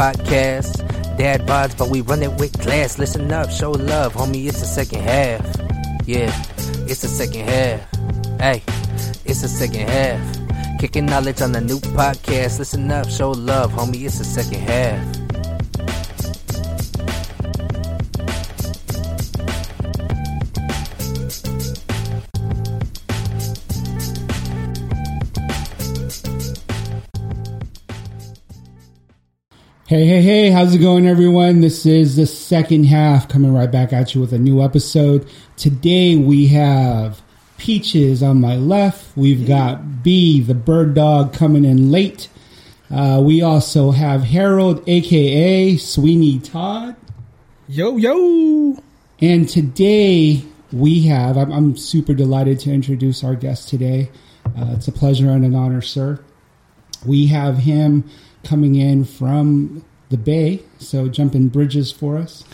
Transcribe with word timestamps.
podcast. 0.00 0.78
Dad 1.18 1.42
vibes, 1.42 1.76
but 1.76 1.90
we 1.90 2.00
run 2.00 2.22
it 2.22 2.32
with 2.40 2.58
class. 2.58 2.98
Listen 2.98 3.30
up, 3.30 3.50
show 3.50 3.72
love, 3.72 4.14
homie. 4.14 4.48
It's 4.48 4.60
the 4.60 4.66
second 4.66 5.02
half. 5.02 5.44
Yeah, 6.06 6.32
it's 6.88 7.02
the 7.02 7.08
second 7.08 7.46
half. 7.46 7.80
Hey, 8.40 8.62
it's 9.26 9.42
the 9.42 9.48
second 9.48 9.90
half. 9.90 10.80
Kicking 10.80 11.04
knowledge 11.04 11.42
on 11.42 11.52
the 11.52 11.60
new 11.60 11.78
podcast. 11.98 12.58
Listen 12.58 12.90
up, 12.90 13.10
show 13.10 13.32
love, 13.32 13.72
homie. 13.72 14.06
It's 14.06 14.16
the 14.16 14.24
second 14.24 14.60
half. 14.60 15.19
Hey, 29.90 30.06
hey, 30.06 30.22
hey, 30.22 30.50
how's 30.50 30.72
it 30.72 30.78
going, 30.78 31.04
everyone? 31.04 31.62
This 31.62 31.84
is 31.84 32.14
the 32.14 32.24
second 32.24 32.84
half 32.84 33.28
coming 33.28 33.52
right 33.52 33.68
back 33.68 33.92
at 33.92 34.14
you 34.14 34.20
with 34.20 34.32
a 34.32 34.38
new 34.38 34.62
episode. 34.62 35.28
Today 35.56 36.14
we 36.14 36.46
have 36.46 37.20
Peaches 37.58 38.22
on 38.22 38.40
my 38.40 38.54
left. 38.54 39.16
We've 39.16 39.44
got 39.44 40.04
B, 40.04 40.40
the 40.40 40.54
Birddawg, 40.54 41.32
coming 41.32 41.64
in 41.64 41.90
late. 41.90 42.28
Uh, 42.88 43.20
we 43.20 43.42
also 43.42 43.90
have 43.90 44.22
Harold, 44.22 44.88
aka 44.88 45.76
Sweeney 45.76 46.38
Todd. 46.38 46.94
Yo, 47.66 47.96
yo. 47.96 48.80
And 49.20 49.48
today 49.48 50.44
we 50.72 51.02
have, 51.08 51.36
I'm, 51.36 51.50
I'm 51.50 51.76
super 51.76 52.14
delighted 52.14 52.60
to 52.60 52.70
introduce 52.72 53.24
our 53.24 53.34
guest 53.34 53.68
today. 53.68 54.12
Uh, 54.56 54.74
it's 54.76 54.86
a 54.86 54.92
pleasure 54.92 55.30
and 55.30 55.44
an 55.44 55.56
honor, 55.56 55.82
sir. 55.82 56.20
We 57.04 57.26
have 57.26 57.58
him 57.58 58.08
coming 58.44 58.74
in 58.76 59.04
from 59.04 59.84
the 60.08 60.16
Bay, 60.16 60.62
so 60.78 61.08
jumping 61.08 61.48
bridges 61.48 61.92
for 61.92 62.16
us. 62.18 62.44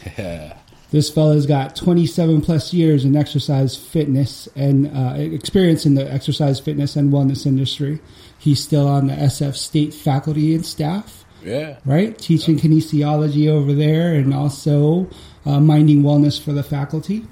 This 0.91 1.11
fella's 1.11 1.47
got 1.47 1.74
27 1.74 2.43
plus 2.43 2.73
years 2.73 3.05
in 3.05 3.16
exercise 3.16 3.77
fitness 3.77 4.49
and 4.55 4.87
uh, 4.97 5.15
experience 5.16 5.85
in 5.85 5.95
the 5.95 6.10
exercise 6.13 6.60
fitness 6.60 6.95
and 6.97 7.13
wellness 7.13 7.45
industry. 7.45 7.99
He's 8.38 8.63
still 8.63 8.87
on 8.87 9.09
the 9.09 9.15
SF 9.15 9.57
state 9.57 9.93
faculty 9.93 10.55
and 10.55 10.65
staff, 10.65 11.25
Yeah. 11.45 11.79
right? 11.85 12.16
Teaching 12.16 12.57
kinesiology 12.59 13.49
over 13.49 13.73
there 13.73 14.15
and 14.15 14.32
also 14.32 15.09
uh, 15.45 15.59
minding 15.60 16.03
wellness 16.03 16.41
for 16.41 16.53
the 16.53 16.63
faculty. 16.63 17.27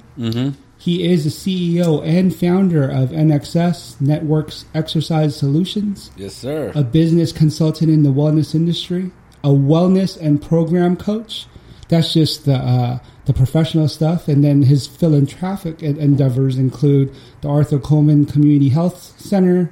He 0.85 1.11
is 1.11 1.25
the 1.25 1.31
CEO 1.31 2.05
and 2.07 2.35
founder 2.35 2.85
of 2.87 3.09
NXS 3.09 4.03
Networks 4.03 4.67
Exercise 4.75 5.35
Solutions 5.35 6.11
Yes, 6.15 6.35
sir. 6.35 6.73
a 6.75 6.83
business 6.83 7.33
consultant 7.33 7.91
in 7.91 8.03
the 8.03 8.11
wellness 8.11 8.55
industry, 8.55 9.11
a 9.43 9.49
wellness 9.49 10.21
and 10.21 10.43
program 10.43 10.97
coach. 10.97 11.47
That's 11.89 12.13
just 12.13 12.45
the 12.45 12.57
uh, 12.57 12.99
the 13.25 13.33
professional 13.33 13.89
stuff, 13.89 14.29
and 14.29 14.45
then 14.45 14.63
his 14.65 14.87
philanthropic 14.87 15.83
en- 15.83 15.97
endeavors 15.97 16.59
include 16.59 17.15
the 17.41 17.49
Arthur 17.49 17.79
Coleman 17.79 18.27
Community 18.27 18.69
Health 18.69 19.19
Center, 19.19 19.71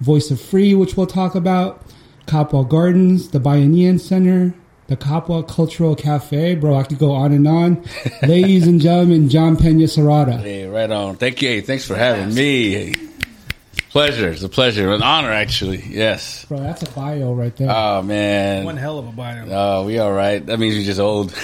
Voice 0.00 0.30
of 0.30 0.40
Free, 0.40 0.76
which 0.76 0.96
we'll 0.96 1.08
talk 1.08 1.34
about, 1.34 1.84
Kapwa 2.26 2.68
Gardens, 2.68 3.30
the 3.30 3.40
Bayanihan 3.40 3.98
Center, 3.98 4.54
the 4.96 5.02
Kapwa 5.04 5.46
Cultural 5.48 5.96
Cafe. 5.96 6.54
Bro, 6.56 6.76
I 6.76 6.82
could 6.84 6.98
go 6.98 7.12
on 7.12 7.32
and 7.32 7.48
on. 7.48 7.84
Ladies 8.22 8.66
and 8.66 8.80
gentlemen, 8.80 9.28
John 9.30 9.56
Penacerrada. 9.56 10.38
hey, 10.40 10.66
right 10.66 10.90
on. 10.90 11.16
Thank 11.16 11.40
you. 11.40 11.48
Hey, 11.48 11.60
thanks 11.62 11.86
for 11.86 11.94
having 11.96 12.34
me. 12.34 12.72
Hey. 12.72 12.94
Pleasure. 13.88 14.28
It's 14.30 14.42
a 14.42 14.48
pleasure. 14.48 14.92
An 14.92 15.02
honor, 15.02 15.30
actually. 15.32 15.82
Yes. 15.82 16.44
Bro, 16.46 16.60
that's 16.60 16.82
a 16.82 16.90
bio 16.92 17.32
right 17.34 17.54
there. 17.56 17.70
Oh, 17.70 18.02
man. 18.02 18.64
One 18.64 18.76
hell 18.76 18.98
of 18.98 19.06
a 19.08 19.12
bio. 19.12 19.46
Oh, 19.50 19.86
we 19.86 19.98
all 19.98 20.12
right. 20.12 20.44
That 20.44 20.58
means 20.58 20.74
you're 20.76 20.84
just 20.84 21.00
old. 21.00 21.32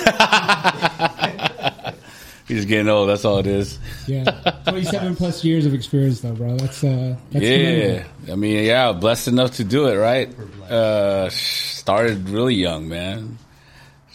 You're 2.48 2.56
just 2.56 2.68
getting 2.68 2.88
old. 2.88 3.10
That's 3.10 3.26
all 3.26 3.36
it 3.40 3.46
is. 3.46 3.78
yeah, 4.06 4.24
twenty-seven 4.64 5.16
plus 5.20 5.44
years 5.44 5.66
of 5.66 5.74
experience, 5.74 6.22
though, 6.22 6.32
bro. 6.32 6.56
That's 6.56 6.82
uh, 6.82 7.14
that's 7.30 7.44
Yeah. 7.44 7.58
commendable. 8.04 8.32
I 8.32 8.36
mean, 8.36 8.64
yeah, 8.64 8.92
blessed 8.92 9.28
enough 9.28 9.56
to 9.56 9.64
do 9.64 9.86
it, 9.88 9.96
right? 9.96 10.32
Uh, 10.62 11.28
started 11.28 12.30
really 12.30 12.54
young, 12.54 12.88
man. 12.88 13.36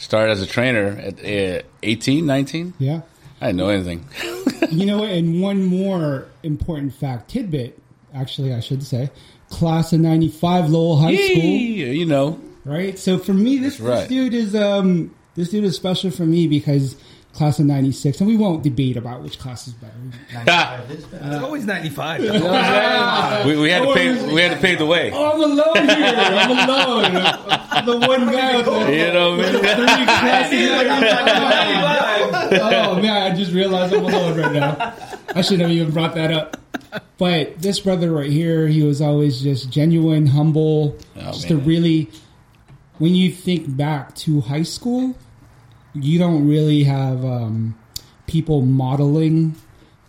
Started 0.04 0.34
as 0.34 0.42
a 0.42 0.46
trainer 0.46 1.00
at 1.00 1.20
uh, 1.20 1.62
18, 1.82 2.26
19. 2.26 2.74
yeah. 2.78 3.02
I 3.40 3.48
didn't 3.48 3.58
know 3.58 3.70
anything. 3.70 4.06
You 4.70 4.86
know? 4.86 5.04
And 5.04 5.42
one 5.42 5.64
more 5.66 6.28
important 6.42 6.94
fact 6.94 7.30
tidbit, 7.30 7.80
actually, 8.14 8.54
I 8.54 8.60
should 8.60 8.82
say, 8.82 9.12
class 9.50 9.94
of 9.94 10.00
'95, 10.00 10.70
Lowell 10.70 10.98
High 10.98 11.16
School, 11.16 11.44
you 11.44 12.06
know. 12.06 12.40
right? 12.66 12.98
So 12.98 13.18
for 13.20 13.34
me, 13.34 13.58
this, 13.58 13.80
right. 13.80 14.00
this 14.00 14.08
dude 14.08 14.34
is 14.34 14.56
um, 14.56 15.14
this 15.36 15.50
dude 15.50 15.66
is 15.66 15.76
special 15.76 16.12
for 16.12 16.26
me 16.26 16.48
because 16.48 16.96
class 17.34 17.60
of 17.60 17.66
'96, 17.66 18.20
and 18.22 18.28
we 18.30 18.38
won't 18.38 18.64
debate 18.64 18.96
about 18.96 19.22
which 19.24 19.40
class 19.40 19.68
is 19.68 19.74
better. 19.74 19.94
Ah. 20.48 20.82
It's 20.90 21.44
always 21.44 21.66
95. 21.66 22.22
we, 23.46 23.58
we 23.58 23.70
had 23.70 23.82
to 23.84 23.94
pay. 23.94 24.34
We 24.34 24.42
had 24.42 24.56
to 24.56 24.62
pay 24.62 24.76
the 24.76 24.86
way. 24.86 25.12
Oh, 25.14 25.32
I'm 25.34 25.42
alone 25.42 25.90
here. 25.90 26.14
I'm 26.16 26.70
alone. 26.70 27.16
I'm 27.16 27.86
the 27.86 27.98
one 28.08 28.32
guy 28.32 28.58
with 28.58 28.66
the 28.66 28.72
You 28.96 29.12
know 29.14 29.38
what 29.38 29.46
I 29.46 29.52
mean? 29.52 29.62
three 29.62 30.06
classes. 30.06 30.70
oh 32.62 33.02
man, 33.02 33.32
I 33.32 33.36
just 33.36 33.52
realized 33.52 33.94
I'm 33.94 34.04
alone 34.06 34.40
right 34.40 34.52
now. 34.54 34.94
I 35.36 35.42
shouldn't 35.42 35.62
have 35.64 35.72
even 35.72 35.92
brought 35.92 36.16
that 36.16 36.32
up. 36.32 36.58
But 37.18 37.60
this 37.62 37.80
brother 37.80 38.12
right 38.12 38.30
here, 38.30 38.68
he 38.68 38.84
was 38.84 39.02
always 39.02 39.42
just 39.42 39.70
genuine, 39.72 40.28
humble, 40.28 40.98
Oh, 41.16 41.32
just 41.32 41.50
a 41.50 41.58
really. 41.58 42.10
When 43.00 43.16
you 43.16 43.32
think 43.32 43.76
back 43.76 44.14
to 44.18 44.42
high 44.42 44.62
school, 44.64 45.16
you 45.94 46.20
don't 46.20 46.48
really 46.48 46.84
have 46.84 47.24
um, 47.24 47.78
people 48.28 48.62
modeling 48.62 49.56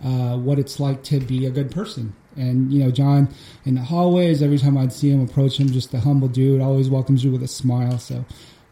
uh, 0.02 0.36
what 0.36 0.58
it's 0.58 0.80
like 0.80 1.02
to 1.04 1.20
be 1.20 1.46
a 1.46 1.50
good 1.50 1.70
person. 1.70 2.14
And 2.36 2.72
you 2.72 2.82
know, 2.82 2.90
John 2.90 3.28
in 3.64 3.76
the 3.76 3.82
hallways, 3.82 4.42
every 4.42 4.58
time 4.58 4.76
I'd 4.76 4.92
see 4.92 5.10
him, 5.10 5.22
approach 5.22 5.58
him, 5.58 5.68
just 5.68 5.94
a 5.94 6.00
humble 6.00 6.28
dude, 6.28 6.60
always 6.60 6.90
welcomes 6.90 7.24
you 7.24 7.30
with 7.30 7.42
a 7.42 7.48
smile. 7.48 7.98
So, 7.98 8.24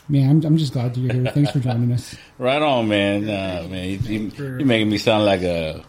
man, 0.08 0.30
I'm, 0.30 0.44
I'm 0.44 0.56
just 0.56 0.72
glad 0.72 0.96
you're 0.96 1.12
here. 1.12 1.32
Thanks 1.32 1.52
for 1.52 1.60
joining 1.60 1.92
us. 1.92 2.16
Right 2.38 2.60
on, 2.60 2.88
man. 2.88 3.24
Uh, 3.24 3.68
man, 3.68 3.88
you, 3.88 3.98
you, 3.98 4.32
you're 4.36 4.64
making 4.66 4.90
me 4.90 4.98
sound 4.98 5.24
like 5.24 5.42
a 5.42 5.84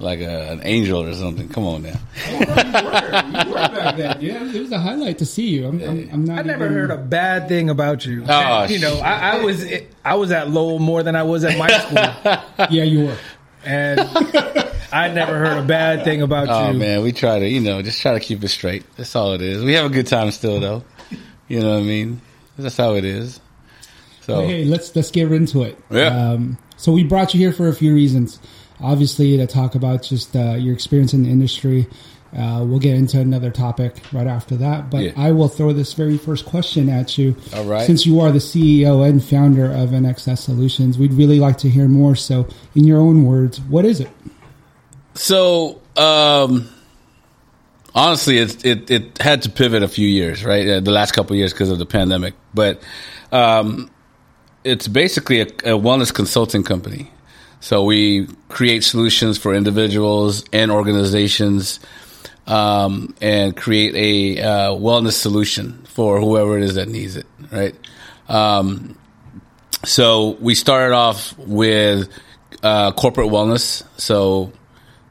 like 0.00 0.20
a, 0.20 0.50
an 0.52 0.60
angel 0.64 1.02
or 1.02 1.12
something. 1.14 1.48
Come 1.48 1.64
on 1.66 1.82
now. 1.82 1.98
you 2.30 2.38
were 2.38 2.44
back 3.54 3.96
then. 3.96 4.20
Yeah, 4.20 4.44
it 4.44 4.60
was 4.60 4.72
a 4.72 4.78
highlight 4.78 5.18
to 5.18 5.26
see 5.26 5.48
you. 5.48 5.66
I'm, 5.68 5.82
I'm, 5.82 6.10
I'm 6.12 6.24
not. 6.24 6.38
I 6.38 6.42
never 6.42 6.64
even- 6.64 6.76
heard 6.76 6.90
a 6.90 6.96
bad 6.96 7.48
thing 7.48 7.70
about 7.70 8.04
you. 8.06 8.24
Oh, 8.28 8.64
you 8.64 8.78
know, 8.78 8.98
I, 8.98 9.36
I 9.38 9.44
was 9.44 9.64
I 10.04 10.14
was 10.14 10.30
at 10.32 10.50
Lowell 10.50 10.78
more 10.78 11.02
than 11.02 11.16
I 11.16 11.22
was 11.22 11.44
at 11.44 11.58
my 11.58 11.68
school, 11.68 12.66
Yeah, 12.70 12.84
you 12.84 13.06
were. 13.06 13.16
and 13.64 14.00
I 14.92 15.12
never 15.12 15.38
heard 15.38 15.58
a 15.62 15.66
bad 15.66 16.04
thing 16.04 16.22
about 16.22 16.48
Oh 16.48 16.70
you. 16.72 16.78
man, 16.78 17.02
we 17.02 17.12
try 17.12 17.38
to 17.38 17.48
you 17.48 17.60
know 17.60 17.82
just 17.82 18.00
try 18.00 18.14
to 18.14 18.20
keep 18.20 18.42
it 18.42 18.48
straight. 18.48 18.84
That's 18.96 19.14
all 19.14 19.32
it 19.34 19.42
is. 19.42 19.62
We 19.62 19.74
have 19.74 19.84
a 19.86 19.90
good 19.90 20.06
time 20.06 20.30
still 20.30 20.60
though. 20.60 20.82
You 21.48 21.60
know 21.60 21.74
what 21.74 21.80
I 21.80 21.84
mean? 21.84 22.20
That's 22.58 22.76
how 22.76 22.94
it 22.94 23.04
is. 23.04 23.40
So 24.22 24.46
Hey, 24.46 24.64
let's 24.64 24.94
let's 24.96 25.10
get 25.10 25.30
into 25.32 25.62
it. 25.62 25.78
Yeah. 25.90 26.06
Um, 26.30 26.58
so 26.76 26.92
we 26.92 27.04
brought 27.04 27.34
you 27.34 27.40
here 27.40 27.52
for 27.52 27.68
a 27.68 27.74
few 27.74 27.94
reasons. 27.94 28.38
Obviously, 28.82 29.36
to 29.36 29.46
talk 29.46 29.74
about 29.74 30.02
just 30.02 30.34
uh, 30.36 30.54
your 30.54 30.74
experience 30.74 31.14
in 31.14 31.24
the 31.24 31.30
industry. 31.30 31.86
Uh, 32.36 32.64
we'll 32.64 32.78
get 32.78 32.94
into 32.94 33.18
another 33.18 33.50
topic 33.50 33.96
right 34.12 34.28
after 34.28 34.56
that, 34.56 34.88
but 34.88 35.02
Yeah. 35.02 35.12
I 35.16 35.32
will 35.32 35.48
throw 35.48 35.72
this 35.72 35.94
very 35.94 36.16
first 36.16 36.46
question 36.46 36.88
at 36.88 37.18
you. 37.18 37.34
All 37.52 37.64
right. 37.64 37.84
Since 37.84 38.06
you 38.06 38.20
are 38.20 38.30
the 38.30 38.38
CEO 38.38 39.04
and 39.04 39.22
founder 39.22 39.64
of 39.64 39.90
NXS 39.90 40.38
Solutions, 40.38 40.96
we'd 40.96 41.12
really 41.12 41.40
like 41.40 41.58
to 41.58 41.68
hear 41.68 41.88
more. 41.88 42.14
So, 42.14 42.46
in 42.76 42.84
your 42.84 43.00
own 43.00 43.24
words, 43.24 43.60
what 43.62 43.84
is 43.84 43.98
it? 43.98 44.10
So, 45.14 45.80
um, 45.96 46.68
honestly, 47.94 48.38
it, 48.38 48.64
it 48.64 48.90
it 48.90 49.18
had 49.18 49.42
to 49.42 49.50
pivot 49.50 49.82
a 49.82 49.88
few 49.88 50.06
years, 50.08 50.44
right? 50.44 50.66
Uh, 50.68 50.80
the 50.80 50.92
last 50.92 51.12
couple 51.12 51.34
of 51.34 51.38
years 51.38 51.52
because 51.52 51.70
of 51.70 51.78
the 51.78 51.86
pandemic, 51.86 52.34
but 52.54 52.80
um, 53.32 53.90
it's 54.64 54.88
basically 54.88 55.40
a, 55.40 55.46
a 55.46 55.78
wellness 55.78 56.14
consulting 56.14 56.62
company. 56.62 57.10
So 57.60 57.84
we 57.84 58.26
create 58.48 58.84
solutions 58.84 59.38
for 59.38 59.54
individuals 59.54 60.44
and 60.52 60.70
organizations, 60.70 61.78
um, 62.46 63.14
and 63.20 63.56
create 63.56 63.94
a 63.94 64.42
uh, 64.42 64.70
wellness 64.70 65.12
solution 65.12 65.84
for 65.84 66.20
whoever 66.20 66.56
it 66.58 66.64
is 66.64 66.74
that 66.74 66.88
needs 66.88 67.16
it, 67.16 67.26
right? 67.52 67.74
Um, 68.28 68.98
so 69.84 70.36
we 70.40 70.54
started 70.54 70.94
off 70.94 71.36
with 71.38 72.08
uh, 72.62 72.92
corporate 72.92 73.28
wellness. 73.28 73.84
So 73.98 74.52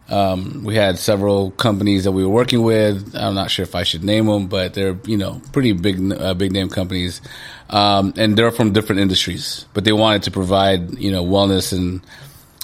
um, 0.10 0.63
we 0.63 0.75
had 0.75 0.98
several 0.98 1.52
companies 1.52 2.04
that 2.04 2.12
we 2.12 2.24
were 2.24 2.31
working 2.31 2.63
with. 2.63 3.16
I'm 3.16 3.36
not 3.36 3.52
sure 3.52 3.63
if 3.63 3.75
I 3.75 3.84
should 3.84 4.04
name 4.04 4.25
them, 4.25 4.48
but 4.48 4.74
they're 4.74 4.98
you 5.06 5.18
know 5.18 5.42
pretty 5.52 5.74
big 5.74 6.12
uh, 6.12 6.34
big 6.34 6.52
name 6.52 6.69
companies, 6.69 7.22
um, 7.69 8.13
and 8.18 8.36
they're 8.38 8.52
from 8.52 8.74
different 8.74 9.02
industries. 9.02 9.66
But 9.74 9.86
they 9.86 9.94
wanted 9.94 10.24
to 10.24 10.31
provide 10.31 10.98
you 10.98 11.12
know 11.12 11.24
wellness 11.24 11.72
and 11.72 12.02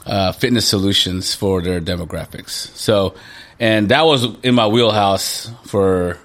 uh, 0.06 0.32
fitness 0.32 0.68
solutions 0.68 1.36
for 1.36 1.62
their 1.62 1.82
demographics. 1.82 2.76
So, 2.76 3.16
and 3.60 3.90
that 3.90 4.06
was 4.06 4.26
in 4.44 4.56
my 4.56 4.68
wheelhouse 4.68 5.50
for 5.66 6.20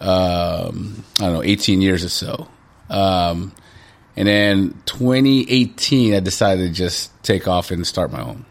um, 0.00 1.04
I 1.20 1.24
don't 1.24 1.34
know 1.34 1.42
18 1.42 1.80
years 1.82 2.04
or 2.04 2.08
so. 2.08 2.48
Um, 2.90 3.52
And 4.16 4.28
then 4.28 4.80
2018, 4.86 6.14
I 6.14 6.20
decided 6.20 6.68
to 6.68 6.72
just 6.72 7.10
take 7.24 7.48
off 7.48 7.70
and 7.70 7.86
start 7.86 8.12
my 8.12 8.22
own. 8.22 8.44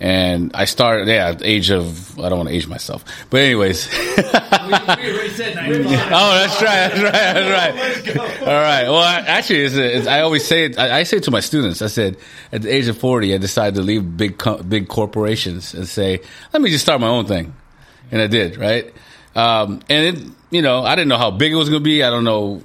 And 0.00 0.52
I 0.54 0.64
started, 0.64 1.08
yeah, 1.08 1.28
at 1.28 1.40
the 1.40 1.46
age 1.46 1.70
of, 1.70 2.18
I 2.18 2.30
don't 2.30 2.38
want 2.38 2.48
to 2.48 2.54
age 2.54 2.66
myself. 2.66 3.04
But, 3.28 3.40
anyways. 3.42 3.86
Oh, 6.12 6.32
that's 6.32 6.62
right. 6.62 6.88
That's 6.90 7.02
right. 7.02 7.74
That's 8.04 8.16
right. 8.16 8.40
All 8.42 8.46
right. 8.62 8.82
Well, 8.84 8.96
I- 8.96 9.20
actually, 9.20 9.60
it's, 9.60 9.74
it's, 9.74 10.06
I 10.06 10.20
always 10.20 10.44
say 10.46 10.64
it. 10.66 10.78
I, 10.78 11.00
I 11.00 11.02
say 11.04 11.18
it 11.18 11.24
to 11.24 11.30
my 11.30 11.40
students. 11.40 11.82
I 11.82 11.86
said, 11.86 12.16
at 12.52 12.62
the 12.62 12.74
age 12.74 12.88
of 12.88 12.98
forty, 12.98 13.34
I 13.34 13.38
decided 13.38 13.74
to 13.76 13.82
leave 13.82 14.16
big 14.16 14.38
co- 14.38 14.62
big 14.62 14.88
corporations 14.88 15.74
and 15.74 15.86
say, 15.86 16.20
let 16.52 16.62
me 16.62 16.70
just 16.70 16.84
start 16.84 17.00
my 17.00 17.08
own 17.08 17.26
thing, 17.26 17.54
and 18.10 18.20
I 18.20 18.26
did. 18.26 18.56
Right. 18.56 18.92
Um, 19.34 19.80
and 19.88 20.18
it, 20.18 20.24
you 20.50 20.62
know, 20.62 20.82
I 20.84 20.94
didn't 20.96 21.08
know 21.08 21.18
how 21.18 21.30
big 21.30 21.52
it 21.52 21.56
was 21.56 21.68
going 21.68 21.82
to 21.82 21.84
be. 21.84 22.02
I 22.02 22.10
don't 22.10 22.24
know. 22.24 22.62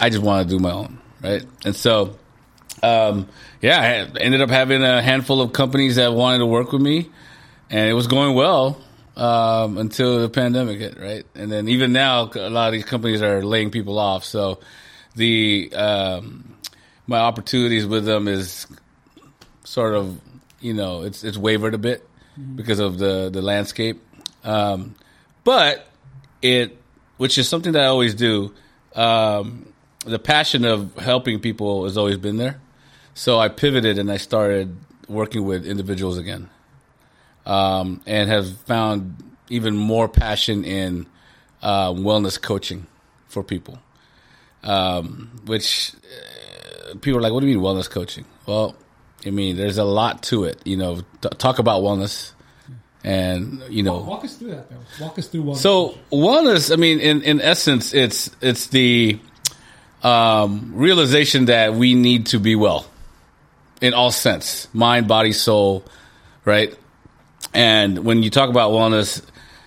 I 0.00 0.08
just 0.10 0.22
wanted 0.22 0.44
to 0.44 0.50
do 0.50 0.58
my 0.58 0.72
own. 0.72 0.98
Right. 1.22 1.44
And 1.64 1.74
so, 1.76 2.16
um, 2.82 3.28
yeah, 3.60 3.80
I 3.80 4.18
ended 4.18 4.40
up 4.40 4.50
having 4.50 4.82
a 4.82 5.00
handful 5.02 5.40
of 5.40 5.52
companies 5.52 5.96
that 5.96 6.12
wanted 6.12 6.38
to 6.38 6.46
work 6.46 6.72
with 6.72 6.82
me, 6.82 7.10
and 7.70 7.88
it 7.88 7.94
was 7.94 8.06
going 8.06 8.34
well 8.34 8.80
um, 9.16 9.78
until 9.78 10.20
the 10.20 10.28
pandemic 10.28 10.78
hit, 10.78 10.98
right? 10.98 11.26
And 11.34 11.50
then 11.50 11.68
even 11.68 11.92
now, 11.92 12.30
a 12.34 12.50
lot 12.50 12.68
of 12.68 12.72
these 12.72 12.84
companies 12.84 13.22
are 13.22 13.42
laying 13.42 13.70
people 13.70 13.98
off. 13.98 14.24
So 14.24 14.60
the 15.14 15.72
um, 15.74 16.56
my 17.06 17.18
opportunities 17.18 17.86
with 17.86 18.04
them 18.04 18.28
is 18.28 18.66
sort 19.64 19.94
of 19.94 20.20
you 20.60 20.74
know 20.74 21.02
it's 21.02 21.24
it's 21.24 21.36
wavered 21.36 21.74
a 21.74 21.78
bit 21.78 22.08
because 22.54 22.78
of 22.78 22.98
the 22.98 23.30
the 23.32 23.42
landscape, 23.42 24.02
um, 24.44 24.94
but 25.44 25.88
it 26.42 26.76
which 27.16 27.38
is 27.38 27.48
something 27.48 27.72
that 27.72 27.82
I 27.82 27.86
always 27.86 28.14
do. 28.14 28.52
Um, 28.94 29.72
the 30.04 30.18
passion 30.18 30.64
of 30.64 30.94
helping 30.96 31.40
people 31.40 31.84
has 31.84 31.96
always 31.96 32.16
been 32.16 32.36
there. 32.36 32.60
So 33.16 33.38
I 33.38 33.48
pivoted 33.48 33.98
and 33.98 34.12
I 34.12 34.18
started 34.18 34.76
working 35.08 35.46
with 35.46 35.66
individuals 35.66 36.18
again 36.18 36.50
um, 37.46 38.02
and 38.04 38.28
have 38.28 38.58
found 38.58 39.16
even 39.48 39.74
more 39.74 40.06
passion 40.06 40.66
in 40.66 41.06
uh, 41.62 41.92
wellness 41.92 42.40
coaching 42.40 42.86
for 43.26 43.42
people. 43.42 43.78
Um, 44.62 45.40
which 45.46 45.94
uh, 45.94 46.96
people 47.00 47.16
are 47.16 47.22
like, 47.22 47.32
what 47.32 47.40
do 47.40 47.46
you 47.46 47.56
mean 47.56 47.64
wellness 47.64 47.88
coaching? 47.88 48.26
Well, 48.44 48.76
I 49.24 49.30
mean, 49.30 49.56
there's 49.56 49.78
a 49.78 49.84
lot 49.84 50.22
to 50.24 50.44
it. 50.44 50.60
You 50.66 50.76
know, 50.76 51.00
t- 51.22 51.28
talk 51.38 51.58
about 51.58 51.82
wellness, 51.82 52.32
and 53.02 53.62
you 53.70 53.82
know, 53.82 53.98
Walk 54.00 54.24
us 54.24 54.36
through 54.36 54.50
that, 54.50 54.68
though. 54.68 54.76
Walk 55.00 55.18
us 55.18 55.28
through 55.28 55.42
one. 55.42 55.56
so 55.56 55.96
wellness, 56.12 56.70
I 56.70 56.76
mean, 56.76 57.00
in, 57.00 57.22
in 57.22 57.40
essence, 57.40 57.94
it's 57.94 58.30
it's 58.42 58.66
the 58.66 59.18
um, 60.02 60.72
realization 60.74 61.46
that 61.46 61.74
we 61.74 61.94
need 61.94 62.26
to 62.26 62.38
be 62.38 62.56
well 62.56 62.86
in 63.80 63.94
all 63.94 64.10
sense, 64.10 64.68
mind, 64.72 65.08
body, 65.08 65.32
soul, 65.32 65.84
right? 66.44 66.76
And 67.52 68.04
when 68.04 68.22
you 68.22 68.30
talk 68.30 68.50
about 68.50 68.72
wellness, 68.72 69.22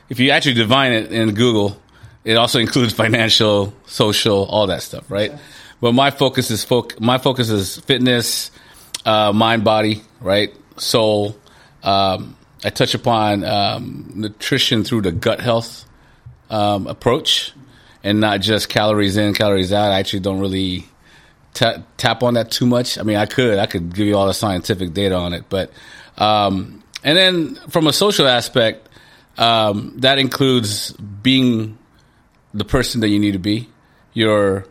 if 0.09 0.19
you 0.19 0.31
actually 0.31 0.55
define 0.55 0.93
it 0.93 1.11
in 1.11 1.33
Google, 1.33 1.79
it 2.23 2.35
also 2.35 2.59
includes 2.65 2.93
financial, 2.93 3.73
social, 3.85 4.45
all 4.45 4.67
that 4.67 4.81
stuff, 4.81 5.09
right? 5.09 5.33
But 5.81 5.93
my 5.93 6.11
focus 6.11 6.51
is 6.51 6.65
foc- 6.65 6.99
my 6.99 7.17
focus 7.17 7.49
is 7.49 7.77
fitness, 7.77 8.51
uh, 9.05 9.31
mind, 9.31 9.63
body, 9.63 10.01
right, 10.19 10.53
soul. 10.77 11.37
Um, 11.83 12.35
I 12.63 12.69
touch 12.69 12.93
upon 12.93 13.45
um, 13.45 14.11
nutrition 14.15 14.83
through 14.83 15.03
the 15.03 15.13
gut 15.13 15.39
health 15.39 15.85
um, 16.49 16.87
approach, 16.87 17.53
and 18.03 18.19
not 18.19 18.41
just 18.41 18.67
calories 18.67 19.15
in, 19.15 19.33
calories 19.33 19.71
out. 19.71 19.91
I 19.91 19.99
actually 19.99 20.19
don't 20.19 20.41
really 20.41 20.85
ta- 21.53 21.83
tap 21.97 22.23
on 22.23 22.35
that 22.35 22.51
too 22.51 22.65
much. 22.65 22.97
I 22.97 23.03
mean, 23.03 23.17
I 23.17 23.25
could, 23.25 23.59
I 23.59 23.65
could 23.65 23.93
give 23.93 24.07
you 24.07 24.17
all 24.17 24.27
the 24.27 24.33
scientific 24.33 24.93
data 24.93 25.15
on 25.15 25.33
it, 25.33 25.45
but 25.49 25.71
um, 26.17 26.83
and 27.03 27.17
then 27.17 27.55
from 27.69 27.87
a 27.87 27.93
social 27.93 28.27
aspect, 28.27 28.89
um, 29.37 29.93
that 29.97 30.19
includes 30.19 30.91
being 30.91 31.77
the 32.53 32.65
person 32.65 33.01
that 33.01 33.09
you 33.09 33.19
need 33.19 33.33
to 33.33 33.39
be, 33.39 33.69
your 34.13 34.65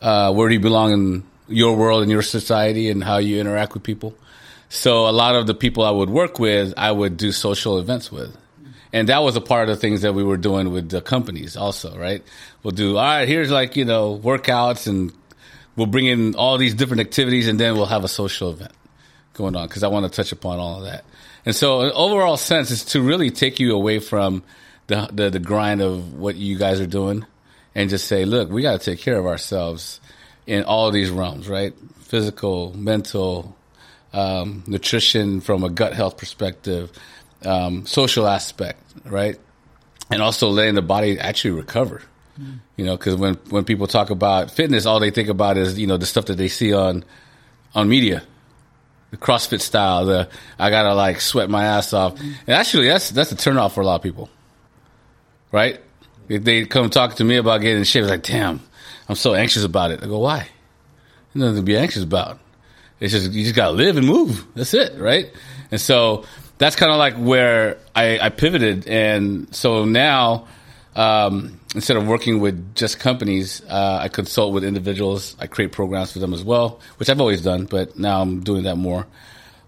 uh, 0.00 0.32
where 0.32 0.48
do 0.48 0.54
you 0.54 0.60
belong 0.60 0.92
in 0.92 1.24
your 1.48 1.76
world 1.76 2.02
and 2.02 2.10
your 2.10 2.22
society, 2.22 2.90
and 2.90 3.02
how 3.02 3.18
you 3.18 3.40
interact 3.40 3.74
with 3.74 3.82
people. 3.82 4.14
So 4.68 5.08
a 5.08 5.12
lot 5.12 5.36
of 5.36 5.46
the 5.46 5.54
people 5.54 5.84
I 5.84 5.90
would 5.90 6.10
work 6.10 6.38
with, 6.38 6.74
I 6.76 6.90
would 6.90 7.16
do 7.16 7.32
social 7.32 7.78
events 7.78 8.10
with. 8.10 8.36
And 8.92 9.08
that 9.08 9.22
was 9.22 9.36
a 9.36 9.40
part 9.40 9.68
of 9.68 9.76
the 9.76 9.80
things 9.80 10.02
that 10.02 10.14
we 10.14 10.22
were 10.22 10.36
doing 10.36 10.70
with 10.70 10.88
the 10.88 11.00
companies 11.00 11.56
also, 11.56 11.98
right? 11.98 12.22
We'll 12.62 12.70
do, 12.70 12.96
all 12.96 13.04
right, 13.04 13.28
here's 13.28 13.50
like, 13.50 13.76
you 13.76 13.84
know, 13.84 14.18
workouts 14.18 14.86
and 14.86 15.12
we'll 15.76 15.86
bring 15.86 16.06
in 16.06 16.34
all 16.34 16.58
these 16.58 16.74
different 16.74 17.00
activities 17.00 17.48
and 17.48 17.58
then 17.58 17.74
we'll 17.74 17.86
have 17.86 18.04
a 18.04 18.08
social 18.08 18.50
event 18.50 18.72
going 19.34 19.56
on 19.56 19.66
because 19.66 19.82
I 19.82 19.88
want 19.88 20.10
to 20.10 20.14
touch 20.14 20.32
upon 20.32 20.58
all 20.58 20.78
of 20.78 20.84
that. 20.84 21.04
And 21.44 21.54
so 21.54 21.82
an 21.82 21.92
overall 21.94 22.36
sense 22.36 22.70
is 22.70 22.84
to 22.86 23.02
really 23.02 23.30
take 23.30 23.60
you 23.60 23.74
away 23.74 23.98
from 23.98 24.42
the, 24.86 25.08
the, 25.12 25.30
the 25.30 25.38
grind 25.38 25.82
of 25.82 26.14
what 26.14 26.36
you 26.36 26.56
guys 26.56 26.80
are 26.80 26.86
doing 26.86 27.26
and 27.74 27.90
just 27.90 28.06
say, 28.06 28.24
look, 28.24 28.50
we 28.50 28.62
got 28.62 28.80
to 28.80 28.90
take 28.90 29.00
care 29.00 29.18
of 29.18 29.26
ourselves 29.26 30.00
in 30.46 30.64
all 30.64 30.90
these 30.90 31.10
realms, 31.10 31.48
right? 31.48 31.74
Physical, 32.00 32.72
mental, 32.76 33.56
um, 34.12 34.62
nutrition 34.66 35.40
from 35.40 35.64
a 35.64 35.68
gut 35.68 35.92
health 35.92 36.16
perspective, 36.16 36.92
um, 37.44 37.84
social 37.86 38.26
aspect, 38.26 38.80
right? 39.04 39.38
And 40.10 40.22
also 40.22 40.48
letting 40.50 40.76
the 40.76 40.82
body 40.82 41.18
actually 41.18 41.52
recover. 41.52 42.02
You 42.76 42.84
know, 42.84 42.96
because 42.96 43.16
when, 43.16 43.34
when 43.50 43.64
people 43.64 43.86
talk 43.86 44.10
about 44.10 44.50
fitness, 44.50 44.86
all 44.86 44.98
they 44.98 45.10
think 45.10 45.28
about 45.28 45.56
is, 45.56 45.78
you 45.78 45.86
know, 45.86 45.96
the 45.96 46.06
stuff 46.06 46.26
that 46.26 46.36
they 46.36 46.48
see 46.48 46.72
on, 46.72 47.04
on 47.74 47.88
media 47.88 48.24
the 49.14 49.24
CrossFit 49.24 49.60
style, 49.60 50.06
the 50.06 50.28
I 50.58 50.70
gotta 50.70 50.94
like 50.94 51.20
sweat 51.20 51.48
my 51.48 51.64
ass 51.64 51.92
off. 51.92 52.18
And 52.20 52.48
actually, 52.48 52.88
that's 52.88 53.10
that's 53.10 53.32
a 53.32 53.36
turnoff 53.36 53.72
for 53.72 53.80
a 53.80 53.86
lot 53.86 53.96
of 53.96 54.02
people, 54.02 54.28
right? 55.52 55.80
If 56.28 56.42
they 56.42 56.64
come 56.66 56.90
talk 56.90 57.14
to 57.16 57.24
me 57.24 57.36
about 57.36 57.60
getting 57.60 57.78
in 57.78 57.84
shape, 57.84 58.06
like, 58.06 58.22
damn, 58.22 58.60
I'm 59.08 59.14
so 59.14 59.34
anxious 59.34 59.62
about 59.62 59.92
it. 59.92 60.02
I 60.02 60.06
go, 60.06 60.18
why? 60.18 60.48
There's 61.32 61.44
nothing 61.44 61.56
to 61.56 61.62
be 61.62 61.76
anxious 61.76 62.02
about. 62.02 62.40
It's 62.98 63.12
just 63.12 63.32
you 63.32 63.44
just 63.44 63.54
gotta 63.54 63.72
live 63.72 63.96
and 63.96 64.06
move. 64.06 64.44
That's 64.54 64.74
it, 64.74 64.98
right? 64.98 65.32
And 65.70 65.80
so 65.80 66.24
that's 66.58 66.76
kind 66.76 66.90
of 66.90 66.98
like 66.98 67.14
where 67.14 67.78
I, 67.94 68.18
I 68.18 68.28
pivoted, 68.30 68.88
and 68.88 69.54
so 69.54 69.84
now 69.84 70.48
um, 70.96 71.60
instead 71.74 71.96
of 71.96 72.06
working 72.06 72.40
with 72.40 72.74
just 72.74 73.00
companies, 73.00 73.62
uh, 73.68 73.98
I 74.00 74.08
consult 74.08 74.54
with 74.54 74.64
individuals. 74.64 75.36
I 75.38 75.46
create 75.46 75.72
programs 75.72 76.12
for 76.12 76.20
them 76.20 76.32
as 76.32 76.44
well, 76.44 76.80
which 76.98 77.10
I've 77.10 77.20
always 77.20 77.42
done, 77.42 77.66
but 77.66 77.98
now 77.98 78.22
I'm 78.22 78.40
doing 78.40 78.62
that 78.64 78.76
more. 78.76 79.06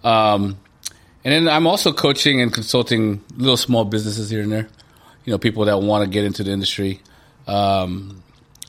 Um, 0.05 0.59
and 1.25 1.35
then 1.35 1.49
I'm 1.49 1.67
also 1.67 1.93
coaching 1.93 2.41
and 2.41 2.53
consulting 2.53 3.25
little 3.37 3.57
small 3.57 3.85
businesses 3.85 4.31
here 4.31 4.43
and 4.43 4.53
there. 4.53 4.69
You 5.25 5.33
know, 5.33 5.39
people 5.39 5.65
that 5.65 5.81
want 5.81 6.05
to 6.05 6.11
get 6.11 6.25
into 6.25 6.45
the 6.45 6.53
industry. 6.53 7.01
Um, 7.49 8.23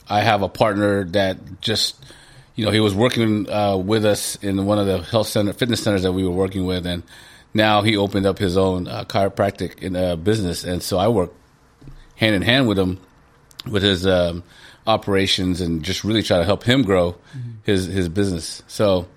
I 0.09 0.21
have 0.21 0.41
a 0.41 0.49
partner 0.49 1.03
that 1.05 1.61
just, 1.61 2.03
you 2.55 2.65
know, 2.65 2.71
he 2.71 2.79
was 2.79 2.95
working 2.95 3.47
uh, 3.49 3.77
with 3.77 4.05
us 4.05 4.37
in 4.37 4.65
one 4.65 4.79
of 4.79 4.87
the 4.87 5.03
health 5.03 5.27
center, 5.27 5.53
fitness 5.53 5.83
centers 5.83 6.01
that 6.01 6.13
we 6.13 6.23
were 6.23 6.31
working 6.31 6.65
with, 6.65 6.87
and 6.87 7.03
now 7.53 7.83
he 7.83 7.95
opened 7.95 8.25
up 8.25 8.39
his 8.39 8.57
own 8.57 8.87
uh, 8.87 9.03
chiropractic 9.03 9.79
in, 9.79 10.23
business, 10.23 10.63
and 10.63 10.81
so 10.81 10.97
I 10.97 11.09
work 11.09 11.33
hand 12.15 12.33
in 12.33 12.41
hand 12.41 12.67
with 12.67 12.79
him 12.79 12.99
with 13.69 13.83
his 13.83 14.05
um, 14.07 14.43
operations 14.85 15.61
and 15.61 15.83
just 15.83 16.03
really 16.03 16.23
try 16.23 16.37
to 16.37 16.45
help 16.45 16.63
him 16.63 16.83
grow 16.83 17.15
his 17.63 17.85
his 17.85 18.09
business. 18.09 18.63
So 18.67 19.07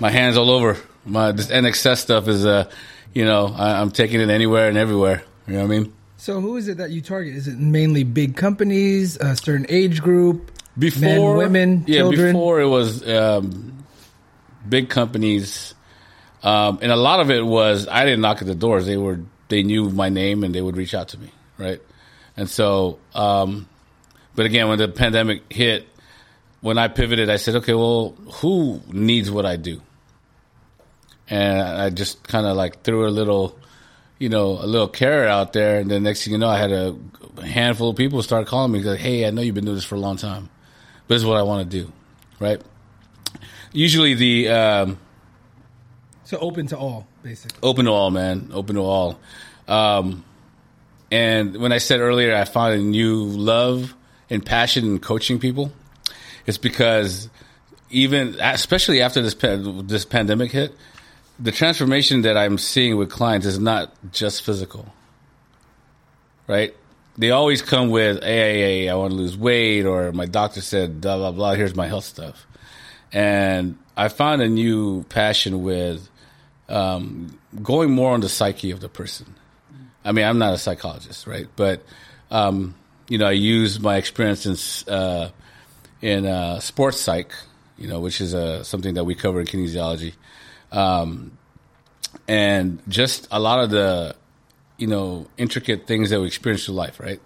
my 0.00 0.10
hands 0.10 0.36
all 0.36 0.50
over. 0.50 0.76
My 1.04 1.32
this 1.32 1.46
NXS 1.46 1.98
stuff 1.98 2.28
is 2.28 2.44
uh, 2.44 2.70
you 3.14 3.24
know, 3.24 3.54
I, 3.56 3.80
I'm 3.80 3.90
taking 3.90 4.20
it 4.20 4.30
anywhere 4.30 4.68
and 4.68 4.76
everywhere. 4.76 5.22
You 5.46 5.54
know 5.54 5.60
what 5.60 5.74
I 5.74 5.78
mean? 5.78 5.92
So 6.18 6.40
who 6.40 6.56
is 6.56 6.68
it 6.68 6.78
that 6.78 6.90
you 6.90 7.00
target? 7.00 7.34
Is 7.34 7.48
it 7.48 7.58
mainly 7.58 8.04
big 8.04 8.36
companies, 8.36 9.16
a 9.16 9.36
certain 9.36 9.66
age 9.68 10.02
group? 10.02 10.50
Before 10.78 11.36
Men, 11.36 11.36
women, 11.36 11.84
yeah, 11.88 12.00
children? 12.00 12.32
before 12.32 12.60
it 12.60 12.66
was 12.66 13.08
um, 13.08 13.84
big 14.68 14.88
companies, 14.88 15.74
um, 16.44 16.78
and 16.82 16.92
a 16.92 16.96
lot 16.96 17.18
of 17.18 17.32
it 17.32 17.44
was 17.44 17.88
I 17.88 18.04
didn't 18.04 18.20
knock 18.20 18.40
at 18.42 18.46
the 18.46 18.54
doors. 18.54 18.86
They 18.86 18.96
were 18.96 19.20
they 19.48 19.64
knew 19.64 19.90
my 19.90 20.08
name 20.08 20.44
and 20.44 20.54
they 20.54 20.62
would 20.62 20.76
reach 20.76 20.94
out 20.94 21.08
to 21.08 21.18
me, 21.18 21.32
right? 21.56 21.80
And 22.38 22.48
so, 22.48 23.00
um, 23.16 23.68
but 24.36 24.46
again, 24.46 24.68
when 24.68 24.78
the 24.78 24.86
pandemic 24.86 25.52
hit, 25.52 25.88
when 26.60 26.78
I 26.78 26.86
pivoted, 26.86 27.28
I 27.28 27.36
said, 27.36 27.56
okay, 27.56 27.74
well, 27.74 28.10
who 28.34 28.80
needs 28.92 29.28
what 29.28 29.44
I 29.44 29.56
do? 29.56 29.82
And 31.28 31.60
I 31.60 31.90
just 31.90 32.22
kind 32.22 32.46
of 32.46 32.56
like 32.56 32.82
threw 32.84 33.08
a 33.08 33.10
little, 33.10 33.58
you 34.20 34.28
know, 34.28 34.50
a 34.52 34.66
little 34.66 34.86
carrot 34.86 35.28
out 35.28 35.52
there. 35.52 35.80
And 35.80 35.90
then 35.90 36.04
next 36.04 36.22
thing 36.22 36.32
you 36.32 36.38
know, 36.38 36.48
I 36.48 36.58
had 36.58 36.70
a 36.70 36.96
handful 37.44 37.90
of 37.90 37.96
people 37.96 38.22
start 38.22 38.46
calling 38.46 38.70
me 38.70 38.84
like, 38.84 39.00
hey, 39.00 39.26
I 39.26 39.30
know 39.30 39.42
you've 39.42 39.56
been 39.56 39.64
doing 39.64 39.74
this 39.74 39.84
for 39.84 39.96
a 39.96 40.00
long 40.00 40.16
time, 40.16 40.48
but 41.08 41.16
this 41.16 41.22
is 41.22 41.26
what 41.26 41.38
I 41.38 41.42
want 41.42 41.68
to 41.68 41.76
do, 41.84 41.92
right? 42.38 42.62
Usually 43.72 44.14
the 44.14 44.48
um, 44.50 44.98
So 46.22 46.38
open 46.38 46.68
to 46.68 46.78
all, 46.78 47.08
basically. 47.24 47.58
open 47.64 47.86
to 47.86 47.90
all, 47.90 48.12
man, 48.12 48.50
open 48.52 48.76
to 48.76 48.82
all. 48.82 49.18
Um, 49.66 50.24
and 51.10 51.56
when 51.56 51.72
I 51.72 51.78
said 51.78 52.00
earlier, 52.00 52.34
I 52.34 52.44
found 52.44 52.74
a 52.74 52.78
new 52.78 53.24
love 53.24 53.94
and 54.30 54.44
passion 54.44 54.84
in 54.84 54.98
coaching 54.98 55.38
people. 55.38 55.72
It's 56.46 56.58
because 56.58 57.28
even 57.90 58.36
especially 58.40 59.00
after 59.00 59.22
this 59.22 59.34
this 59.34 60.04
pandemic 60.04 60.52
hit, 60.52 60.74
the 61.38 61.52
transformation 61.52 62.22
that 62.22 62.36
I'm 62.36 62.58
seeing 62.58 62.96
with 62.96 63.10
clients 63.10 63.46
is 63.46 63.58
not 63.58 63.92
just 64.12 64.42
physical. 64.42 64.92
Right? 66.46 66.74
They 67.16 67.30
always 67.30 67.62
come 67.62 67.90
with, 67.90 68.22
hey, 68.22 68.60
hey, 68.60 68.88
I 68.88 68.94
want 68.94 69.10
to 69.10 69.16
lose 69.16 69.36
weight, 69.36 69.84
or 69.84 70.12
my 70.12 70.26
doctor 70.26 70.60
said, 70.60 71.00
blah, 71.00 71.16
blah, 71.16 71.32
blah, 71.32 71.54
here's 71.54 71.74
my 71.74 71.86
health 71.86 72.04
stuff. 72.04 72.46
And 73.12 73.76
I 73.96 74.08
found 74.08 74.40
a 74.40 74.48
new 74.48 75.02
passion 75.04 75.62
with 75.62 76.08
um, 76.68 77.38
going 77.60 77.90
more 77.90 78.12
on 78.12 78.20
the 78.20 78.28
psyche 78.28 78.70
of 78.70 78.80
the 78.80 78.88
person. 78.88 79.34
I 80.08 80.12
mean, 80.12 80.24
I'm 80.24 80.38
not 80.38 80.54
a 80.54 80.58
psychologist, 80.58 81.26
right? 81.26 81.46
But, 81.54 81.82
um, 82.30 82.74
you 83.08 83.18
know, 83.18 83.26
I 83.26 83.32
use 83.32 83.78
my 83.78 83.96
experience 83.96 84.46
in, 84.86 84.92
uh, 84.92 85.30
in 86.00 86.26
uh, 86.26 86.60
sports 86.60 87.00
psych, 87.00 87.32
you 87.76 87.88
know, 87.88 88.00
which 88.00 88.20
is 88.20 88.34
uh, 88.34 88.64
something 88.64 88.94
that 88.94 89.04
we 89.04 89.14
cover 89.14 89.40
in 89.40 89.46
kinesiology. 89.46 90.14
Um, 90.72 91.38
and 92.26 92.80
just 92.88 93.28
a 93.30 93.40
lot 93.40 93.62
of 93.64 93.70
the 93.70 94.14
you 94.76 94.86
know 94.86 95.26
intricate 95.36 95.86
things 95.86 96.10
that 96.10 96.20
we 96.20 96.26
experience 96.26 96.64
through 96.64 96.74
life, 96.74 97.00
right? 97.00 97.20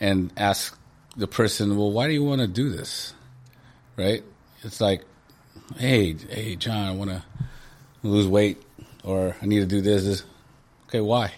And 0.00 0.32
ask 0.36 0.78
the 1.16 1.26
person, 1.26 1.76
well, 1.76 1.90
why 1.90 2.06
do 2.06 2.12
you 2.12 2.24
want 2.24 2.40
to 2.42 2.46
do 2.46 2.70
this, 2.70 3.14
right? 3.96 4.22
It's 4.62 4.80
like, 4.80 5.02
hey, 5.78 6.14
hey, 6.14 6.56
John, 6.56 6.86
I 6.88 6.92
want 6.92 7.10
to 7.10 7.22
lose 8.02 8.26
weight, 8.26 8.62
or 9.02 9.34
I 9.40 9.46
need 9.46 9.60
to 9.60 9.66
do 9.66 9.80
this. 9.80 10.04
this. 10.04 10.24
Okay, 10.88 11.00
why? 11.00 11.32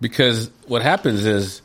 Because 0.00 0.50
what 0.66 0.82
happens 0.82 1.24
is 1.24 1.62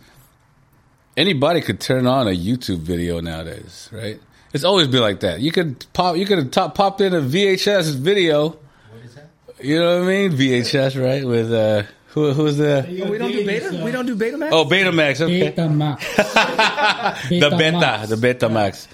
anybody 1.18 1.62
could 1.62 1.80
turn 1.80 2.08
on 2.08 2.28
a 2.28 2.32
YouTube 2.32 2.80
video 2.80 3.20
nowadays, 3.20 3.90
right? 3.92 4.20
It's 4.54 4.64
always 4.64 4.88
been 4.88 5.02
like 5.02 5.22
that. 5.22 5.40
You 5.42 5.52
could 5.52 5.86
pop, 5.94 6.18
you 6.18 6.26
could 6.26 6.38
have 6.38 6.52
top, 6.52 6.76
popped 6.76 7.02
in 7.02 7.14
a 7.14 7.22
VHS 7.22 7.96
video. 7.96 8.50
What 8.50 8.58
is 9.06 9.16
that? 9.16 9.30
You 9.62 9.80
know 9.80 10.00
what 10.00 10.10
I 10.10 10.12
mean? 10.12 10.32
VHS, 10.32 11.02
right? 11.02 11.26
With 11.26 11.52
uh, 11.54 11.84
who 12.08 12.34
who's 12.34 12.58
the 12.58 12.86
Oh, 12.86 13.10
we 13.10 13.18
don't 13.18 13.32
do 13.32 13.46
beta. 13.46 13.82
We 13.84 13.92
don't 13.92 14.06
do 14.06 14.16
Betamax. 14.16 14.50
oh 14.52 14.66
Betamax? 14.66 15.22
Okay, 15.22 15.50
Beta 15.50 15.70
Max. 15.70 16.16
the 17.30 17.56
beta, 17.58 17.80
Max. 17.80 18.10
the 18.10 18.16
Betamax. 18.16 18.88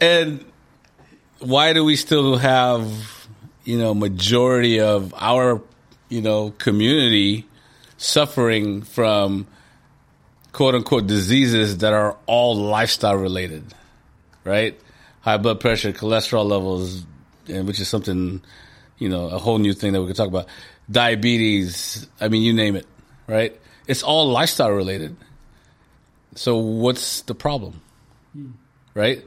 And 0.00 0.44
why 1.40 1.72
do 1.72 1.84
we 1.84 1.96
still 1.96 2.36
have 2.36 3.28
you 3.64 3.78
know 3.78 3.94
majority 3.94 4.80
of 4.80 5.12
our 5.16 5.60
you 6.08 6.22
know 6.22 6.52
community 6.58 7.47
suffering 7.98 8.82
from 8.82 9.46
quote 10.52 10.74
unquote 10.74 11.06
diseases 11.06 11.78
that 11.78 11.92
are 11.92 12.16
all 12.26 12.56
lifestyle 12.56 13.16
related, 13.16 13.74
right? 14.44 14.80
High 15.20 15.36
blood 15.36 15.60
pressure, 15.60 15.92
cholesterol 15.92 16.46
levels, 16.46 17.04
and 17.48 17.66
which 17.66 17.78
is 17.80 17.88
something 17.88 18.40
you 18.98 19.08
know, 19.08 19.26
a 19.26 19.38
whole 19.38 19.58
new 19.58 19.72
thing 19.72 19.92
that 19.92 20.00
we 20.00 20.08
could 20.08 20.16
talk 20.16 20.28
about. 20.28 20.46
Diabetes, 20.90 22.06
I 22.20 22.28
mean, 22.28 22.42
you 22.42 22.52
name 22.52 22.76
it, 22.76 22.86
right? 23.26 23.58
It's 23.86 24.02
all 24.02 24.28
lifestyle 24.28 24.70
related. 24.70 25.16
So 26.34 26.58
what's 26.58 27.22
the 27.22 27.34
problem? 27.34 27.80
Right? 28.94 29.24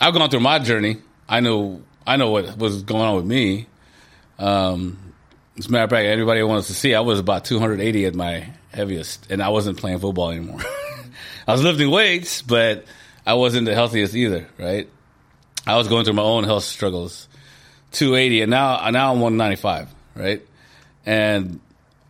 I've 0.00 0.14
gone 0.14 0.28
through 0.30 0.40
my 0.40 0.58
journey. 0.58 0.98
I 1.28 1.40
know 1.40 1.82
I 2.06 2.16
know 2.16 2.30
what 2.30 2.58
was 2.58 2.82
going 2.82 3.02
on 3.02 3.16
with 3.16 3.24
me. 3.24 3.66
Um, 4.38 5.03
as 5.58 5.66
a 5.66 5.70
matter 5.70 5.84
of 5.84 5.90
fact, 5.90 6.06
everybody 6.06 6.42
wants 6.42 6.68
to 6.68 6.74
see, 6.74 6.94
I 6.94 7.00
was 7.00 7.18
about 7.18 7.44
280 7.44 8.06
at 8.06 8.14
my 8.14 8.48
heaviest, 8.72 9.30
and 9.30 9.42
I 9.42 9.50
wasn't 9.50 9.78
playing 9.78 9.98
football 10.00 10.30
anymore. 10.30 10.60
I 11.46 11.52
was 11.52 11.62
lifting 11.62 11.90
weights, 11.90 12.42
but 12.42 12.86
I 13.26 13.34
wasn't 13.34 13.66
the 13.66 13.74
healthiest 13.74 14.14
either, 14.14 14.48
right? 14.58 14.88
I 15.66 15.76
was 15.76 15.88
going 15.88 16.04
through 16.04 16.14
my 16.14 16.22
own 16.22 16.44
health 16.44 16.64
struggles. 16.64 17.28
280 17.92 18.42
and 18.42 18.50
now 18.50 18.90
now 18.90 19.12
I'm 19.12 19.20
195, 19.20 19.88
right? 20.16 20.42
And 21.06 21.60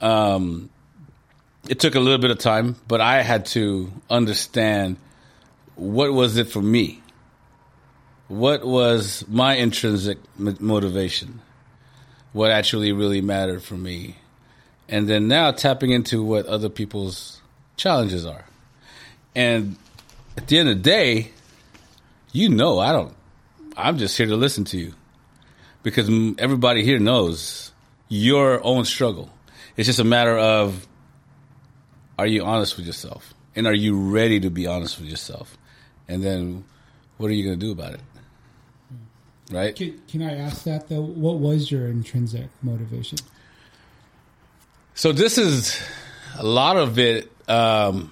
um 0.00 0.70
it 1.68 1.78
took 1.80 1.94
a 1.94 2.00
little 2.00 2.18
bit 2.18 2.30
of 2.30 2.38
time, 2.38 2.76
but 2.88 3.00
I 3.00 3.22
had 3.22 3.46
to 3.46 3.92
understand 4.10 4.96
what 5.76 6.12
was 6.12 6.36
it 6.36 6.48
for 6.48 6.62
me? 6.62 7.02
What 8.28 8.64
was 8.64 9.24
my 9.28 9.54
intrinsic 9.54 10.18
motivation? 10.38 11.40
What 12.34 12.50
actually 12.50 12.92
really 12.92 13.22
mattered 13.22 13.62
for 13.62 13.74
me? 13.74 14.16
And 14.86 15.08
then 15.08 15.26
now 15.28 15.50
tapping 15.52 15.90
into 15.90 16.22
what 16.22 16.44
other 16.44 16.68
people's 16.68 17.40
challenges 17.78 18.26
are. 18.26 18.44
And 19.34 19.76
at 20.36 20.48
the 20.48 20.58
end 20.58 20.68
of 20.68 20.76
the 20.76 20.82
day, 20.82 21.30
you 22.32 22.50
know, 22.50 22.78
I 22.78 22.92
don't 22.92 23.14
I'm 23.76 23.98
just 23.98 24.16
here 24.16 24.26
to 24.26 24.36
listen 24.36 24.64
to 24.66 24.78
you 24.78 24.94
because 25.82 26.08
everybody 26.38 26.84
here 26.84 26.98
knows 26.98 27.72
your 28.08 28.64
own 28.64 28.84
struggle. 28.84 29.30
It's 29.76 29.86
just 29.86 29.98
a 29.98 30.04
matter 30.04 30.38
of 30.38 30.86
are 32.18 32.26
you 32.26 32.44
honest 32.44 32.76
with 32.76 32.86
yourself? 32.86 33.34
And 33.56 33.66
are 33.66 33.74
you 33.74 34.10
ready 34.10 34.40
to 34.40 34.50
be 34.50 34.66
honest 34.66 35.00
with 35.00 35.08
yourself? 35.08 35.56
And 36.08 36.22
then 36.22 36.64
what 37.16 37.30
are 37.30 37.34
you 37.34 37.44
going 37.44 37.58
to 37.58 37.66
do 37.66 37.72
about 37.72 37.94
it? 37.94 38.00
Right? 39.50 39.76
Can, 39.76 40.00
can 40.08 40.22
I 40.22 40.36
ask 40.36 40.64
that 40.64 40.88
though? 40.88 41.02
What 41.02 41.38
was 41.38 41.70
your 41.70 41.86
intrinsic 41.88 42.48
motivation? 42.62 43.18
So 44.94 45.12
this 45.12 45.38
is 45.38 45.80
a 46.38 46.44
lot 46.44 46.76
of 46.76 46.98
it 46.98 47.30
um, 47.48 48.10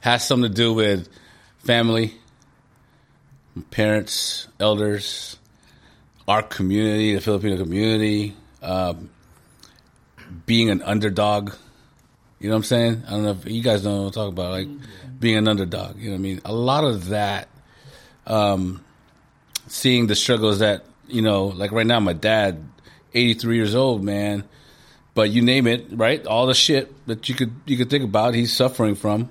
has 0.00 0.26
something 0.26 0.50
to 0.50 0.54
do 0.54 0.72
with 0.72 1.08
family, 1.58 2.14
parents, 3.70 4.48
elders, 4.60 5.36
our 6.26 6.42
community, 6.42 7.14
the 7.14 7.20
Filipino 7.20 7.56
community, 7.56 8.34
um, 8.62 9.10
being 10.46 10.70
an 10.70 10.82
underdog. 10.82 11.52
You 12.38 12.48
know 12.48 12.54
what 12.54 12.58
I'm 12.58 12.64
saying? 12.64 13.02
I 13.06 13.10
don't 13.10 13.22
know 13.24 13.30
if 13.30 13.46
you 13.46 13.62
guys 13.62 13.84
know 13.84 14.02
what 14.02 14.06
I'm 14.06 14.12
talking 14.12 14.32
about, 14.32 14.50
like 14.52 14.68
being 15.18 15.36
an 15.36 15.48
underdog. 15.48 15.96
You 15.98 16.06
know 16.06 16.12
what 16.12 16.18
I 16.18 16.22
mean? 16.22 16.40
A 16.44 16.52
lot 16.52 16.84
of 16.84 17.08
that, 17.08 17.48
um, 18.26 18.83
seeing 19.66 20.06
the 20.06 20.14
struggles 20.14 20.60
that, 20.60 20.84
you 21.06 21.22
know, 21.22 21.46
like 21.46 21.72
right 21.72 21.86
now, 21.86 22.00
my 22.00 22.12
dad, 22.12 22.64
83 23.14 23.56
years 23.56 23.74
old, 23.74 24.02
man, 24.02 24.44
but 25.14 25.30
you 25.30 25.42
name 25.42 25.66
it, 25.66 25.86
right? 25.90 26.24
All 26.26 26.46
the 26.46 26.54
shit 26.54 26.92
that 27.06 27.28
you 27.28 27.34
could, 27.34 27.52
you 27.66 27.76
could 27.76 27.90
think 27.90 28.04
about, 28.04 28.34
he's 28.34 28.52
suffering 28.52 28.94
from. 28.94 29.28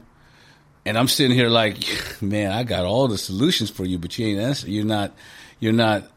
And 0.85 0.97
I'm 0.97 1.07
sitting 1.07 1.35
here 1.35 1.49
like, 1.49 1.77
man, 2.21 2.51
I 2.51 2.63
got 2.63 2.85
all 2.85 3.07
the 3.07 3.17
solutions 3.17 3.69
for 3.69 3.85
you, 3.85 3.97
but 3.97 4.17
you 4.17 4.27
ain't 4.27 4.39
answer. 4.39 4.69
You're 4.69 4.85
not, 4.85 5.13
you're 5.59 5.73
not 5.73 6.09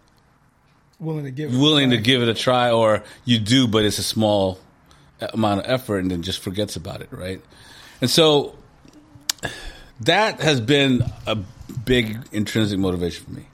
willing 0.99 1.25
to 1.25 1.31
give. 1.31 1.57
willing 1.57 1.91
to 1.91 1.99
give 1.99 2.23
it 2.23 2.29
a 2.29 2.35
try, 2.35 2.71
or 2.71 3.03
you 3.25 3.39
do, 3.39 3.67
but 3.67 3.85
it's 3.85 3.99
a 3.99 4.03
small 4.03 4.59
amount 5.21 5.61
of 5.61 5.71
effort, 5.71 5.99
and 5.99 6.11
then 6.11 6.23
just 6.23 6.41
forgets 6.41 6.77
about 6.77 7.01
it, 7.01 7.09
right? 7.11 7.41
And 8.01 8.11
so 8.11 8.55
that 10.01 10.41
has 10.41 10.61
been 10.61 11.05
a 11.27 11.37
big 11.85 12.19
intrinsic 12.33 12.79
motivation 12.79 13.25
for 13.25 13.31
me. 13.33 13.47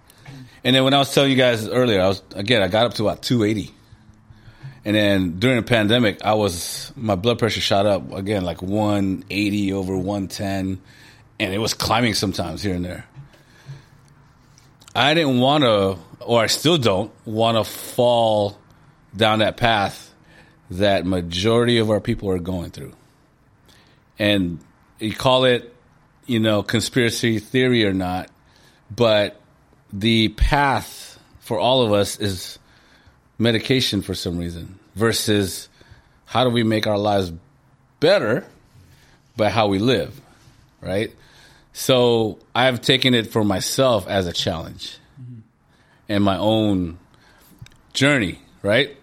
And 0.65 0.77
then 0.77 0.85
when 0.85 0.95
I 0.95 0.99
was 0.99 1.13
telling 1.13 1.31
you 1.31 1.37
guys 1.37 1.69
earlier, 1.69 2.01
I 2.01 2.09
was 2.09 2.23
again, 2.35 2.63
I 2.63 2.69
got 2.69 2.87
up 2.87 2.95
to 2.95 3.03
about 3.03 3.23
280. 3.23 3.73
And 4.85 4.97
then 4.97 5.39
during 5.39 5.57
the 5.57 5.63
pandemic, 5.63 6.25
I 6.25 6.35
was 6.35 6.93
my 6.97 7.15
blood 7.15 7.39
pressure 7.39 7.61
shot 7.61 7.87
up 7.87 8.13
again 8.13 8.45
like 8.45 8.63
180 8.63 9.73
over 9.73 9.97
110, 9.97 10.81
and 11.39 11.55
it 11.55 11.59
was 11.59 11.75
climbing 11.75 12.15
sometimes 12.15 12.63
here 12.63 12.75
and 12.75 12.85
there. 12.85 13.07
I 14.95 15.15
didn't 15.15 15.41
want 15.41 15.65
to, 15.65 15.99
or 16.21 16.43
I 16.43 16.49
still 16.49 16.79
don't 16.79 17.13
want 17.25 17.57
to 17.57 17.65
fall 17.65 18.59
down 19.17 19.39
that 19.39 19.57
path 19.57 20.13
that 20.71 21.07
majority 21.07 21.79
of 21.79 21.91
our 21.91 22.01
people 22.01 22.31
are 22.31 22.39
going 22.39 22.71
through. 22.71 22.93
And 24.19 24.59
you 24.99 25.15
call 25.15 25.45
it, 25.45 25.75
you 26.27 26.41
know, 26.41 26.63
conspiracy 26.63 27.39
theory 27.39 27.85
or 27.85 27.93
not, 27.93 28.31
but 28.95 29.41
the 29.93 30.29
path 30.29 31.19
for 31.41 31.59
all 31.59 31.83
of 31.83 31.93
us 31.93 32.19
is 32.19 32.59
medication 33.39 34.03
for 34.03 34.15
some 34.15 34.39
reason 34.39 34.79
versus 34.95 35.69
how 36.25 36.45
do 36.45 36.51
we 36.51 36.63
make 36.63 36.87
our 36.87 36.99
lives 36.99 37.33
better 38.01 38.45
by 39.37 39.49
how 39.49 39.69
we 39.69 39.79
live, 39.79 40.19
right? 40.81 41.13
So 41.73 42.39
I've 42.55 42.81
taken 42.81 43.15
it 43.15 43.33
for 43.33 43.45
myself 43.45 44.07
as 44.07 44.27
a 44.27 44.33
challenge 44.33 44.99
and 46.09 46.23
my 46.23 46.37
own 46.37 46.99
journey, 47.93 48.39
right? 48.63 48.97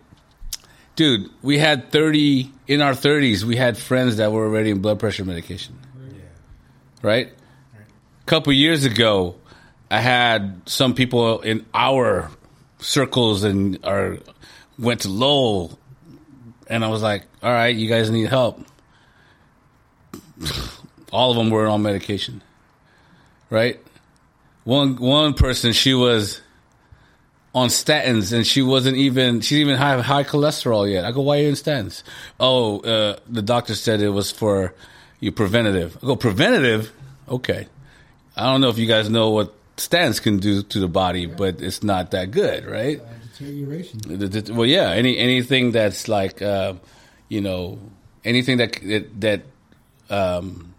Dude, 0.96 1.29
we 1.41 1.58
had 1.58 1.91
30, 1.91 2.51
in 2.67 2.81
our 2.81 2.93
30s, 2.93 3.43
we 3.43 3.55
had 3.55 3.77
friends 3.77 4.17
that 4.17 4.31
were 4.31 4.46
already 4.46 4.69
in 4.69 4.81
blood 4.81 5.00
pressure 5.00 5.25
medication, 5.25 5.77
right? 7.01 7.31
A 8.22 8.25
couple 8.25 8.53
years 8.53 8.86
ago, 8.86 9.36
I 9.91 10.00
had 10.00 10.62
some 10.65 10.93
people 10.93 11.41
in 11.41 11.65
our 11.74 12.29
circles 12.79 13.43
and 13.43 13.79
are 13.84 14.19
went 14.77 15.01
to 15.01 15.10
Lowell, 15.10 15.77
and 16.67 16.86
I 16.86 16.89
was 16.89 17.01
like, 17.01 17.24
"All 17.41 17.51
right, 17.51 17.75
you 17.75 17.89
guys 17.89 18.10
need 18.10 18.29
help." 18.29 18.63
All 21.12 21.31
of 21.31 21.38
them 21.38 21.50
were 21.50 21.67
on 21.67 21.81
medication, 21.81 22.41
right? 23.50 23.79
One 24.63 24.96
one 24.98 25.34
person, 25.34 25.74
she 25.74 25.93
was 25.93 26.41
on 27.53 27.69
statins 27.69 28.31
and 28.31 28.46
she 28.46 28.62
wasn't 28.62 28.96
even 28.96 29.41
she 29.41 29.55
didn't 29.55 29.69
even 29.69 29.81
have 29.81 30.01
high 30.01 30.24
cholesterol 30.24 30.89
yet. 30.89 31.05
I 31.05 31.12
go, 31.12 31.22
why 31.22 31.39
are 31.39 31.41
you 31.41 31.50
in 31.50 31.55
statins? 31.55 32.03
Oh, 32.39 32.79
uh, 32.81 33.17
the 33.27 33.41
doctor 33.41 33.75
said 33.75 34.01
it 34.01 34.10
was 34.10 34.31
for 34.31 34.74
you 35.19 35.31
preventative. 35.31 35.98
I 35.98 36.05
go, 36.05 36.15
preventative? 36.15 36.93
Okay. 37.27 37.67
I 38.36 38.43
don't 38.43 38.62
know 38.62 38.69
if 38.69 38.77
you 38.77 38.86
guys 38.86 39.10
know 39.10 39.31
what 39.31 39.53
statins 39.80 40.22
can 40.22 40.38
do 40.38 40.62
to 40.64 40.80
the 40.80 40.88
body, 40.88 41.26
but 41.26 41.62
it's 41.62 41.82
not 41.84 42.12
that 42.12 42.32
good, 42.32 42.66
right? 42.66 43.02
Deterioration. 43.38 44.00
The- 44.06 44.28
the- 44.28 44.54
Well, 44.54 44.66
yeah, 44.68 44.92
any 44.92 45.18
anything 45.18 45.72
that's 45.72 46.08
like, 46.08 46.42
uh, 46.42 46.74
you 47.30 47.42
know, 47.42 47.80
anything 48.24 48.58
that 48.58 48.74
that, 48.84 49.22
that 49.22 49.42
um, 50.10 50.74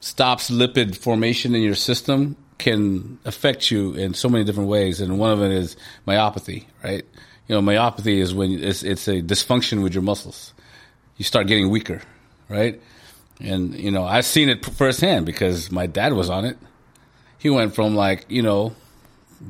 stops 0.00 0.50
lipid 0.50 0.96
formation 0.96 1.54
in 1.54 1.62
your 1.62 1.74
system 1.74 2.36
can 2.58 3.18
affect 3.24 3.70
you 3.70 3.92
in 3.94 4.14
so 4.14 4.28
many 4.28 4.44
different 4.44 4.68
ways, 4.68 5.00
and 5.00 5.18
one 5.18 5.30
of 5.32 5.42
it 5.42 5.50
is 5.50 5.76
myopathy, 6.06 6.64
right? 6.84 7.04
You 7.48 7.54
know, 7.56 7.62
myopathy 7.62 8.18
is 8.18 8.34
when 8.34 8.52
it's 8.62 8.82
it's 8.82 9.08
a 9.08 9.20
dysfunction 9.22 9.82
with 9.82 9.94
your 9.94 10.02
muscles. 10.02 10.52
You 11.16 11.24
start 11.24 11.46
getting 11.46 11.70
weaker, 11.70 12.00
right? 12.48 12.80
And 13.40 13.74
you 13.74 13.90
know, 13.90 14.04
I've 14.04 14.24
seen 14.24 14.48
it 14.48 14.64
firsthand 14.64 15.26
because 15.26 15.70
my 15.72 15.86
dad 15.86 16.12
was 16.12 16.30
on 16.30 16.44
it. 16.44 16.56
He 17.42 17.50
went 17.50 17.74
from 17.74 17.96
like 17.96 18.24
you 18.28 18.42
know 18.42 18.74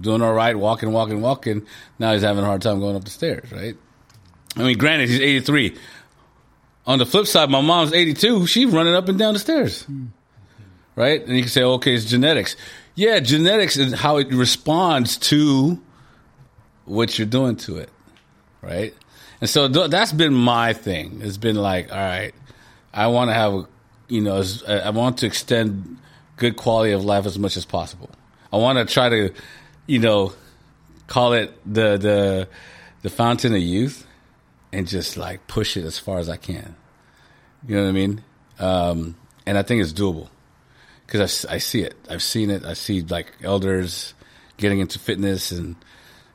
doing 0.01 0.23
all 0.23 0.33
right, 0.33 0.57
walking, 0.57 0.93
walking, 0.93 1.21
walking. 1.21 1.67
Now 1.99 2.15
he's 2.15 2.23
having 2.23 2.43
a 2.43 2.47
hard 2.47 2.63
time 2.63 2.81
going 2.81 2.97
up 2.97 3.05
the 3.05 3.11
stairs, 3.11 3.53
right? 3.53 3.77
I 4.57 4.63
mean, 4.63 4.79
granted, 4.79 5.11
he's 5.11 5.21
83. 5.21 5.77
On 6.87 6.99
the 6.99 7.05
flip 7.05 7.27
side, 7.27 7.51
my 7.51 7.61
mom's 7.61 7.93
82. 7.93 8.47
She's 8.47 8.67
running 8.73 8.95
up 8.95 9.09
and 9.09 9.19
down 9.19 9.35
the 9.35 9.41
stairs, 9.41 9.87
right? 10.97 11.23
And 11.23 11.37
you 11.37 11.43
can 11.43 11.51
say, 11.51 11.63
okay, 11.63 11.95
it's 11.95 12.07
genetics. 12.07 12.57
Yeah, 12.95 13.21
genetics 13.21 13.77
is 13.77 13.93
how 13.93 14.17
it 14.17 14.33
responds 14.33 15.19
to 15.19 15.79
what 16.87 17.19
you're 17.19 17.27
doing 17.27 17.57
to 17.57 17.77
it, 17.77 17.91
right? 18.63 18.95
And 19.41 19.51
so 19.51 19.69
th- 19.69 19.91
that's 19.91 20.13
been 20.13 20.35
my 20.35 20.73
thing. 20.73 21.21
It's 21.23 21.37
been 21.37 21.57
like, 21.57 21.93
all 21.93 21.99
right, 21.99 22.35
I 22.93 23.09
want 23.09 23.29
to 23.29 23.35
have, 23.35 23.53
a, 23.53 23.69
you 24.09 24.23
know, 24.23 24.43
I 24.67 24.91
want 24.91 25.19
to 25.19 25.27
extend 25.27 25.99
good 26.37 26.57
quality 26.57 26.93
of 26.93 27.05
life 27.05 27.27
as 27.27 27.39
much 27.39 27.57
as 27.57 27.65
possible. 27.65 28.11
I 28.53 28.57
want 28.57 28.79
to 28.79 28.93
try 28.93 29.09
to, 29.09 29.33
you 29.87 29.99
know, 29.99 30.33
call 31.07 31.33
it 31.33 31.53
the 31.67 31.97
the 31.97 32.49
the 33.03 33.11
fountain 33.11 33.55
of 33.55 33.61
youth, 33.61 34.07
and 34.73 34.87
just 34.87 35.17
like 35.17 35.47
push 35.47 35.77
it 35.77 35.85
as 35.85 35.99
far 35.99 36.19
as 36.19 36.29
I 36.29 36.37
can. 36.37 36.77
You 37.67 37.77
know 37.77 37.83
what 37.83 37.89
I 37.89 37.93
mean? 37.93 38.25
Um, 38.59 39.17
and 39.47 39.57
I 39.57 39.63
think 39.63 39.83
it's 39.83 39.93
doable 39.93 40.29
because 41.07 41.45
I, 41.47 41.55
I 41.55 41.59
see 41.59 41.83
it. 41.83 41.95
I've 42.09 42.23
seen 42.23 42.51
it. 42.51 42.65
I 42.65 42.75
see 42.75 43.03
like 43.03 43.33
elders 43.43 44.15
getting 44.57 44.81
into 44.81 44.99
fitness 44.99 45.51
and 45.53 45.77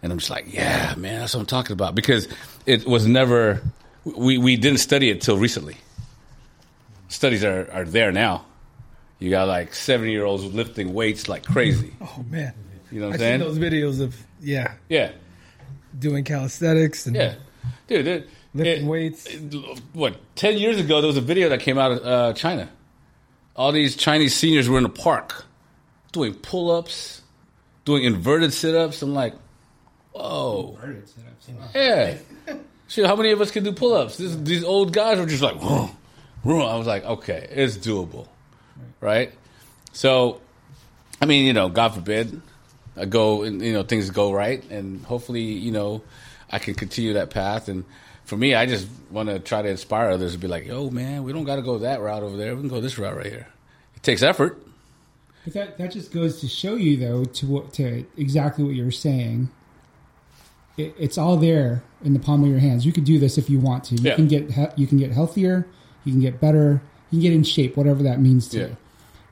and 0.04 0.12
I'm 0.12 0.20
just 0.20 0.30
like, 0.30 0.54
yeah, 0.54 0.94
man, 0.96 1.20
that's 1.20 1.34
what 1.34 1.42
I'm 1.42 1.48
talking 1.48 1.74
about 1.74 1.96
because 1.96 2.28
it 2.66 2.86
was 2.86 3.08
never 3.08 3.62
we 4.06 4.38
we 4.38 4.56
didn't 4.56 4.80
study 4.80 5.10
it 5.10 5.22
till 5.22 5.38
recently. 5.38 5.78
Studies 7.10 7.44
are 7.44 7.70
are 7.72 7.86
there 7.86 8.12
now. 8.12 8.46
You 9.20 9.30
got 9.30 9.48
like 9.48 9.74
70 9.74 10.12
year 10.12 10.26
olds 10.26 10.44
lifting 10.46 10.94
weights 10.94 11.28
like 11.28 11.44
crazy. 11.44 11.94
Oh 12.02 12.24
man, 12.30 12.54
You 12.92 13.00
know 13.02 13.08
what 13.08 13.10
I'm 13.10 13.14
I've 13.16 13.20
saying? 13.20 13.40
seen 13.42 13.48
those 13.48 13.60
videos 13.60 14.02
of 14.02 14.16
yeah 14.42 14.74
Yeah, 14.90 15.12
doing 15.98 16.24
calisthenics 16.24 17.08
and 17.08 17.16
yeah, 17.16 17.36
dude. 17.88 18.08
It, 18.08 18.30
lifting 18.54 18.86
it- 18.86 18.90
weights. 18.90 19.26
it- 19.26 19.54
what 19.94 20.16
ten 20.36 20.58
years 20.58 20.80
ago 20.80 21.02
there 21.02 21.08
was 21.08 21.18
a 21.18 21.22
video 21.22 21.50
that 21.50 21.62
came 21.62 21.78
out 21.78 21.92
of 21.94 22.06
uh, 22.06 22.34
China. 22.34 22.70
All 23.56 23.72
these 23.72 23.96
Chinese 23.96 24.36
seniors 24.36 24.70
were 24.70 24.78
in 24.78 24.84
the 24.84 24.90
park 24.90 25.44
doing 26.12 26.36
pull 26.36 26.70
ups, 26.70 27.22
doing 27.86 28.04
inverted 28.04 28.54
sit 28.54 28.76
ups. 28.76 29.02
I'm 29.02 29.16
like, 29.16 29.34
whoa, 30.14 30.78
yeah. 31.74 32.18
Shit, 32.88 33.06
how 33.06 33.16
many 33.16 33.32
of 33.32 33.42
us 33.42 33.52
can 33.52 33.64
do 33.64 33.72
pull 33.74 33.94
ups? 33.96 34.18
These 34.18 34.64
old 34.64 34.94
guys 34.94 35.18
were 35.20 35.26
just 35.26 35.42
like, 35.42 35.56
whoa, 35.56 35.90
whoa. 36.44 36.66
I 36.68 36.78
was 36.78 36.88
like, 36.88 37.04
okay, 37.04 37.48
it's 37.52 37.78
doable, 37.78 38.28
right? 39.02 39.32
So, 39.94 40.42
I 41.22 41.26
mean, 41.26 41.46
you 41.46 41.54
know, 41.54 41.70
God 41.70 41.90
forbid, 41.96 42.42
I 42.96 43.06
go 43.06 43.44
and 43.44 43.62
you 43.62 43.74
know 43.74 43.84
things 43.84 44.10
go 44.10 44.32
right, 44.32 44.64
and 44.70 45.04
hopefully, 45.06 45.42
you 45.44 45.72
know, 45.72 46.02
I 46.52 46.60
can 46.60 46.74
continue 46.74 47.14
that 47.14 47.30
path. 47.30 47.68
And 47.70 47.84
for 48.26 48.38
me, 48.38 48.56
I 48.56 48.66
just 48.66 48.88
want 49.12 49.30
to 49.30 49.40
try 49.40 49.62
to 49.62 49.70
inspire 49.70 50.10
others 50.10 50.34
to 50.34 50.38
be 50.40 50.48
like, 50.48 50.66
"Yo, 50.66 50.90
man, 50.90 51.24
we 51.24 51.32
don't 51.34 51.44
got 51.46 51.58
to 51.58 51.62
go 51.62 51.78
that 51.80 52.02
route 52.02 52.24
over 52.24 52.36
there. 52.38 52.56
We 52.56 52.62
can 52.62 52.70
go 52.70 52.82
this 52.82 52.98
route 52.98 53.16
right 53.16 53.26
here." 53.28 53.48
It 53.96 54.04
takes 54.04 54.24
effort. 54.24 54.62
But 55.44 55.54
that 55.54 55.78
that 55.78 55.92
just 55.92 56.12
goes 56.12 56.42
to 56.42 56.48
show 56.48 56.76
you, 56.76 56.98
though, 56.98 57.24
to 57.26 57.46
what 57.48 57.74
to 57.74 58.04
exactly 58.18 58.64
what 58.64 58.74
you're 58.74 58.92
saying. 58.92 59.50
It, 60.76 60.94
it's 61.00 61.18
all 61.18 61.38
there 61.38 61.84
in 62.04 62.14
the 62.14 62.20
palm 62.20 62.44
of 62.44 62.50
your 62.50 62.60
hands. 62.60 62.86
You 62.86 62.92
can 62.94 63.04
do 63.04 63.18
this 63.18 63.38
if 63.38 63.50
you 63.50 63.60
want 63.60 63.84
to. 63.86 63.96
You 63.96 64.04
Yeah. 64.10 64.16
can 64.16 64.28
get 64.28 64.78
you 64.78 64.88
can 64.88 64.98
get 64.98 65.12
healthier. 65.12 65.68
You 66.04 66.12
can 66.14 66.22
get 66.22 66.40
better. 66.40 66.82
You 67.12 67.18
can 67.18 67.22
get 67.22 67.34
in 67.34 67.44
shape, 67.44 67.78
whatever 67.78 68.04
that 68.04 68.20
means 68.22 68.48
to 68.50 68.58
Yeah. 68.60 68.66
you. 68.68 68.78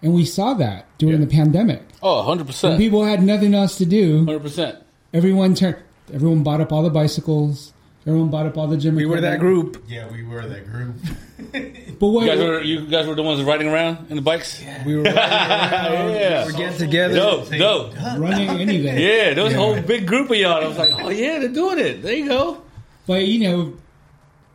And 0.05 0.13
we 0.13 0.23
saw 0.23 0.53
that 0.53 0.85
during 0.99 1.19
Yeah. 1.19 1.25
the 1.25 1.31
pandemic. 1.31 1.81
Oh, 2.03 2.17
100 2.17 2.41
When 2.43 2.47
percent, 2.47 2.77
people 2.77 3.03
had 3.03 3.23
nothing 3.23 3.55
else 3.55 3.75
to 3.79 3.85
do. 3.85 4.17
hundred 4.23 4.43
percent. 4.43 4.77
Everyone 5.15 5.55
turned. 5.55 5.77
Everyone 6.13 6.43
bought 6.43 6.61
up 6.61 6.71
all 6.71 6.83
the 6.83 6.91
bicycles. 6.91 7.73
Everyone 8.05 8.29
bought 8.29 8.45
up 8.45 8.55
all 8.55 8.67
the 8.67 8.77
gym. 8.77 8.93
We 8.95 9.07
were 9.07 9.19
that 9.21 9.39
group. 9.39 9.83
Yeah, 9.87 10.07
we 10.11 10.21
were 10.23 10.45
that 10.45 10.69
group. 10.71 10.95
But 11.97 12.07
what? 12.07 12.25
You 12.25 12.29
guys 12.29 12.39
were 12.39 12.61
you 12.61 12.85
guys 12.87 13.07
were 13.07 13.15
the 13.15 13.23
ones 13.23 13.41
riding 13.43 13.67
around 13.69 14.07
in 14.09 14.15
the 14.17 14.21
bikes. 14.21 14.61
We 14.85 14.95
were 14.97 15.03
riding 15.03 15.17
around. 15.17 16.11
Yeah. 16.21 16.45
We 16.45 16.51
were 16.51 16.57
getting 16.57 16.77
together. 16.77 17.15
Dope, 17.15 17.49
dope. 17.49 17.95
running 18.19 18.49
anything. 18.49 18.99
Yeah, 18.99 19.33
there 19.33 19.43
was 19.43 19.53
a 19.53 19.57
whole 19.57 19.81
big 19.81 20.05
group 20.05 20.29
of 20.29 20.35
y'all. 20.37 20.63
I 20.63 20.67
was 20.67 20.77
like, 20.77 20.91
oh 20.93 21.09
yeah, 21.09 21.39
they're 21.39 21.49
doing 21.49 21.79
it. 21.79 22.03
There 22.03 22.13
you 22.13 22.27
go. 22.27 22.61
But 23.07 23.25
you 23.25 23.39
know, 23.49 23.73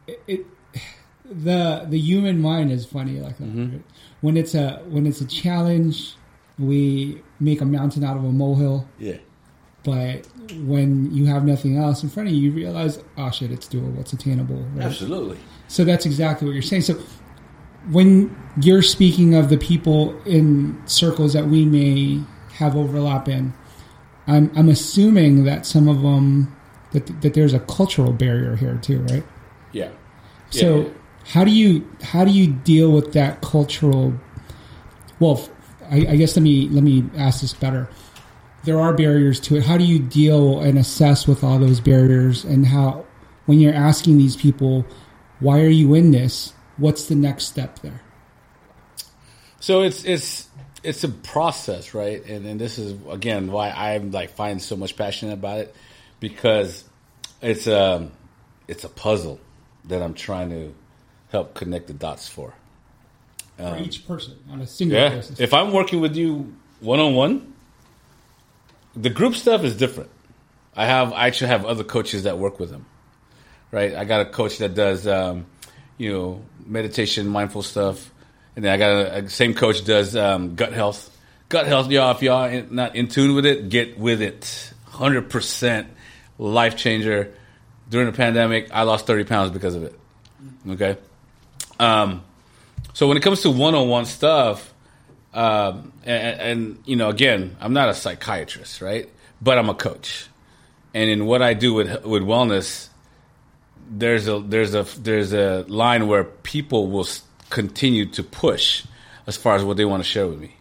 it, 0.07 0.21
it 0.29 0.47
the 1.45 1.87
the 1.89 1.99
human 1.99 2.41
mind 2.41 2.71
is 2.71 2.85
funny 2.87 3.19
like 3.21 3.37
that. 3.39 3.45
Mm-hmm. 3.49 3.73
right? 3.77 3.83
When 4.20 4.37
it's 4.37 4.54
a 4.54 4.83
when 4.88 5.06
it's 5.06 5.20
a 5.20 5.26
challenge, 5.26 6.14
we 6.59 7.22
make 7.38 7.61
a 7.61 7.64
mountain 7.64 8.04
out 8.04 8.16
of 8.16 8.24
a 8.24 8.30
molehill. 8.30 8.87
Yeah. 8.98 9.16
But 9.83 10.26
when 10.64 11.11
you 11.14 11.26
have 11.26 11.44
nothing 11.44 11.78
else 11.78 12.02
in 12.02 12.11
front 12.11 12.28
of 12.28 12.35
you, 12.35 12.50
you 12.50 12.52
realize, 12.52 13.02
oh 13.16 13.30
shit, 13.30 13.50
it's 13.50 13.66
doable, 13.66 13.98
it's 13.98 14.12
attainable. 14.12 14.62
Right? 14.74 14.85
Absolutely. 14.87 15.38
So 15.68 15.85
that's 15.85 16.04
exactly 16.04 16.46
what 16.46 16.52
you're 16.52 16.62
saying. 16.62 16.83
So 16.83 17.00
when 17.90 18.37
you're 18.61 18.83
speaking 18.83 19.35
of 19.35 19.48
the 19.48 19.56
people 19.56 20.20
in 20.24 20.80
circles 20.87 21.33
that 21.33 21.46
we 21.46 21.64
may 21.64 22.22
have 22.54 22.76
overlap 22.76 23.28
in, 23.28 23.54
I'm 24.26 24.50
I'm 24.54 24.68
assuming 24.68 25.44
that 25.44 25.64
some 25.64 25.88
of 25.88 26.02
them 26.02 26.54
that 26.92 27.22
that 27.22 27.35
there's 27.35 27.54
a 27.54 27.61
cultural 27.61 28.12
barrier 28.12 28.56
here 28.56 28.78
too, 28.83 29.00
right? 29.04 29.24
Yeah. 29.72 29.90
So 30.50 30.80
Yeah. 30.80 30.88
How 31.31 31.45
do 31.45 31.53
you 31.53 31.88
how 32.03 32.25
do 32.25 32.33
you 32.33 32.49
deal 32.49 32.90
with 32.90 33.12
that 33.12 33.40
cultural? 33.40 34.12
Well, 35.21 35.49
I, 35.88 35.99
I 35.99 36.16
guess 36.16 36.37
let 36.37 36.43
me 36.43 36.69
let 36.69 36.83
me 36.83 37.05
ask 37.16 37.40
this 37.40 37.55
better. 37.55 37.88
There 38.64 38.81
are 38.81 38.93
barriers 38.93 39.38
to 39.40 39.57
it. 39.57 39.64
How 39.64 39.79
do 39.79 39.85
you 39.85 40.01
deal 40.01 40.61
and 40.61 40.77
assess 40.77 41.29
with 41.29 41.45
all 41.45 41.61
those 41.61 41.79
barriers, 41.79 42.45
and 42.45 42.66
how 42.66 43.07
when 43.47 43.61
you're 43.61 43.75
asking 43.75 44.19
these 44.19 44.37
people, 44.37 44.85
why 45.38 45.61
are 45.61 45.69
you 45.69 45.95
in 45.95 46.11
this? 46.11 46.53
What's 46.79 47.07
the 47.07 47.14
next 47.14 47.45
step 47.45 47.79
there? 47.79 48.03
So 49.61 49.83
it's 49.83 50.05
it's 50.05 50.49
it's 50.83 51.05
a 51.05 51.09
process, 51.09 51.95
right? 51.95 52.25
And 52.27 52.45
and 52.45 52.61
this 52.61 52.77
is 52.77 52.97
again 53.09 53.53
why 53.53 53.71
I'm 53.71 54.11
like 54.11 54.31
find 54.31 54.61
so 54.61 54.75
much 54.77 54.97
passion 54.97 55.31
about 55.31 55.59
it 55.59 55.77
because 56.19 56.83
it's 57.40 57.69
a 57.69 58.11
it's 58.66 58.83
a 58.83 58.88
puzzle 58.88 59.38
that 59.85 60.03
I'm 60.03 60.14
trying 60.14 60.51
to 60.51 60.75
help 61.31 61.55
connect 61.55 61.87
the 61.87 61.93
dots 61.95 62.29
for. 62.29 62.55
For 63.57 63.77
each 63.79 64.07
person 64.07 64.38
on 64.51 64.61
a 64.62 64.66
single 64.66 64.99
Yeah. 64.99 65.11
basis. 65.11 65.38
If 65.38 65.53
I'm 65.53 65.73
working 65.73 66.01
with 66.01 66.16
you 66.16 66.55
one 66.81 66.99
on 66.99 67.14
one, 67.14 67.53
the 68.97 69.11
group 69.11 69.35
stuff 69.35 69.64
is 69.64 69.77
different. 69.77 70.11
I 70.75 70.87
have 70.87 71.12
I 71.12 71.27
actually 71.27 71.49
have 71.49 71.66
other 71.66 71.85
coaches 71.85 72.23
that 72.23 72.38
work 72.38 72.59
with 72.59 72.71
them. 72.71 72.87
Right? 73.71 73.95
I 73.95 74.05
got 74.05 74.23
a 74.23 74.25
coach 74.25 74.59
that 74.59 74.75
does 74.75 75.07
um, 75.07 75.47
you 75.99 76.11
know, 76.12 76.43
meditation, 76.66 77.29
mindful 77.29 77.62
stuff. 77.62 78.11
And 78.57 78.64
then 78.64 78.73
I 78.73 78.79
got 78.79 79.25
a, 79.25 79.29
same 79.29 79.53
coach 79.55 79.85
does 79.85 80.16
um, 80.16 80.55
gut 80.57 80.73
health. 80.73 81.14
Gut 81.51 81.66
health, 81.66 81.90
y'all, 81.90 82.12
if 82.12 82.23
y'all 82.23 82.45
in, 82.47 82.75
not 82.75 82.97
in 82.97 83.09
tune 83.09 83.35
with 83.35 83.45
it, 83.45 83.69
get 83.69 83.99
with 83.99 84.23
it. 84.23 84.73
100% 84.93 85.87
life 86.38 86.77
changer. 86.77 87.35
During 87.90 88.07
the 88.07 88.16
pandemic, 88.16 88.69
I 88.73 88.83
lost 88.83 89.07
30 89.07 89.25
pounds 89.25 89.51
because 89.51 89.75
of 89.75 89.83
it. 89.83 89.99
Okay? 90.69 90.97
Um, 91.81 92.23
so 92.93 93.09
when 93.09 93.16
it 93.16 93.23
comes 93.23 93.43
to 93.43 93.51
one-on-one 93.51 94.05
stuff, 94.05 94.73
um, 95.33 95.93
and, 96.05 96.40
and 96.40 96.79
you 96.85 96.97
know, 96.97 97.09
again, 97.09 97.57
I'm 97.61 97.73
not 97.73 97.88
a 97.88 97.95
psychiatrist, 97.95 98.83
right? 98.83 99.09
But 99.40 99.59
I'm 99.59 99.71
a 99.71 99.75
coach, 99.75 100.29
and 100.93 101.09
in 101.09 101.25
what 101.25 101.40
I 101.40 101.55
do 101.55 101.73
with 101.73 102.05
with 102.05 102.23
wellness, 102.23 102.88
there's 103.90 104.29
a 104.29 104.40
there's 104.40 104.75
a 104.75 104.83
there's 104.99 105.33
a 105.33 105.64
line 105.69 106.07
where 106.09 106.25
people 106.25 106.88
will 106.88 107.07
continue 107.49 108.07
to 108.07 108.23
push 108.23 108.85
as 109.27 109.37
far 109.37 109.55
as 109.55 109.64
what 109.64 109.77
they 109.77 109.85
want 109.85 110.03
to 110.03 110.09
share 110.09 110.27
with 110.27 110.38
me, 110.38 110.55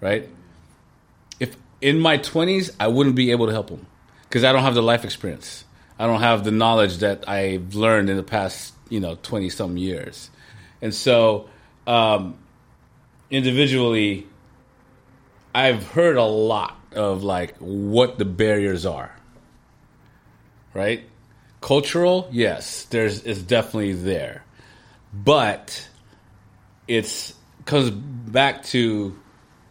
right? 0.00 0.28
If 1.40 1.56
in 1.80 1.98
my 1.98 2.18
20s, 2.18 2.74
I 2.78 2.88
wouldn't 2.88 3.16
be 3.16 3.30
able 3.30 3.46
to 3.46 3.52
help 3.52 3.68
them 3.68 3.86
because 4.24 4.44
I 4.44 4.52
don't 4.52 4.62
have 4.62 4.74
the 4.74 4.82
life 4.82 5.04
experience. 5.04 5.64
I 5.98 6.06
don't 6.06 6.20
have 6.20 6.44
the 6.44 6.50
knowledge 6.50 6.98
that 6.98 7.28
I've 7.28 7.74
learned 7.74 8.10
in 8.10 8.16
the 8.16 8.22
past, 8.22 8.74
you 8.88 9.00
know, 9.00 9.16
twenty 9.22 9.50
some 9.50 9.76
years, 9.76 10.30
and 10.80 10.94
so 10.94 11.48
um, 11.86 12.38
individually, 13.30 14.26
I've 15.54 15.86
heard 15.88 16.16
a 16.16 16.24
lot 16.24 16.76
of 16.92 17.22
like 17.22 17.56
what 17.58 18.18
the 18.18 18.24
barriers 18.24 18.86
are. 18.86 19.12
Right, 20.74 21.04
cultural, 21.60 22.28
yes, 22.30 22.84
there's 22.84 23.24
it's 23.24 23.40
definitely 23.40 23.94
there, 23.94 24.44
but 25.12 25.88
it's 26.86 27.34
comes 27.64 27.90
back 27.90 28.62
to 28.64 29.18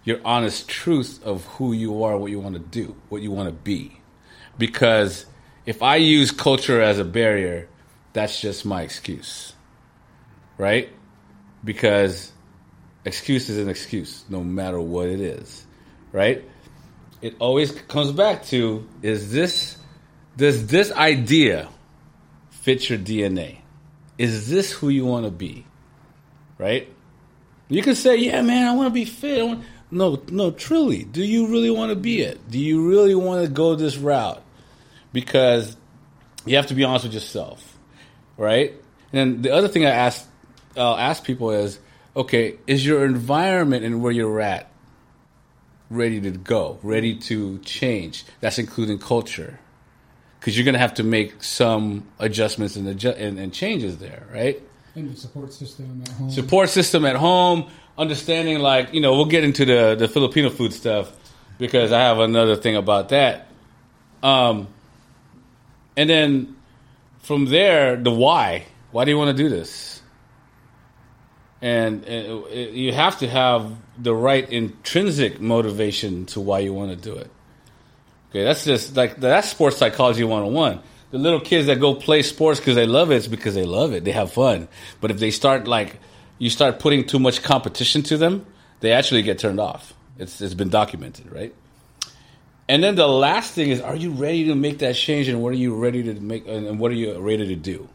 your 0.04 0.20
honest 0.24 0.68
truth 0.70 1.24
of 1.24 1.46
who 1.46 1.74
you 1.74 2.04
are, 2.04 2.18
what 2.18 2.30
you 2.30 2.40
want 2.40 2.56
to 2.56 2.60
do, 2.60 2.96
what 3.10 3.22
you 3.22 3.32
want 3.32 3.50
to 3.50 3.54
be. 3.54 4.00
Because 4.58 5.26
if 5.66 5.82
I 5.82 5.96
use 5.96 6.32
culture 6.32 6.82
as 6.82 7.00
a 7.00 7.06
barrier, 7.06 7.68
that's 8.16 8.40
just 8.40 8.66
my 8.66 8.82
excuse. 8.82 9.54
Right? 10.58 10.90
Because 11.64 12.32
excuse 13.04 13.50
is 13.50 13.58
an 13.58 13.68
excuse, 13.68 14.24
no 14.30 14.42
matter 14.42 14.80
what 14.80 15.10
it 15.10 15.20
is. 15.20 15.66
Right? 16.14 16.50
It 17.22 17.36
always 17.40 17.74
comes 17.74 18.14
back 18.14 18.46
to 18.46 18.88
is 19.02 19.32
this 19.32 19.78
does 20.38 20.68
this 20.68 20.92
idea 20.94 21.70
fit 22.52 22.90
your 22.90 22.98
DNA? 22.98 23.60
Is 24.18 24.50
this 24.50 24.72
who 24.72 24.88
you 24.88 25.06
want 25.06 25.26
to 25.26 25.32
be? 25.32 25.66
Right? 26.58 26.90
You 27.68 27.82
can 27.82 27.96
say, 27.96 28.16
"Yeah, 28.18 28.42
man, 28.42 28.66
I 28.66 28.76
want 28.76 28.88
to 28.88 28.94
be 28.94 29.06
fit." 29.06 29.60
No, 29.92 30.22
no, 30.30 30.52
truly, 30.52 31.04
do 31.04 31.24
you 31.24 31.48
really 31.48 31.70
want 31.70 31.90
to 31.90 31.96
be 31.96 32.22
it? 32.22 32.50
Do 32.50 32.60
you 32.60 32.88
really 32.88 33.16
want 33.16 33.46
to 33.46 33.52
go 33.52 33.76
this 33.76 33.98
route? 33.98 34.42
Because 35.12 35.76
you 36.46 36.56
have 36.56 36.68
to 36.68 36.76
be 36.76 36.84
honest 36.84 37.06
with 37.06 37.14
yourself, 37.14 37.75
right? 38.38 38.74
And 39.14 39.44
the 39.44 39.52
other 39.52 39.68
thing 39.68 39.86
I 39.86 39.92
ask, 39.92 40.28
I'll 40.76 40.98
ask 40.98 41.24
people 41.24 41.52
is, 41.52 41.80
okay, 42.16 42.58
is 42.68 42.86
your 42.86 43.06
environment 43.06 43.86
and 43.86 44.02
where 44.02 44.12
you're 44.12 44.42
at 44.42 44.70
ready 45.90 46.20
to 46.22 46.32
go, 46.32 46.80
ready 46.84 47.16
to 47.16 47.60
change? 47.60 48.26
That's 48.42 48.60
including 48.60 49.00
culture, 49.00 49.60
because 50.40 50.58
you're 50.58 50.66
going 50.66 50.74
to 50.74 50.80
have 50.80 50.96
to 50.96 51.04
make 51.04 51.44
some 51.44 52.06
adjustments 52.20 52.76
and, 52.76 52.88
and, 52.88 53.40
and 53.40 53.54
changes 53.54 53.98
there, 53.98 54.28
right? 54.34 54.62
And 54.96 55.12
the 55.12 55.18
support 55.18 55.52
system 55.52 56.02
at 56.04 56.10
home. 56.10 56.30
support 56.30 56.70
system 56.70 57.06
at 57.06 57.18
home, 57.18 57.70
understanding 57.98 58.60
like 58.60 58.94
you 58.94 59.02
know 59.02 59.16
we'll 59.16 59.26
get 59.26 59.44
into 59.44 59.66
the 59.66 59.96
the 59.96 60.08
Filipino 60.08 60.50
food 60.50 60.72
stuff 60.72 61.12
because 61.58 61.92
I 61.92 62.00
have 62.00 62.20
another 62.20 62.56
thing 62.56 62.78
about 62.78 63.10
that. 63.10 63.48
Um, 64.24 64.70
and 65.98 66.10
then 66.10 66.55
from 67.26 67.46
there, 67.46 67.96
the 67.96 68.12
why. 68.12 68.66
Why 68.92 69.06
do 69.06 69.12
you 69.12 69.18
want 69.18 69.36
to 69.36 69.44
do 69.44 69.50
this? 69.50 70.02
And 71.62 72.04
uh, 72.06 72.46
it, 72.48 72.72
you 72.72 72.94
have 72.94 73.20
to 73.20 73.28
have 73.28 73.72
the 73.98 74.14
right 74.14 74.48
intrinsic 74.50 75.42
motivation 75.42 76.26
to 76.28 76.42
why 76.42 76.60
you 76.60 76.74
want 76.74 76.92
to 76.92 76.96
do 76.96 77.16
it. 77.16 77.32
Okay, 78.30 78.44
that's 78.44 78.66
just 78.66 78.96
like 78.96 79.18
that's 79.18 79.50
sports 79.50 79.78
psychology 79.78 80.24
101 80.24 80.82
the 81.16 81.22
little 81.22 81.40
kids 81.40 81.68
that 81.68 81.80
go 81.80 81.96
play 81.96 82.22
sports 82.24 82.60
because 82.60 82.76
they 82.76 82.86
love 82.86 83.10
it, 83.10 83.16
it's 83.16 83.28
because 83.28 83.56
they 83.56 83.64
love 83.64 83.94
it. 83.94 84.04
They 84.04 84.12
have 84.12 84.34
fun. 84.34 84.68
But 85.00 85.12
if 85.12 85.20
they 85.20 85.32
start 85.32 85.66
like 85.66 85.98
you 86.40 86.50
start 86.50 86.80
putting 86.80 87.06
too 87.08 87.20
much 87.20 87.42
competition 87.42 88.04
to 88.04 88.18
them, 88.18 88.46
they 88.82 88.92
actually 88.92 89.22
get 89.22 89.40
turned 89.40 89.62
off. 89.62 89.94
It's 90.18 90.42
it's 90.42 90.54
been 90.54 90.68
documented, 90.68 91.32
right? 91.32 91.56
And 92.68 92.84
then 92.84 92.96
the 92.96 93.08
last 93.08 93.54
thing 93.54 93.70
is, 93.70 93.80
are 93.82 93.96
you 93.96 94.12
ready 94.12 94.46
to 94.46 94.56
make 94.56 94.80
that 94.80 94.96
change, 94.96 95.28
and 95.28 95.42
what 95.42 95.54
are 95.54 95.58
you 95.58 95.76
ready 95.76 96.04
to 96.04 96.14
make, 96.16 96.48
and 96.48 96.80
what 96.80 96.92
are 96.92 96.96
you 96.96 97.20
ready 97.20 97.48
to 97.48 97.56
do? 97.56 97.88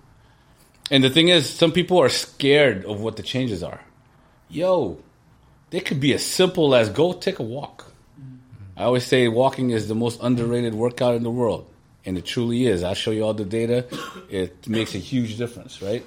And 0.91 1.03
the 1.03 1.11
thing 1.11 1.29
is, 1.29 1.49
some 1.49 1.73
people 1.73 1.99
are 1.99 2.09
scared 2.09 2.85
of 2.85 3.01
what 3.01 3.17
the 3.17 3.23
changes 3.23 3.63
are. 3.63 3.81
Yo, 4.49 4.99
they 5.71 5.81
could 5.81 6.01
be 6.01 6.15
as 6.15 6.25
simple 6.25 6.75
as 6.75 6.89
go 6.89 7.13
take 7.13 7.39
a 7.39 7.45
walk. 7.45 7.93
I 8.77 8.85
always 8.85 9.07
say 9.07 9.29
walking 9.29 9.71
is 9.71 9.89
the 9.89 9.95
most 9.95 10.21
underrated 10.23 10.75
workout 10.75 11.15
in 11.15 11.23
the 11.23 11.31
world 11.31 11.71
and 12.05 12.17
it 12.17 12.25
truly 12.25 12.67
is. 12.67 12.83
I'll 12.83 12.95
show 12.95 13.11
you 13.11 13.25
all 13.25 13.35
the 13.35 13.45
data. 13.45 13.87
It 14.31 14.67
makes 14.69 14.95
a 14.95 14.99
huge 14.99 15.37
difference, 15.37 15.83
right? 15.83 16.05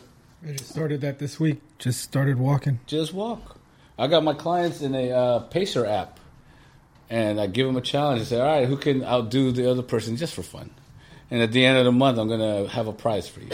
I 0.47 0.52
just 0.54 0.69
started 0.69 1.02
that 1.02 1.19
this 1.19 1.39
week. 1.39 1.62
Just 1.78 2.02
started 2.02 2.38
walking. 2.38 2.80
Just 2.88 3.13
walk. 3.13 3.58
I 3.97 4.08
got 4.08 4.23
my 4.23 4.34
clients 4.34 4.82
in 4.82 4.95
a 4.95 5.12
uh, 5.12 5.39
Pacer 5.39 5.86
app, 5.86 6.19
and 7.09 7.39
I 7.39 7.47
give 7.47 7.67
them 7.67 7.77
a 7.77 7.81
challenge. 7.81 8.21
I 8.21 8.25
say, 8.25 8.39
"All 8.39 8.45
right, 8.45 8.67
who 8.67 8.77
can 8.77 9.03
outdo 9.03 9.51
the 9.51 9.69
other 9.69 9.81
person 9.81 10.17
just 10.17 10.33
for 10.33 10.43
fun?" 10.43 10.69
And 11.31 11.41
at 11.41 11.51
the 11.51 11.65
end 11.65 11.77
of 11.77 11.85
the 11.85 11.91
month, 11.91 12.19
I'm 12.19 12.27
gonna 12.29 12.67
have 12.67 12.87
a 12.87 12.93
prize 12.93 13.27
for 13.27 13.39
you. 13.39 13.49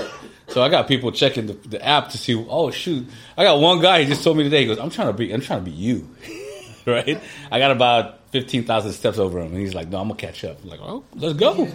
So 0.49 0.62
I 0.62 0.69
got 0.69 0.88
people 0.88 1.12
checking 1.12 1.45
the, 1.45 1.53
the 1.53 1.85
app 1.85 2.09
to 2.09 2.17
see. 2.17 2.35
Oh 2.49 2.71
shoot! 2.71 3.07
I 3.38 3.43
got 3.43 3.59
one 3.59 3.81
guy. 3.81 4.01
He 4.01 4.07
just 4.07 4.23
told 4.23 4.38
me 4.38 4.43
today. 4.43 4.62
He 4.62 4.65
goes, 4.67 4.79
"I'm 4.79 4.89
trying 4.89 5.07
to 5.07 5.13
be. 5.13 5.31
I'm 5.31 5.41
trying 5.41 5.63
to 5.63 5.71
be 5.71 5.75
you." 5.77 6.09
right? 6.85 7.21
I 7.51 7.59
got 7.59 7.71
about 7.71 8.29
fifteen 8.31 8.63
thousand 8.63 8.93
steps 8.93 9.17
over 9.17 9.39
him, 9.39 9.51
and 9.51 9.57
he's 9.57 9.73
like, 9.75 9.88
"No, 9.89 9.99
I'm 9.99 10.07
gonna 10.07 10.19
catch 10.19 10.43
up." 10.43 10.62
I'm 10.63 10.69
like, 10.69 10.81
"Oh, 10.81 11.03
let's 11.15 11.38
go, 11.38 11.67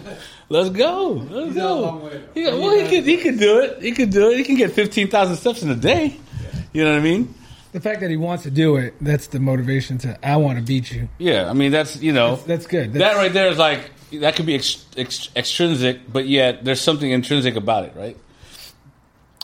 let's 0.49 0.69
go, 0.69 1.09
let's 1.29 1.47
He's 1.47 1.55
go." 1.55 1.61
got 1.61 1.71
a 1.71 1.73
long 1.73 2.03
way. 2.03 2.21
He 2.33 2.43
well, 2.43 2.79
he 2.79 2.89
can 2.89 3.03
he 3.03 3.17
can 3.17 3.37
do 3.37 3.59
it. 3.59 3.81
He 3.81 3.91
can 3.91 4.09
do 4.09 4.29
it. 4.31 4.37
He 4.37 4.43
can 4.43 4.55
get 4.55 4.71
fifteen 4.71 5.09
thousand 5.09 5.37
steps 5.37 5.63
in 5.63 5.69
a 5.69 5.75
day. 5.75 6.17
You 6.73 6.83
know 6.83 6.91
what 6.91 6.99
I 6.99 7.03
mean? 7.03 7.33
The 7.75 7.81
fact 7.81 7.99
that 7.99 8.09
he 8.09 8.15
wants 8.15 8.43
to 8.43 8.51
do 8.51 8.77
it, 8.77 8.93
that's 9.01 9.27
the 9.27 9.41
motivation 9.41 9.97
to, 9.97 10.17
I 10.25 10.37
want 10.37 10.57
to 10.57 10.63
beat 10.63 10.93
you. 10.93 11.09
Yeah, 11.17 11.49
I 11.49 11.51
mean 11.51 11.73
that's 11.73 12.01
you 12.01 12.13
know 12.13 12.37
That's 12.37 12.67
good. 12.67 12.93
that 12.93 13.17
right 13.17 13.33
there 13.33 13.49
is 13.49 13.57
like 13.57 13.91
that 14.13 14.37
could 14.37 14.45
be 14.45 14.55
ex, 14.55 14.85
ex, 14.95 15.29
extrinsic, 15.35 16.09
but 16.09 16.25
yet 16.25 16.63
there's 16.63 16.79
something 16.79 17.11
intrinsic 17.11 17.57
about 17.57 17.83
it, 17.83 17.93
right? 17.97 18.17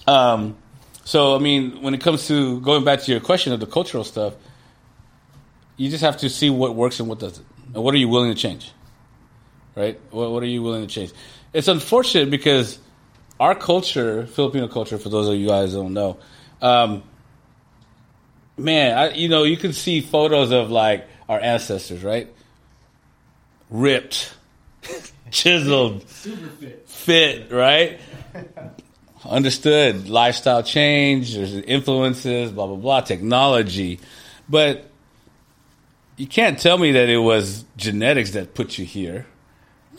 Um, 0.07 0.55
so 1.03 1.35
I 1.35 1.39
mean, 1.39 1.81
when 1.81 1.93
it 1.93 1.99
comes 1.99 2.25
to 2.29 2.61
going 2.61 2.85
back 2.85 3.01
to 3.01 3.11
your 3.11 3.19
question 3.19 3.51
of 3.51 3.59
the 3.59 3.65
cultural 3.65 4.05
stuff, 4.05 4.35
you 5.75 5.89
just 5.89 6.01
have 6.01 6.15
to 6.19 6.29
see 6.29 6.49
what 6.49 6.73
works 6.73 7.01
and 7.01 7.09
what 7.09 7.19
doesn't, 7.19 7.45
and 7.73 7.83
what 7.83 7.93
are 7.93 7.97
you 7.97 8.07
willing 8.07 8.33
to 8.33 8.39
change, 8.41 8.71
right? 9.75 9.99
What, 10.09 10.31
what 10.31 10.41
are 10.41 10.45
you 10.55 10.63
willing 10.63 10.87
to 10.87 10.93
change? 10.93 11.11
It's 11.51 11.67
unfortunate 11.67 12.31
because 12.31 12.79
our 13.41 13.55
culture, 13.55 14.25
Filipino 14.25 14.69
culture, 14.69 14.97
for 14.97 15.09
those 15.09 15.27
of 15.27 15.35
you 15.35 15.47
guys 15.47 15.73
who 15.73 15.81
don't 15.81 15.93
know, 15.93 16.17
um, 16.61 17.03
man, 18.57 18.97
I, 18.97 19.13
you 19.13 19.27
know, 19.29 19.43
you 19.43 19.57
can 19.57 19.73
see 19.73 20.01
photos 20.01 20.51
of 20.51 20.69
like 20.71 21.07
our 21.29 21.39
ancestors, 21.39 22.03
right? 22.03 22.27
Ripped, 23.69 24.33
chiseled, 25.31 26.07
Super 26.09 26.47
fit. 26.47 26.89
fit, 26.89 27.51
right? 27.51 27.99
Understood. 29.25 30.09
Lifestyle 30.09 30.63
change, 30.63 31.35
there's 31.35 31.53
influences, 31.53 32.51
blah, 32.51 32.67
blah, 32.67 32.75
blah, 32.75 33.01
technology. 33.01 33.99
But 34.49 34.89
you 36.17 36.27
can't 36.27 36.59
tell 36.59 36.77
me 36.77 36.91
that 36.93 37.07
it 37.09 37.17
was 37.17 37.65
genetics 37.77 38.31
that 38.31 38.53
put 38.53 38.77
you 38.77 38.85
here. 38.85 39.25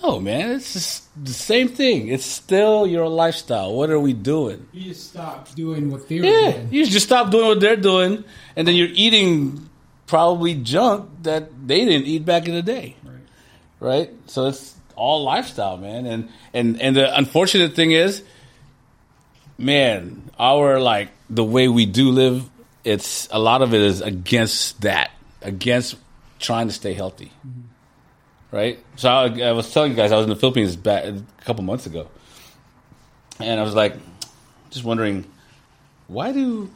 No, 0.00 0.20
man, 0.20 0.52
it's 0.52 0.72
just 0.72 1.24
the 1.24 1.33
same 1.33 1.68
thing. 1.68 2.09
It's 2.09 2.24
still 2.24 2.87
your 2.87 3.09
lifestyle. 3.09 3.74
What 3.74 3.90
are 3.90 4.00
we 4.00 4.12
doing? 4.12 4.66
You 4.72 4.85
just 4.85 5.11
stop 5.11 5.52
doing 5.55 5.90
what 5.90 6.09
they 6.09 6.20
were 6.20 6.26
Yeah, 6.26 6.52
doing. 6.52 6.68
you 6.70 6.87
just 6.87 7.07
stop 7.07 7.31
doing 7.31 7.46
what 7.46 7.61
they're 7.61 7.76
doing, 7.76 8.24
and 8.57 8.66
then 8.66 8.74
you're 8.74 8.88
eating 8.94 9.68
probably 10.07 10.55
junk 10.55 11.09
that 11.22 11.50
they 11.66 11.85
didn't 11.85 12.07
eat 12.07 12.24
back 12.24 12.46
in 12.48 12.55
the 12.55 12.62
day 12.62 12.96
Right. 13.05 13.18
right? 13.81 14.11
So 14.26 14.46
it's 14.46 14.74
all 14.96 15.22
lifestyle, 15.24 15.76
man. 15.76 16.07
And 16.07 16.28
and 16.52 16.81
and 16.83 16.96
the 16.96 17.16
unfortunate 17.16 17.74
thing 17.74 17.92
is, 17.92 18.22
man, 19.59 20.31
our 20.38 20.81
like 20.81 21.09
the 21.31 21.44
way 21.44 21.68
we 21.68 21.87
do 21.87 22.11
live, 22.11 22.48
it's 22.85 23.28
a 23.31 23.38
lot 23.38 23.62
of 23.62 23.72
it 23.74 23.81
is 23.81 24.00
against 24.00 24.81
that, 24.83 25.11
against 25.40 25.96
trying 26.40 26.66
to 26.66 26.72
stay 26.74 26.92
healthy, 26.92 27.31
mm-hmm. 27.46 27.61
Right? 28.52 28.78
So 28.96 29.08
I, 29.08 29.40
I 29.40 29.52
was 29.52 29.72
telling 29.72 29.90
you 29.90 29.96
guys 29.96 30.12
I 30.12 30.16
was 30.16 30.24
in 30.24 30.30
the 30.30 30.36
Philippines 30.36 30.76
back 30.76 31.04
a 31.04 31.24
couple 31.44 31.64
months 31.64 31.86
ago, 31.86 32.08
and 33.40 33.58
I 33.58 33.64
was 33.64 33.74
like, 33.74 33.96
just 34.70 34.84
wondering, 34.84 35.24
why 36.06 36.32
do 36.32 36.70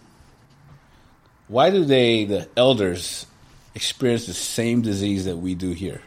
why 1.46 1.70
do 1.70 1.84
they 1.84 2.24
the 2.24 2.48
elders 2.56 3.26
experience 3.74 4.26
the 4.26 4.34
same 4.34 4.82
disease 4.82 5.26
that 5.26 5.36
we 5.36 5.54
do 5.54 5.70
here? 5.70 6.02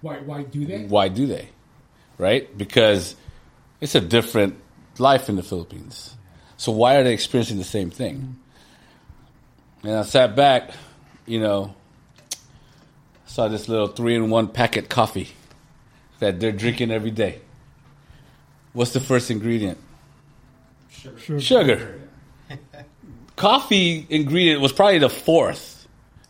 Why? 0.00 0.18
Why 0.18 0.42
do 0.42 0.64
they? 0.66 0.84
why 0.86 1.08
do 1.08 1.26
they? 1.26 1.50
Right? 2.18 2.56
Because 2.56 3.14
it's 3.80 3.94
a 3.94 4.00
different 4.00 4.56
life 4.98 5.28
in 5.28 5.36
the 5.36 5.42
Philippines. 5.42 6.14
So 6.56 6.72
why 6.72 6.96
are 6.96 7.04
they 7.04 7.12
experiencing 7.12 7.58
the 7.58 7.64
same 7.64 7.90
thing? 7.90 8.36
And 9.82 9.92
I 9.96 10.02
sat 10.02 10.34
back, 10.34 10.70
you 11.26 11.40
know, 11.40 11.74
saw 13.34 13.48
this 13.48 13.68
little 13.68 13.88
three 13.88 14.14
in 14.14 14.30
one 14.30 14.46
packet 14.46 14.88
coffee 14.88 15.28
that 16.20 16.38
they're 16.38 16.52
drinking 16.52 16.92
every 16.92 17.10
day. 17.10 17.40
What's 18.74 18.92
the 18.92 19.00
first 19.00 19.28
ingredient? 19.28 19.76
Sure. 20.88 21.40
Sugar. 21.40 22.00
Coffee 23.36 24.06
ingredient 24.08 24.60
was 24.60 24.72
probably 24.72 24.98
the 24.98 25.10
fourth. 25.10 25.88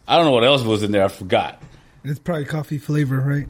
I 0.08 0.16
don't 0.16 0.24
know 0.24 0.30
what 0.30 0.44
else 0.44 0.62
was 0.62 0.82
in 0.82 0.92
there. 0.92 1.04
I 1.04 1.08
forgot. 1.08 1.62
It's 2.04 2.18
probably 2.18 2.46
coffee 2.46 2.78
flavor, 2.78 3.20
right? 3.20 3.48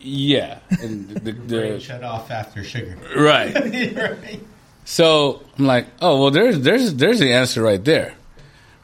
Yeah, 0.00 0.60
and 0.70 1.08
the, 1.08 1.32
Brain 1.32 1.72
the, 1.72 1.80
shut 1.80 2.04
off 2.04 2.30
after 2.30 2.62
sugar. 2.62 2.96
right. 3.16 3.52
right. 3.96 4.40
So 4.84 5.42
I'm 5.58 5.66
like, 5.66 5.86
oh 6.00 6.20
well, 6.20 6.30
there's 6.30 6.60
there's 6.60 6.94
there's 6.94 7.18
the 7.18 7.32
answer 7.32 7.62
right 7.62 7.84
there, 7.84 8.14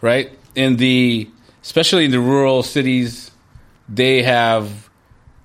right? 0.00 0.36
In 0.56 0.76
the 0.76 1.30
especially 1.62 2.04
in 2.04 2.10
the 2.10 2.20
rural 2.20 2.62
cities, 2.62 3.25
they 3.88 4.22
have 4.22 4.88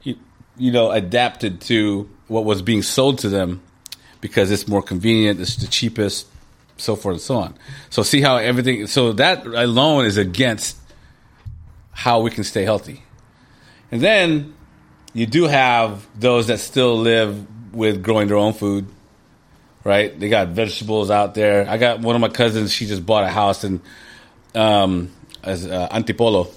you, 0.04 0.72
know 0.72 0.92
adapted 0.92 1.62
to 1.62 2.10
what 2.28 2.46
was 2.46 2.62
being 2.62 2.82
sold 2.82 3.20
to 3.20 3.30
them 3.30 3.62
because 4.20 4.52
it's 4.52 4.68
more 4.68 4.82
convenient, 4.82 5.40
it's 5.40 5.56
the 5.56 5.68
cheapest, 5.68 6.28
so 6.78 6.96
forth 6.96 7.16
and 7.16 7.22
so 7.22 7.36
on. 7.38 7.56
So 7.90 8.04
see 8.04 8.22
how 8.22 8.38
everything. 8.38 8.88
So 8.88 9.14
that 9.14 9.46
alone 9.46 10.06
is 10.06 10.18
against 10.18 10.78
how 11.92 12.22
we 12.22 12.32
can 12.32 12.44
stay 12.44 12.64
healthy, 12.64 13.04
and 13.92 14.02
then 14.02 14.54
you 15.14 15.26
do 15.26 15.46
have 15.46 16.08
those 16.20 16.48
that 16.48 16.60
still 16.60 16.98
live 16.98 17.74
with 17.74 18.04
growing 18.04 18.28
their 18.28 18.38
own 18.38 18.54
food 18.54 18.88
right? 19.84 20.18
They 20.20 20.30
got 20.30 20.50
vegetables 20.50 21.10
out 21.10 21.34
there. 21.34 21.68
I 21.68 21.78
got 21.78 22.00
one 22.02 22.16
of 22.16 22.22
my 22.22 22.30
cousins. 22.30 22.72
She 22.72 22.86
just 22.86 23.06
bought 23.06 23.24
a 23.24 23.30
house 23.30 23.64
in 23.64 23.82
um, 24.54 25.12
as 25.44 25.66
uh, 25.66 25.88
Antipolo, 25.92 26.52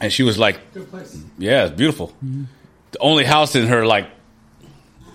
and 0.00 0.12
she 0.12 0.22
was 0.22 0.38
like. 0.38 0.60
"Yeah, 1.38 1.66
it's 1.66 1.76
beautiful." 1.76 2.08
Mm-hmm. 2.24 2.44
The 2.92 2.98
only 3.00 3.24
house 3.24 3.54
in 3.54 3.66
her 3.68 3.84
like 3.86 4.08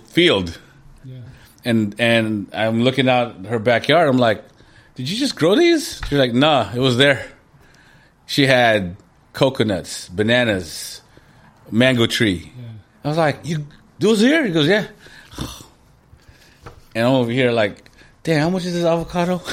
field, 0.06 0.58
Yeah. 1.04 1.16
and 1.64 1.94
and 1.98 2.46
I'm 2.54 2.82
looking 2.84 3.08
out 3.08 3.46
her 3.46 3.58
backyard. 3.58 4.08
I'm 4.08 4.18
like, 4.18 4.44
"Did 4.94 5.10
you 5.10 5.16
just 5.18 5.34
grow 5.36 5.56
these?" 5.56 6.00
She's 6.08 6.18
like, 6.18 6.32
"Nah, 6.34 6.70
it 6.74 6.78
was 6.80 6.96
there." 6.96 7.26
She 8.26 8.46
had 8.46 8.96
coconuts, 9.32 10.08
bananas, 10.08 11.02
mango 11.70 12.06
tree. 12.06 12.52
I 13.04 13.08
was 13.08 13.16
like, 13.18 13.40
"You 13.44 13.66
those 13.98 14.20
here?" 14.20 14.44
He 14.46 14.52
goes, 14.52 14.66
"Yeah." 14.68 14.86
And 16.94 17.04
I'm 17.08 17.14
over 17.14 17.30
here 17.32 17.50
like, 17.50 17.90
"Damn, 18.22 18.40
how 18.40 18.50
much 18.50 18.64
is 18.66 18.74
this 18.74 18.84
avocado?" 18.84 19.42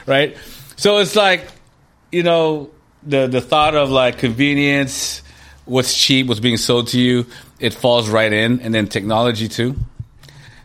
right? 0.06 0.36
So 0.76 0.98
it's 0.98 1.14
like, 1.16 1.46
you 2.12 2.22
know, 2.22 2.70
the 3.02 3.26
the 3.26 3.40
thought 3.40 3.74
of 3.74 3.90
like 3.90 4.18
convenience, 4.18 5.22
what's 5.64 5.94
cheap, 5.96 6.26
what's 6.26 6.40
being 6.40 6.56
sold 6.56 6.88
to 6.88 7.00
you, 7.00 7.26
it 7.58 7.74
falls 7.74 8.08
right 8.08 8.32
in, 8.32 8.60
and 8.60 8.74
then 8.74 8.86
technology 8.88 9.48
too. 9.48 9.76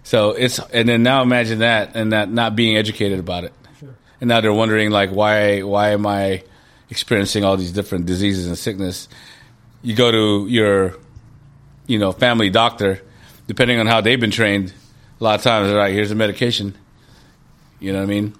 So 0.03 0.31
it's 0.31 0.59
and 0.59 0.87
then 0.87 1.03
now 1.03 1.21
imagine 1.21 1.59
that 1.59 1.95
and 1.95 2.11
that 2.11 2.29
not 2.31 2.55
being 2.55 2.75
educated 2.77 3.19
about 3.19 3.43
it, 3.43 3.53
Sure. 3.79 3.95
and 4.21 4.27
now 4.27 4.41
they're 4.41 4.53
wondering 4.53 4.91
like 4.91 5.09
why 5.11 5.61
why 5.63 5.89
am 5.91 6.05
I 6.05 6.43
experiencing 6.89 7.43
all 7.43 7.57
these 7.57 7.71
different 7.71 8.05
diseases 8.05 8.47
and 8.47 8.57
sickness? 8.57 9.07
You 9.81 9.95
go 9.95 10.11
to 10.11 10.47
your, 10.47 10.95
you 11.87 11.99
know, 11.99 12.11
family 12.11 12.49
doctor, 12.49 13.01
depending 13.47 13.79
on 13.79 13.87
how 13.87 14.01
they've 14.01 14.19
been 14.19 14.31
trained. 14.31 14.73
A 15.19 15.23
lot 15.23 15.35
of 15.39 15.43
times 15.43 15.67
they're 15.69 15.77
like, 15.77 15.93
"Here's 15.93 16.09
the 16.09 16.15
medication." 16.15 16.75
You 17.79 17.91
know 17.93 17.99
what 17.99 18.05
I 18.05 18.07
mean? 18.07 18.33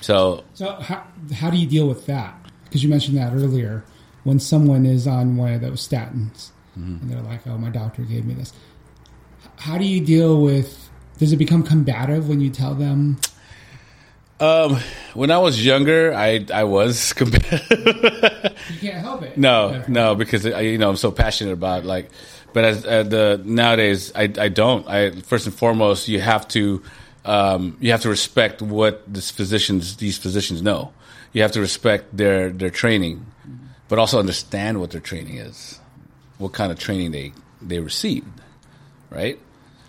So 0.00 0.44
So 0.54 0.72
how 0.80 1.04
how 1.34 1.50
do 1.50 1.56
you 1.56 1.66
deal 1.66 1.86
with 1.88 2.06
that? 2.06 2.34
Because 2.64 2.82
you 2.82 2.88
mentioned 2.88 3.16
that 3.18 3.32
earlier. 3.32 3.84
When 4.24 4.38
someone 4.40 4.84
is 4.84 5.06
on 5.06 5.36
one 5.36 5.54
of 5.54 5.60
those 5.60 5.86
statins, 5.86 6.50
Mm-hmm. 6.78 7.02
and 7.02 7.10
they're 7.10 7.22
like, 7.22 7.46
"Oh, 7.46 7.56
my 7.58 7.70
doctor 7.70 8.02
gave 8.02 8.24
me 8.26 8.34
this." 8.34 8.52
How 9.56 9.78
do 9.78 9.84
you 9.84 10.04
deal 10.04 10.40
with? 10.40 10.88
Does 11.18 11.32
it 11.32 11.36
become 11.38 11.62
combative 11.64 12.28
when 12.28 12.40
you 12.40 12.50
tell 12.50 12.74
them? 12.74 13.18
Um, 14.40 14.78
when 15.14 15.32
I 15.32 15.38
was 15.38 15.64
younger, 15.64 16.14
I 16.14 16.46
I 16.54 16.62
was 16.64 17.12
competitive. 17.20 18.56
You 18.70 18.78
can't 18.90 18.98
help 19.02 19.22
it. 19.22 19.36
no, 19.36 19.82
no, 19.88 20.14
because 20.14 20.46
I, 20.46 20.60
you 20.60 20.78
know 20.78 20.88
I'm 20.90 20.96
so 20.96 21.10
passionate 21.10 21.52
about 21.52 21.84
like, 21.84 22.10
but 22.52 22.64
as 22.64 22.86
uh, 22.86 23.02
the 23.02 23.40
nowadays 23.44 24.12
I 24.14 24.32
I 24.38 24.48
don't. 24.48 24.86
I 24.88 25.10
first 25.22 25.46
and 25.46 25.54
foremost 25.54 26.06
you 26.06 26.20
have 26.20 26.46
to 26.48 26.82
um, 27.28 27.76
you 27.78 27.90
have 27.90 28.00
to 28.02 28.08
respect 28.08 28.62
what 28.62 29.02
these 29.12 29.30
physicians 29.30 29.96
these 29.96 30.16
physicians 30.16 30.62
know. 30.62 30.92
You 31.34 31.42
have 31.42 31.52
to 31.52 31.60
respect 31.60 32.16
their 32.16 32.50
their 32.50 32.70
training, 32.70 33.26
but 33.88 33.98
also 33.98 34.18
understand 34.18 34.80
what 34.80 34.92
their 34.92 35.02
training 35.02 35.36
is, 35.36 35.78
what 36.38 36.52
kind 36.54 36.72
of 36.72 36.78
training 36.78 37.12
they 37.12 37.32
they 37.60 37.80
received, 37.80 38.40
right? 39.10 39.38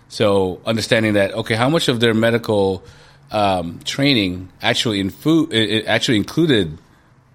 So 0.08 0.60
understanding 0.66 1.14
that 1.14 1.32
okay, 1.32 1.54
how 1.54 1.70
much 1.70 1.88
of 1.88 2.00
their 2.00 2.12
medical 2.12 2.84
um, 3.30 3.80
training 3.84 4.50
actually 4.60 5.00
in 5.00 5.08
food 5.08 5.50
it, 5.52 5.86
actually 5.86 6.18
included 6.18 6.76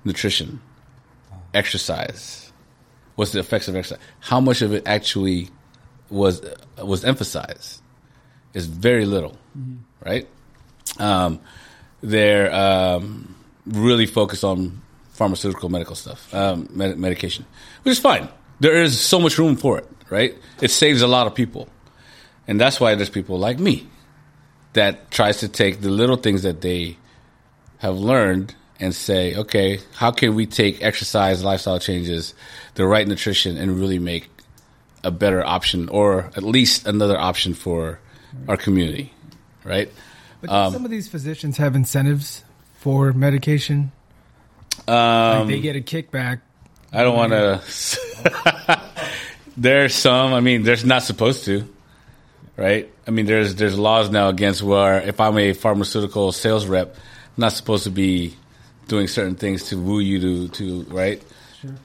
nutrition, 0.03 0.61
exercise. 1.53 2.51
What's 3.15 3.31
the 3.31 3.39
effects 3.39 3.67
of 3.69 3.75
exercise? 3.75 4.03
How 4.19 4.39
much 4.39 4.61
of 4.61 4.71
it 4.71 4.83
actually 4.85 5.49
was 6.11 6.41
was 6.77 7.03
emphasized? 7.03 7.81
Is 8.53 8.67
very 8.67 9.05
little, 9.05 9.37
right? 10.05 10.27
Um, 10.99 11.41
they're 12.01 12.53
um, 12.53 13.35
really 13.65 14.05
focused 14.05 14.43
on 14.43 14.81
pharmaceutical 15.11 15.69
medical 15.69 15.95
stuff, 15.95 16.33
um, 16.33 16.67
med- 16.71 16.97
medication, 16.97 17.45
which 17.83 17.93
is 17.93 17.99
fine. 17.99 18.29
There 18.59 18.81
is 18.81 18.99
so 18.99 19.19
much 19.19 19.37
room 19.37 19.55
for 19.55 19.77
it, 19.77 19.89
right? 20.09 20.35
It 20.61 20.71
saves 20.71 21.01
a 21.01 21.07
lot 21.07 21.27
of 21.27 21.35
people, 21.35 21.67
and 22.47 22.59
that's 22.59 22.79
why 22.79 22.95
there's 22.95 23.09
people 23.09 23.39
like 23.39 23.59
me 23.59 23.87
that 24.73 25.09
tries 25.09 25.37
to 25.37 25.47
take 25.47 25.81
the 25.81 25.89
little 25.89 26.17
things 26.17 26.43
that 26.43 26.61
they 26.61 26.97
have 27.79 27.97
learned 27.97 28.53
and 28.79 28.93
say, 28.93 29.35
okay, 29.35 29.79
how 29.95 30.11
can 30.11 30.35
we 30.35 30.45
take 30.45 30.83
exercise, 30.83 31.43
lifestyle 31.43 31.79
changes, 31.79 32.33
the 32.75 32.85
right 32.85 33.07
nutrition, 33.07 33.57
and 33.57 33.79
really 33.79 33.99
make 33.99 34.29
a 35.03 35.11
better 35.11 35.45
option, 35.45 35.87
or 35.89 36.31
at 36.35 36.43
least 36.43 36.85
another 36.85 37.17
option 37.17 37.53
for 37.53 37.99
our 38.49 38.57
community, 38.57 39.13
right? 39.65 39.91
But 40.41 40.49
Um, 40.49 40.71
some 40.73 40.85
of 40.85 40.91
these 40.91 41.09
physicians 41.09 41.57
have 41.57 41.75
incentives 41.75 42.43
for 42.79 43.11
medication. 43.11 43.91
Um, 44.87 44.95
Like 44.95 45.47
they 45.47 45.59
get 45.59 45.75
a 45.75 45.81
kickback. 45.81 46.39
I 46.93 47.03
don't 47.03 47.17
want 47.17 47.31
to. 47.33 48.79
there's 49.57 49.93
some. 49.95 50.33
I 50.33 50.39
mean, 50.39 50.63
there's 50.63 50.85
not 50.85 51.03
supposed 51.03 51.43
to, 51.45 51.67
right? 52.55 52.89
I 53.07 53.11
mean, 53.11 53.25
there's 53.25 53.55
there's 53.55 53.77
laws 53.77 54.09
now 54.09 54.29
against 54.29 54.61
where 54.63 55.01
if 55.01 55.19
I'm 55.19 55.37
a 55.37 55.53
pharmaceutical 55.53 56.31
sales 56.31 56.65
rep, 56.67 56.95
I'm 56.95 57.01
not 57.41 57.53
supposed 57.53 57.83
to 57.85 57.89
be 57.91 58.35
doing 58.87 59.07
certain 59.07 59.35
things 59.35 59.69
to 59.69 59.77
woo 59.81 59.99
you 59.99 60.19
to 60.21 60.47
to 60.49 60.81
right. 60.93 61.21
Sure. 61.61 61.75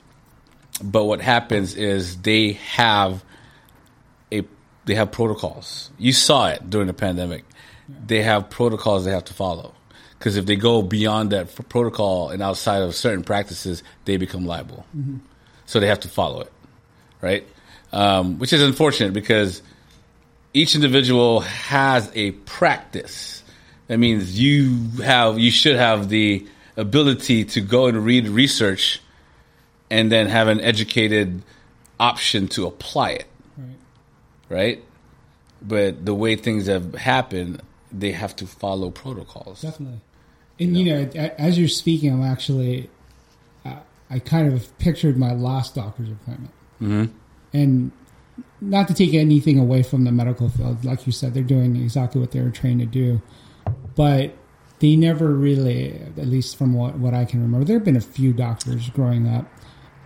But 0.83 1.05
what 1.05 1.21
happens 1.21 1.75
is 1.75 2.19
they 2.19 2.53
have 2.75 3.25
a 4.31 4.43
they 4.85 4.95
have 4.95 5.11
protocols. 5.13 5.91
You 5.99 6.13
saw 6.13 6.49
it 6.49 6.69
during 6.71 6.87
the 6.87 6.95
pandemic. 6.95 7.45
They 8.07 8.23
have 8.23 8.51
protocols 8.51 9.05
they 9.05 9.11
have 9.13 9.25
to 9.27 9.35
follow. 9.35 9.75
Because 10.19 10.37
if 10.37 10.45
they 10.47 10.57
go 10.57 10.83
beyond 10.83 11.31
that 11.31 11.55
protocol 11.69 12.29
and 12.31 12.43
outside 12.43 12.83
of 12.83 12.95
certain 12.95 13.25
practices, 13.25 13.83
they 14.05 14.17
become 14.19 14.45
liable. 14.45 14.85
So 15.67 15.81
they 15.81 15.87
have 15.87 16.01
to 16.01 16.09
follow 16.09 16.41
it, 16.43 16.53
right? 17.23 17.47
Um, 17.93 18.39
which 18.39 18.53
is 18.53 18.61
unfortunate 18.63 19.13
because 19.15 19.63
each 20.53 20.75
individual 20.75 21.41
has 21.41 22.11
a 22.15 22.33
practice. 22.33 23.43
That 23.87 23.99
means 23.99 24.39
you 24.39 25.03
have 25.03 25.39
you 25.39 25.51
should 25.51 25.77
have 25.77 26.09
the 26.09 26.47
ability 26.77 27.45
to 27.47 27.61
go 27.61 27.87
and 27.87 28.05
read 28.05 28.29
research 28.29 29.01
and 29.91 30.13
then 30.13 30.29
have 30.29 30.49
an 30.49 30.61
educated 30.61 31.43
option 31.99 32.47
to 32.49 32.67
apply 32.67 33.11
it, 33.11 33.27
Right. 33.57 33.69
right? 34.49 34.85
But 35.63 36.05
the 36.05 36.15
way 36.15 36.37
things 36.37 36.67
have 36.67 36.95
happened, 36.95 37.61
they 37.93 38.13
have 38.13 38.37
to 38.37 38.47
follow 38.47 38.91
protocols. 38.91 39.63
Definitely. 39.63 40.01
And 40.59 40.77
you 40.77 40.85
know, 40.85 41.11
a- 41.15 41.41
as 41.41 41.59
you're 41.59 41.69
speaking, 41.69 42.13
I'm 42.13 42.23
actually, 42.23 42.91
uh, 43.65 43.77
I 44.11 44.19
kind 44.19 44.53
of 44.53 44.77
pictured 44.79 45.17
my 45.17 45.33
last 45.33 45.75
doctor's 45.75 46.11
appointment, 46.11 46.53
mm-hmm. 46.81 47.05
and 47.53 47.93
not 48.61 48.89
to 48.89 48.95
take 48.95 49.15
anything 49.15 49.59
away 49.59 49.83
from 49.83 50.05
the 50.05 50.13
medical 50.13 50.49
field, 50.49 50.85
like 50.85 51.07
you 51.07 51.13
said, 51.13 51.35
they're 51.35 51.43
doing 51.43 51.77
exactly 51.77 52.21
what 52.21 52.31
they 52.33 52.41
were 52.41 52.51
trained 52.51 52.81
to 52.81 52.87
do, 52.87 53.21
but 53.95 54.35
they 54.81 54.97
never 54.97 55.35
really, 55.35 55.93
at 56.17 56.27
least 56.27 56.57
from 56.57 56.75
what 56.75 56.99
what 56.99 57.15
I 57.15 57.25
can 57.25 57.43
remember, 57.43 57.65
there 57.65 57.77
have 57.77 57.85
been 57.85 57.97
a 57.97 58.01
few 58.01 58.33
doctors 58.33 58.89
growing 58.91 59.29
up, 59.29 59.47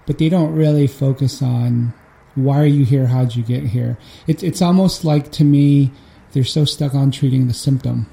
but 0.07 0.19
they 0.19 0.29
don't 0.29 0.55
really 0.55 0.87
focus 0.87 1.43
on 1.43 1.93
why 2.35 2.61
are 2.61 2.67
you 2.67 2.85
here, 2.85 3.07
how'd 3.07 3.35
you 3.37 3.43
get 3.43 3.65
here. 3.65 3.97
It's 4.27 4.43
it's 4.43 4.61
almost 4.61 5.05
like 5.05 5.31
to 5.33 5.45
me, 5.45 5.93
they're 6.35 6.45
so 6.45 6.65
stuck 6.67 6.95
on 6.95 7.11
treating 7.11 7.49
the 7.49 7.55
symptom 7.55 8.07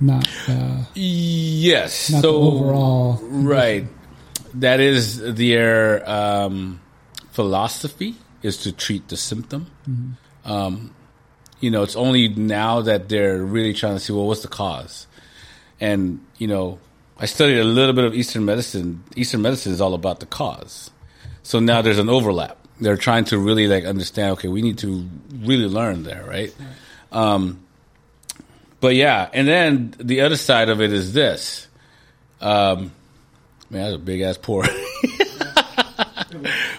not 0.00 0.26
uh, 0.48 0.84
Yes. 0.94 2.10
not 2.10 2.20
so 2.22 2.32
the 2.32 2.38
overall. 2.38 3.18
right, 3.22 3.86
that 4.54 4.80
is 4.80 5.18
their 5.34 6.08
um, 6.08 6.80
philosophy 7.32 8.14
is 8.42 8.58
to 8.58 8.72
treat 8.72 9.08
the 9.08 9.16
symptom. 9.16 9.66
Um, 10.44 10.94
you 11.60 11.70
know, 11.70 11.82
it's 11.82 11.96
only 11.96 12.28
now 12.28 12.82
that 12.82 13.08
they're 13.08 13.38
really 13.42 13.72
trying 13.72 13.94
to 13.94 14.00
see 14.00 14.12
well, 14.12 14.26
what's 14.26 14.42
the 14.42 14.48
cause, 14.48 15.06
and 15.80 16.20
you 16.36 16.46
know, 16.46 16.78
I 17.18 17.24
studied 17.24 17.58
a 17.58 17.64
little 17.64 17.94
bit 17.94 18.04
of 18.04 18.14
Eastern 18.14 18.44
medicine. 18.44 19.02
Eastern 19.16 19.40
medicine 19.40 19.72
is 19.72 19.80
all 19.80 19.94
about 19.94 20.20
the 20.20 20.26
cause. 20.26 20.90
So 21.42 21.58
now 21.58 21.80
there's 21.80 21.98
an 21.98 22.10
overlap. 22.10 22.58
They're 22.82 22.98
trying 22.98 23.24
to 23.26 23.38
really 23.38 23.66
like 23.66 23.84
understand. 23.86 24.32
Okay, 24.32 24.48
we 24.48 24.60
need 24.60 24.76
to 24.78 25.08
really 25.40 25.68
learn 25.68 26.02
there, 26.02 26.22
right? 26.28 26.54
Um, 27.16 27.60
but 28.80 28.94
yeah, 28.94 29.30
and 29.32 29.48
then 29.48 29.94
the 29.98 30.20
other 30.20 30.36
side 30.36 30.68
of 30.68 30.82
it 30.82 30.92
is 30.92 31.14
this. 31.14 31.66
Um, 32.42 32.92
man, 33.70 33.84
that's 33.84 33.94
a 33.94 33.98
big 33.98 34.20
ass 34.20 34.36
pour. 34.36 34.64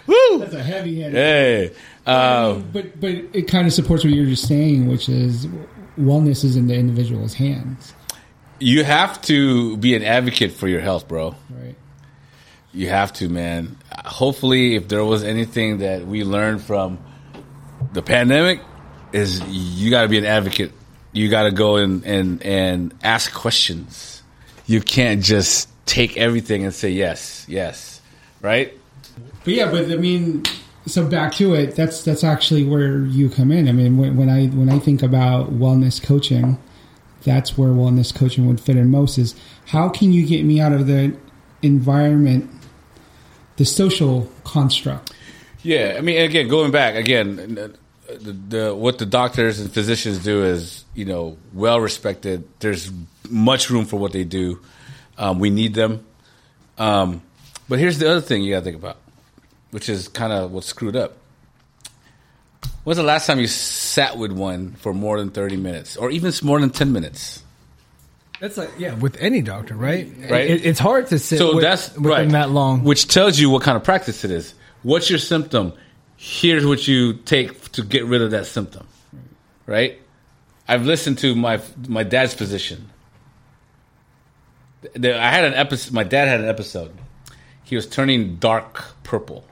Woo! 0.06 0.38
That's 0.39 0.54
a 0.54 0.62
heavy 0.62 1.02
head. 1.02 1.13
Hey, 1.13 1.73
uh, 2.06 2.56
but 2.56 3.00
but 3.00 3.10
it 3.10 3.47
kind 3.47 3.65
of 3.65 3.73
supports 3.73 4.04
what 4.04 4.13
you're 4.13 4.26
just 4.28 4.47
saying, 4.47 4.88
which 4.88 5.10
is 5.10 5.47
wellness 5.97 6.43
is 6.43 6.56
in 6.56 6.67
the 6.67 6.76
individual's 6.76 7.34
hands, 7.34 7.93
you 8.60 8.84
have 8.84 9.19
to 9.23 9.78
be 9.78 9.95
an 9.95 10.04
advocate 10.04 10.52
for 10.52 10.67
your 10.67 10.82
health, 10.82 11.08
bro. 11.08 11.36
right? 11.50 11.76
You 12.71 12.89
have 12.89 13.12
to, 13.13 13.30
man. 13.30 13.78
Hopefully, 14.06 14.76
if 14.76 14.88
there 14.88 15.04
was 15.04 15.23
anything 15.23 15.80
that 15.80 16.06
we 16.06 16.23
learned 16.23 16.62
from 16.62 17.00
the 17.93 18.04
pandemic, 18.04 18.62
is 19.18 19.42
you 19.48 19.90
got 19.90 20.04
to 20.04 20.08
be 20.08 20.18
an 20.18 20.26
advocate. 20.26 20.72
You 21.12 21.30
got 21.30 21.44
to 21.44 21.52
go 21.52 21.78
and, 21.78 22.06
and 22.06 22.44
and 22.44 22.94
ask 23.04 23.34
questions. 23.34 24.22
You 24.66 24.82
can't 24.82 25.24
just 25.24 25.70
take 25.86 26.18
everything 26.18 26.64
and 26.64 26.74
say 26.74 26.90
yes, 26.90 27.46
yes, 27.48 28.02
right? 28.42 28.78
But 29.44 29.54
yeah, 29.54 29.72
but 29.72 29.92
I 29.92 29.96
mean, 29.96 30.44
so 30.86 31.08
back 31.08 31.34
to 31.36 31.56
it. 31.56 31.76
That's 31.76 32.04
that's 32.04 32.24
actually 32.24 32.64
where 32.64 33.00
you 33.06 33.30
come 33.30 33.52
in. 33.52 33.68
I 33.68 33.72
mean, 33.72 33.98
when, 33.98 34.16
when 34.18 34.30
I 34.30 34.48
when 34.48 34.70
I 34.70 34.80
think 34.80 35.02
about 35.02 35.52
wellness 35.54 36.04
coaching, 36.04 36.60
that's 37.24 37.58
where 37.58 37.70
wellness 37.70 38.14
coaching 38.14 38.46
would 38.48 38.60
fit 38.60 38.78
in 38.78 38.92
most. 38.92 39.18
Is 39.18 39.36
how 39.68 39.90
can 39.90 40.12
you 40.12 40.26
get 40.26 40.46
me 40.46 40.60
out 40.60 40.74
of 40.74 40.86
the 40.86 41.16
environment, 41.62 42.50
the 43.56 43.66
social 43.66 44.30
construct? 44.44 45.14
Yeah, 45.64 45.96
I 45.98 46.02
mean, 46.02 46.22
again, 46.22 46.48
going 46.48 46.72
back 46.72 46.96
again, 46.96 47.76
the, 48.08 48.32
the 48.32 48.76
what 48.76 48.98
the 48.98 49.06
doctors 49.06 49.60
and 49.60 49.72
physicians 49.72 50.20
do 50.24 50.43
is 50.43 50.86
you 50.93 51.06
know 51.06 51.38
well 51.54 51.80
respected. 51.80 52.48
There's 52.60 52.91
much 53.30 53.70
room 53.70 53.86
for 53.86 53.98
what 53.98 54.12
they 54.13 54.24
do. 54.24 54.60
Um, 55.17 55.39
we 55.39 55.50
need 55.50 55.74
them. 55.74 56.06
Um, 56.78 57.22
but 57.67 57.80
here's 57.80 57.98
the 58.00 58.10
other 58.10 58.22
thing 58.22 58.43
you 58.43 58.54
got 58.54 58.60
to 58.60 58.63
think 58.65 58.78
about, 58.78 58.98
which 59.72 59.89
is 59.89 60.08
kind 60.08 60.32
of 60.32 60.52
what's 60.52 60.67
screwed 60.67 60.96
up. 60.96 61.17
When's 62.84 62.98
the 62.98 63.04
last 63.04 63.28
time 63.28 63.39
you 63.39 63.48
sat 63.48 64.17
with 64.17 64.32
one 64.32 64.72
for 64.74 64.93
more 64.93 65.17
than 65.17 65.32
thirty 65.32 65.58
minutes, 65.58 65.98
or 65.98 66.10
even 66.12 66.32
more 66.43 66.60
than 66.60 66.70
ten 66.70 66.93
minutes? 66.93 67.43
That's 68.39 68.56
like 68.56 68.70
yeah, 68.78 68.93
with 68.93 69.17
any 69.20 69.41
doctor, 69.41 69.76
right? 69.76 70.08
Right. 70.30 70.50
It, 70.50 70.65
it's 70.65 70.80
hard 70.80 71.08
to 71.08 71.20
sit 71.20 71.39
So 71.39 71.56
with, 71.56 71.63
that's 71.63 71.93
with 71.96 72.06
right. 72.06 72.22
them 72.22 72.32
that 72.32 72.52
long. 72.52 72.84
which 72.84 73.08
tells 73.08 73.39
you 73.39 73.50
what 73.50 73.63
kind 73.63 73.76
of 73.76 73.84
practice 73.84 74.24
it 74.24 74.32
is. 74.32 74.54
What's 74.84 75.10
your 75.10 75.20
symptom? 75.20 75.74
Here's 76.18 76.66
what 76.66 76.88
you 76.88 77.14
take 77.14 77.72
to 77.74 77.84
get 77.84 78.06
rid 78.06 78.22
of 78.24 78.32
that 78.32 78.48
symptom. 78.48 78.88
Right? 79.68 80.02
I've 80.68 80.86
listened 80.86 81.20
to 81.20 81.36
my 81.36 81.62
my 81.88 82.04
dad's. 82.04 82.34
The- 82.36 82.80
I 85.20 85.30
had 85.30 85.46
an 85.46 85.54
episode. 85.54 85.94
My 85.94 86.04
dad 86.04 86.28
had 86.28 86.42
an 86.42 86.48
episode. 86.50 86.92
He 87.64 87.76
was 87.76 87.88
turning 87.88 88.38
dark 88.38 88.84
purple, 89.04 89.46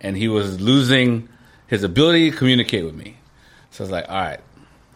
and 0.00 0.16
he 0.16 0.28
was 0.28 0.60
losing 0.60 1.28
his 1.66 1.82
ability 1.82 2.30
to 2.30 2.36
communicate 2.36 2.84
with 2.84 2.94
me. 2.94 3.16
So 3.70 3.82
I 3.82 3.84
was 3.84 3.90
like, 3.90 4.08
"All 4.08 4.14
right, 4.14 4.40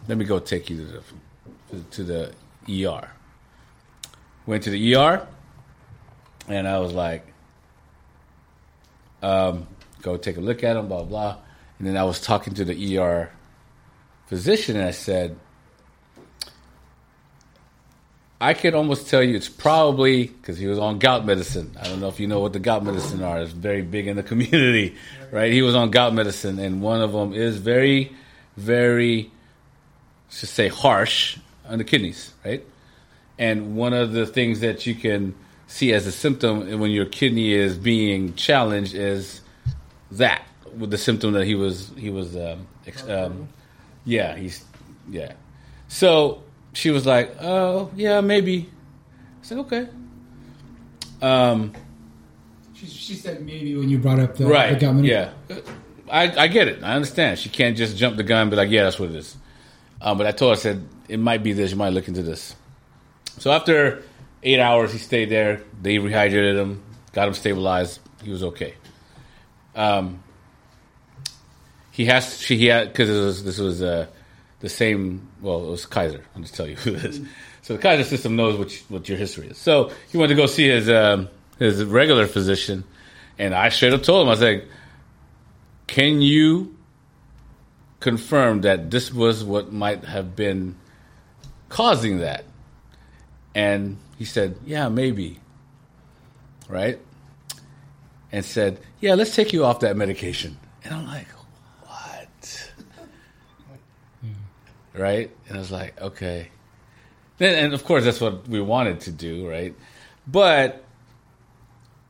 let 0.07 0.17
me 0.17 0.25
go 0.25 0.39
take 0.39 0.69
you 0.69 0.77
to 0.77 1.03
the 1.75 1.81
to 1.91 2.03
the 2.03 2.31
ER." 2.69 3.09
Went 4.45 4.63
to 4.63 4.69
the 4.69 4.95
ER, 4.95 5.27
and 6.47 6.67
I 6.67 6.79
was 6.79 6.93
like, 6.93 7.25
um, 9.21 9.67
"Go 10.01 10.17
take 10.17 10.37
a 10.37 10.41
look 10.41 10.63
at 10.63 10.75
him." 10.77 10.87
Blah 10.87 11.03
blah. 11.03 11.37
And 11.79 11.87
then 11.87 11.97
I 11.97 12.03
was 12.03 12.19
talking 12.19 12.53
to 12.55 12.65
the 12.65 12.97
ER 12.97 13.29
physician, 14.25 14.75
and 14.77 14.85
I 14.85 14.91
said, 14.91 15.37
I 18.39 18.53
could 18.53 18.75
almost 18.75 19.09
tell 19.09 19.23
you 19.23 19.35
it's 19.35 19.49
probably 19.49 20.27
because 20.27 20.59
he 20.59 20.67
was 20.67 20.77
on 20.77 20.99
gout 20.99 21.25
medicine. 21.25 21.75
I 21.79 21.85
don't 21.85 21.99
know 21.99 22.07
if 22.07 22.19
you 22.19 22.27
know 22.27 22.39
what 22.39 22.53
the 22.53 22.59
gout 22.59 22.83
medicine 22.83 23.23
are. 23.23 23.41
It's 23.41 23.51
very 23.51 23.81
big 23.81 24.07
in 24.07 24.15
the 24.15 24.23
community, 24.23 24.95
right? 25.31 25.51
He 25.51 25.63
was 25.63 25.73
on 25.73 25.89
gout 25.89 26.13
medicine, 26.13 26.59
and 26.59 26.81
one 26.81 27.01
of 27.01 27.13
them 27.13 27.33
is 27.33 27.57
very, 27.57 28.15
very, 28.55 29.31
let's 30.27 30.41
just 30.41 30.53
say, 30.53 30.67
harsh 30.67 31.39
on 31.67 31.79
the 31.79 31.83
kidneys, 31.83 32.33
right? 32.45 32.63
And 33.39 33.75
one 33.75 33.93
of 33.93 34.11
the 34.11 34.27
things 34.27 34.59
that 34.59 34.85
you 34.85 34.93
can 34.93 35.35
see 35.65 35.91
as 35.93 36.05
a 36.05 36.11
symptom 36.11 36.79
when 36.79 36.91
your 36.91 37.05
kidney 37.05 37.53
is 37.53 37.77
being 37.77 38.35
challenged 38.35 38.93
is 38.93 39.41
that 40.11 40.43
with 40.77 40.91
the 40.91 40.97
symptom 40.97 41.33
that 41.33 41.45
he 41.45 41.55
was 41.55 41.91
he 41.97 42.09
was 42.09 42.35
um, 42.35 42.67
ex- 42.85 43.07
um, 43.07 43.47
yeah 44.05 44.35
he's 44.35 44.63
yeah. 45.09 45.33
So 45.87 46.43
she 46.73 46.91
was 46.91 47.05
like 47.05 47.35
oh 47.41 47.91
yeah 47.95 48.21
maybe. 48.21 48.69
I 49.41 49.45
said 49.45 49.57
okay. 49.59 49.87
Um 51.21 51.73
She, 52.73 52.85
she 52.85 53.13
said 53.15 53.45
maybe 53.45 53.75
when 53.75 53.89
you 53.89 53.97
brought 53.97 54.19
up 54.19 54.35
the 54.35 54.45
right 54.45 54.73
the 54.73 54.79
government. 54.79 55.07
yeah. 55.07 55.31
I, 56.09 56.43
I 56.43 56.47
get 56.47 56.69
it. 56.69 56.83
I 56.83 56.93
understand. 56.93 57.37
She 57.37 57.49
can't 57.49 57.75
just 57.75 57.97
jump 57.97 58.15
the 58.15 58.23
gun 58.23 58.43
and 58.43 58.51
be 58.51 58.57
like 58.57 58.69
yeah 58.69 58.83
that's 58.83 58.99
what 58.99 59.09
it 59.09 59.15
is. 59.15 59.35
Um, 60.01 60.17
but 60.17 60.27
I 60.27 60.31
told 60.31 60.51
her 60.51 60.59
I 60.59 60.61
said 60.61 60.87
it 61.09 61.19
might 61.19 61.43
be 61.43 61.53
this. 61.53 61.71
You 61.71 61.77
might 61.77 61.89
look 61.93 62.07
into 62.07 62.23
this. 62.23 62.55
So 63.39 63.51
after 63.51 64.03
eight 64.43 64.59
hours 64.59 64.91
he 64.91 64.99
stayed 64.99 65.29
there. 65.29 65.61
They 65.81 65.95
rehydrated 65.97 66.55
him 66.55 66.83
got 67.13 67.27
him 67.27 67.33
stabilized. 67.33 67.99
He 68.23 68.29
was 68.29 68.43
okay 68.43 68.75
um, 69.77 70.23
he 71.91 72.05
has 72.05 72.39
she 72.41 72.57
he 72.57 72.65
had 72.65 72.91
because 72.91 73.09
was, 73.09 73.43
this 73.43 73.59
was 73.59 73.81
uh, 73.81 74.07
the 74.59 74.69
same. 74.69 75.29
Well, 75.39 75.67
it 75.67 75.69
was 75.69 75.85
Kaiser. 75.85 76.25
I'll 76.35 76.41
just 76.41 76.55
tell 76.55 76.67
you 76.67 76.75
who 76.83 76.95
it 76.95 77.05
is. 77.05 77.21
So 77.61 77.75
the 77.75 77.81
Kaiser 77.81 78.03
system 78.03 78.35
knows 78.35 78.57
what 78.57 78.73
you, 78.73 78.79
what 78.89 79.07
your 79.07 79.17
history 79.17 79.47
is. 79.47 79.57
So 79.57 79.91
he 80.09 80.17
went 80.17 80.29
to 80.29 80.35
go 80.35 80.47
see 80.47 80.67
his 80.67 80.89
um, 80.89 81.29
his 81.59 81.83
regular 81.85 82.27
physician, 82.27 82.83
and 83.37 83.53
I 83.53 83.69
straight 83.69 83.93
up 83.93 84.03
told 84.03 84.23
him 84.23 84.27
I 84.27 84.31
was 84.31 84.41
like, 84.41 84.67
"Can 85.85 86.21
you 86.21 86.75
confirm 87.99 88.61
that 88.61 88.91
this 88.91 89.13
was 89.13 89.43
what 89.43 89.71
might 89.71 90.05
have 90.05 90.35
been 90.35 90.75
causing 91.69 92.19
that?" 92.19 92.45
And 93.53 93.97
he 94.17 94.25
said, 94.25 94.57
"Yeah, 94.65 94.89
maybe." 94.89 95.39
Right? 96.67 96.99
And 98.31 98.43
said, 98.43 98.79
"Yeah, 98.99 99.15
let's 99.15 99.35
take 99.35 99.53
you 99.53 99.63
off 99.63 99.79
that 99.81 99.95
medication." 99.95 100.57
And 100.83 100.93
I'm 100.93 101.07
like, 101.07 101.27
"What?" 101.85 102.71
Hmm. 104.21 104.99
right? 104.99 105.31
And 105.47 105.57
I 105.57 105.59
was 105.59 105.71
like, 105.71 105.99
okay. 106.01 106.49
Then, 107.37 107.65
and 107.65 107.73
of 107.73 107.83
course, 107.85 108.03
that's 108.03 108.19
what 108.19 108.47
we 108.47 108.59
wanted 108.59 109.01
to 109.01 109.11
do, 109.11 109.47
right? 109.47 109.75
But 110.25 110.83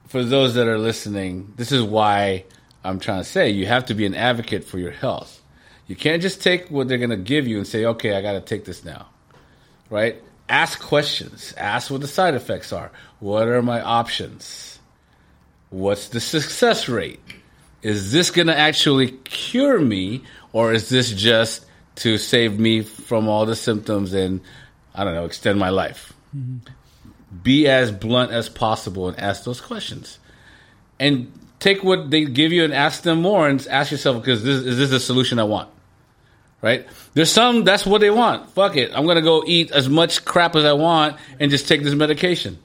for 0.08 0.24
those 0.24 0.56
that 0.56 0.68
are 0.68 0.80
listening, 0.80 1.54
this 1.58 1.72
is 1.72 1.84
why 1.84 2.46
I'm 2.84 3.00
trying 3.00 3.20
to 3.20 3.30
say 3.30 3.50
you 3.50 3.66
have 3.66 3.86
to 3.88 3.94
be 3.94 4.06
an 4.06 4.16
advocate 4.16 4.64
for 4.64 4.80
your 4.80 4.92
health. 4.92 5.42
You 5.88 5.96
can't 5.96 6.22
just 6.22 6.42
take 6.42 6.70
what 6.70 6.88
they're 6.88 6.98
going 6.98 7.12
to 7.12 7.18
give 7.18 7.48
you 7.48 7.58
and 7.58 7.68
say, 7.68 7.86
okay, 7.86 8.16
I 8.16 8.22
got 8.22 8.34
to 8.34 8.42
take 8.42 8.66
this 8.66 8.84
now, 8.84 9.08
right? 9.90 10.22
Ask 10.50 10.82
questions. 10.82 11.54
Ask 11.58 11.92
what 11.92 12.02
the 12.02 12.08
side 12.08 12.34
effects 12.34 12.72
are. 12.72 12.92
What 13.20 13.48
are 13.48 13.62
my 13.62 13.82
options? 13.82 14.77
What's 15.70 16.10
the 16.10 16.20
success 16.20 16.88
rate? 16.88 17.20
Is 17.82 18.12
this 18.12 18.32
going 18.32 18.48
to 18.48 18.58
actually 18.58 19.12
cure 19.12 19.80
me, 19.80 20.24
or 20.54 20.74
is 20.74 20.90
this 20.90 21.12
just 21.12 21.66
to 21.98 22.18
save 22.18 22.60
me 22.60 22.82
from 22.82 23.28
all 23.28 23.46
the 23.46 23.56
symptoms 23.56 24.14
and 24.14 24.42
I 24.94 25.04
don't 25.04 25.14
know, 25.14 25.26
extend 25.26 25.60
my 25.60 25.70
life. 25.70 26.14
Mm-hmm. 26.36 26.72
Be 27.44 27.68
as 27.68 27.92
blunt 27.92 28.32
as 28.32 28.50
possible 28.50 29.08
and 29.08 29.20
ask 29.20 29.44
those 29.44 29.62
questions. 29.62 30.18
And 31.00 31.32
take 31.60 31.84
what 31.84 32.10
they 32.10 32.26
give 32.26 32.52
you 32.52 32.64
and 32.64 32.74
ask 32.74 33.04
them 33.04 33.22
more 33.22 33.48
and 33.48 33.66
ask 33.70 33.92
yourself, 33.92 34.18
because 34.18 34.44
this, 34.44 34.64
is 34.64 34.78
this 34.78 34.90
the 34.90 35.00
solution 35.00 35.38
I 35.38 35.44
want? 35.44 35.70
Right? 36.62 36.88
There's 37.14 37.32
some, 37.32 37.64
that's 37.64 37.86
what 37.86 38.02
they 38.02 38.10
want. 38.10 38.50
Fuck 38.52 38.76
it. 38.76 38.92
I'm 38.96 39.04
going 39.04 39.18
to 39.18 39.22
go 39.22 39.44
eat 39.46 39.72
as 39.72 39.88
much 39.88 40.26
crap 40.26 40.56
as 40.56 40.66
I 40.66 40.74
want 40.74 41.18
and 41.40 41.52
just 41.52 41.68
take 41.68 41.84
this 41.84 41.94
medication. 41.94 42.58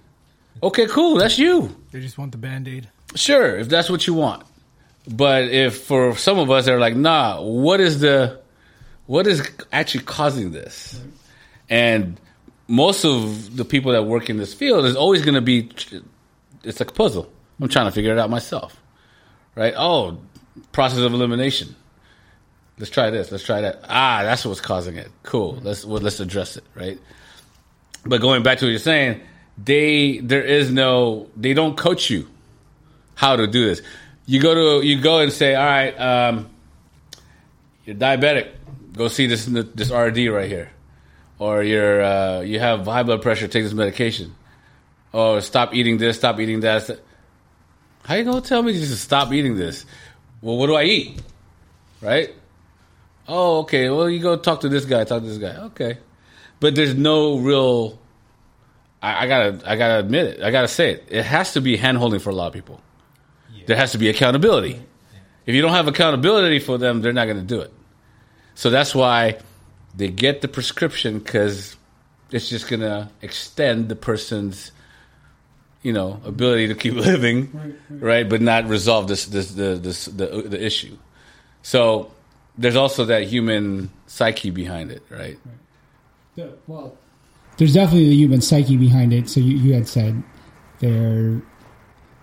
Okay, 0.62 0.87
cool. 0.87 1.16
That's 1.16 1.39
you. 1.39 1.76
They 1.91 2.01
just 2.01 2.16
want 2.16 2.33
the 2.33 2.39
band 2.39 2.68
aid. 2.68 2.89
Sure, 3.15 3.57
if 3.57 3.69
that's 3.69 3.91
what 3.91 4.07
you 4.07 4.15
want. 4.15 4.45
But 5.09 5.45
if 5.45 5.83
for 5.83 6.17
some 6.17 6.39
of 6.39 6.51
us, 6.51 6.65
they're 6.65 6.79
like, 6.79 6.97
nah, 6.97 7.43
what 7.43 7.81
is 7.81 8.01
the, 8.01 8.41
what 9.07 9.27
is 9.27 9.49
actually 9.73 10.05
causing 10.05 10.53
this? 10.53 11.01
And 11.69 12.21
most 12.69 13.05
of 13.05 13.57
the 13.57 13.65
people 13.65 13.93
that 13.93 14.05
work 14.05 14.31
in 14.31 14.37
this 14.37 14.55
field 14.55 14.85
is 14.85 14.97
always 14.97 15.23
going 15.23 15.35
to 15.35 15.41
be, 15.41 15.71
it's 16.63 16.81
like 16.81 16.91
a 16.91 16.95
puzzle. 16.95 17.31
I'm 17.61 17.69
trying 17.69 17.87
to 17.87 17.93
figure 17.93 18.13
it 18.13 18.19
out 18.19 18.31
myself, 18.31 18.81
right? 19.55 19.75
Oh, 19.77 20.19
process 20.73 20.99
of 20.99 21.13
elimination. 21.13 21.75
Let's 22.79 22.91
try 22.91 23.11
this. 23.11 23.31
Let's 23.31 23.45
try 23.45 23.61
that. 23.61 23.81
Ah, 23.89 24.23
that's 24.23 24.45
what's 24.45 24.61
causing 24.61 24.97
it. 24.97 25.09
Cool. 25.23 25.59
Let's 25.63 25.85
well, 25.85 26.01
let's 26.01 26.19
address 26.21 26.57
it, 26.57 26.65
right? 26.75 26.99
But 28.05 28.21
going 28.21 28.43
back 28.43 28.59
to 28.59 28.65
what 28.65 28.71
you're 28.71 28.79
saying, 28.79 29.21
they 29.63 30.19
there 30.19 30.43
is 30.43 30.73
no 30.73 31.29
they 31.37 31.55
don't 31.55 31.77
coach 31.77 32.11
you 32.11 32.29
how 33.15 33.37
to 33.37 33.47
do 33.47 33.65
this. 33.67 33.83
you 34.27 34.41
go 34.41 34.81
to 34.81 34.87
you 34.87 35.01
go 35.01 35.19
and 35.19 35.33
say, 35.33 35.55
all 35.55 35.65
right, 35.65 36.01
um, 36.01 36.51
you're 37.85 37.97
diabetic. 37.97 38.49
Go 38.95 39.09
see 39.09 39.27
this 39.27 39.47
this 39.47 39.91
RD 39.91 40.29
right 40.29 40.49
here, 40.49 40.71
or 41.39 41.63
you're 41.63 42.03
uh, 42.03 42.41
you 42.41 42.61
have 42.61 42.85
high 42.85 43.03
blood 43.03 43.23
pressure. 43.23 43.49
Take 43.49 43.65
this 43.65 43.73
medication. 43.73 44.35
Or 45.13 45.43
stop 45.43 45.75
eating 45.75 45.99
this. 45.99 46.17
Stop 46.17 46.41
eating 46.41 46.61
that. 46.61 46.99
How 48.05 48.15
you 48.15 48.25
gonna 48.25 48.41
tell 48.41 48.63
me 48.63 48.73
just 48.73 48.93
to 48.93 48.99
stop 48.99 49.33
eating 49.33 49.57
this? 49.57 49.85
Well, 50.41 50.57
what 50.57 50.67
do 50.67 50.75
I 50.75 50.85
eat? 50.85 51.23
Right? 52.01 52.35
Oh, 53.29 53.61
okay. 53.61 53.89
Well, 53.91 54.11
you 54.11 54.21
go 54.21 54.37
talk 54.37 54.61
to 54.61 54.69
this 54.69 54.85
guy. 54.85 55.05
Talk 55.05 55.23
to 55.23 55.29
this 55.29 55.39
guy. 55.39 55.65
Okay, 55.67 55.99
but 56.61 56.75
there's 56.75 56.95
no 56.95 57.39
real. 57.39 57.99
I, 59.03 59.25
I 59.25 59.29
gotta, 59.29 59.71
I 59.71 59.77
gotta 59.77 59.99
admit 59.99 60.27
it. 60.27 60.43
I 60.43 60.51
gotta 60.51 60.69
say 60.69 60.93
it. 60.93 61.09
It 61.11 61.25
has 61.25 61.53
to 61.55 61.61
be 61.61 61.77
hand 61.77 61.99
holding 61.99 62.21
for 62.21 62.31
a 62.31 62.35
lot 62.35 62.49
of 62.49 62.53
people. 62.53 62.81
There 63.67 63.77
has 63.77 63.93
to 63.93 63.99
be 63.99 64.09
accountability. 64.09 64.81
If 65.47 65.55
you 65.55 65.63
don't 65.63 65.73
have 65.73 65.89
accountability 65.89 66.59
for 66.59 66.79
them, 66.79 67.03
they're 67.03 67.13
not 67.13 67.25
going 67.25 67.39
to 67.39 67.43
do 67.43 67.61
it. 67.61 67.73
So 68.55 68.71
that's 68.71 68.95
why 68.95 69.39
they 69.95 70.09
get 70.09 70.41
the 70.41 70.49
prescription 70.49 71.19
because 71.19 71.77
it's 72.31 72.49
just 72.49 72.69
going 72.69 72.81
to 72.81 73.09
extend 73.21 73.89
the 73.89 73.97
person's, 73.97 74.73
you 75.83 75.93
know, 75.93 76.21
ability 76.25 76.69
to 76.69 76.75
keep 76.75 76.95
living, 77.11 77.51
right, 77.53 78.03
right. 78.03 78.29
but 78.29 78.41
not 78.41 78.69
resolve 78.69 79.09
this, 79.09 79.27
this, 79.27 79.53
the, 79.53 79.75
this, 79.75 80.07
the, 80.07 80.27
the 80.27 80.65
issue. 80.65 80.97
So 81.63 82.13
there's 82.57 82.77
also 82.77 83.05
that 83.07 83.25
human 83.25 83.91
psyche 84.07 84.51
behind 84.51 84.91
it, 84.91 85.03
right? 85.11 85.21
right. 85.21 85.39
The, 86.37 86.53
well, 86.67 86.97
there's 87.57 87.75
definitely 87.75 88.09
the 88.09 88.17
human 88.17 88.41
psyche 88.41 88.77
behind 88.77 89.13
it. 89.13 89.29
So 89.29 89.41
you, 89.41 89.57
you 89.57 89.75
had 89.75 89.89
said 89.89 90.23
there 90.79 91.43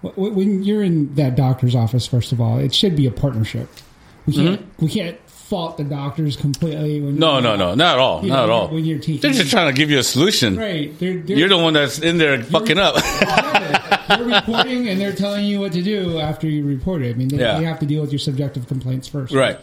when 0.01 0.63
you're 0.63 0.83
in 0.83 1.13
that 1.15 1.35
doctor's 1.35 1.75
office, 1.75 2.07
first 2.07 2.31
of 2.31 2.39
all, 2.39 2.57
it 2.57 2.73
should 2.73 2.95
be 2.95 3.05
a 3.05 3.11
partnership. 3.11 3.69
We 4.25 4.33
can't 4.33 4.61
mm-hmm. 4.61 4.85
we 4.85 4.91
can't 4.91 5.19
fault 5.27 5.77
the 5.77 5.83
doctors 5.83 6.37
completely. 6.37 6.99
no, 6.99 7.39
no, 7.39 7.55
no, 7.55 7.73
not 7.73 7.93
at 7.93 7.99
all, 7.99 8.21
not 8.21 8.27
know, 8.27 8.43
at 8.43 8.49
all. 8.49 8.67
When 8.69 8.85
you're 8.85 8.99
teaching, 8.99 9.21
they're 9.21 9.33
just 9.33 9.49
trying 9.49 9.73
to 9.73 9.77
give 9.77 9.89
you 9.89 9.97
a 9.97 10.03
solution. 10.03 10.55
Right, 10.55 10.97
they're, 10.99 11.17
they're, 11.17 11.37
you're 11.37 11.49
the 11.49 11.57
one 11.57 11.73
that's 11.73 11.99
in 11.99 12.17
there 12.17 12.41
fucking 12.43 12.77
up. 12.77 12.95
they're 14.07 14.23
reporting 14.23 14.87
and 14.87 15.01
they're 15.01 15.13
telling 15.13 15.45
you 15.45 15.59
what 15.59 15.71
to 15.73 15.81
do 15.81 16.19
after 16.19 16.47
you 16.47 16.65
report 16.65 17.01
it. 17.01 17.15
I 17.15 17.17
mean, 17.17 17.29
they, 17.29 17.37
yeah. 17.37 17.57
they 17.57 17.65
have 17.65 17.79
to 17.79 17.85
deal 17.85 18.01
with 18.01 18.11
your 18.11 18.19
subjective 18.19 18.67
complaints 18.67 19.07
first. 19.07 19.33
Right. 19.33 19.59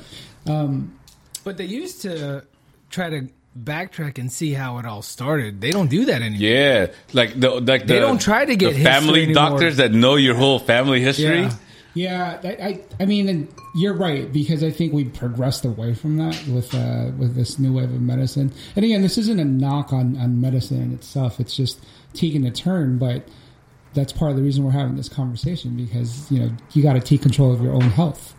Um, 0.46 0.98
but 1.44 1.56
they 1.56 1.64
used 1.64 2.02
to 2.02 2.44
try 2.90 3.10
to 3.10 3.28
backtrack 3.56 4.18
and 4.18 4.30
see 4.30 4.52
how 4.52 4.78
it 4.78 4.86
all 4.86 5.02
started. 5.02 5.60
They 5.60 5.70
don't 5.70 5.88
do 5.88 6.06
that 6.06 6.22
anymore. 6.22 6.40
Yeah, 6.40 6.86
like 7.12 7.38
the 7.38 7.50
like 7.50 7.86
they 7.86 7.94
the, 7.94 8.00
don't 8.00 8.20
try 8.20 8.44
to 8.44 8.56
get 8.56 8.76
family 8.76 9.32
doctors 9.32 9.78
that 9.78 9.92
know 9.92 10.16
your 10.16 10.34
whole 10.34 10.58
family 10.58 11.00
history. 11.00 11.42
Yeah. 11.42 11.52
Yeah, 11.96 12.38
I, 12.44 12.48
I, 12.48 12.80
I 13.00 13.06
mean, 13.06 13.48
you're 13.74 13.94
right 13.94 14.30
because 14.30 14.62
I 14.62 14.70
think 14.70 14.92
we've 14.92 15.14
progressed 15.14 15.64
away 15.64 15.94
from 15.94 16.18
that 16.18 16.46
with 16.46 16.74
uh, 16.74 17.10
with 17.16 17.34
this 17.34 17.58
new 17.58 17.72
wave 17.72 17.84
of 17.84 18.02
medicine. 18.02 18.52
And 18.76 18.84
again, 18.84 19.00
this 19.00 19.16
isn't 19.16 19.40
a 19.40 19.46
knock 19.46 19.94
on 19.94 20.14
on 20.18 20.38
medicine 20.38 20.82
in 20.82 20.92
itself; 20.92 21.40
it's 21.40 21.56
just 21.56 21.82
taking 22.12 22.44
a 22.44 22.50
turn. 22.50 22.98
But 22.98 23.26
that's 23.94 24.12
part 24.12 24.30
of 24.30 24.36
the 24.36 24.42
reason 24.42 24.62
we're 24.62 24.72
having 24.72 24.96
this 24.96 25.08
conversation 25.08 25.74
because 25.74 26.30
you 26.30 26.38
know 26.38 26.50
you 26.74 26.82
got 26.82 26.92
to 26.92 27.00
take 27.00 27.22
control 27.22 27.50
of 27.50 27.62
your 27.62 27.72
own 27.72 27.80
health. 27.80 28.34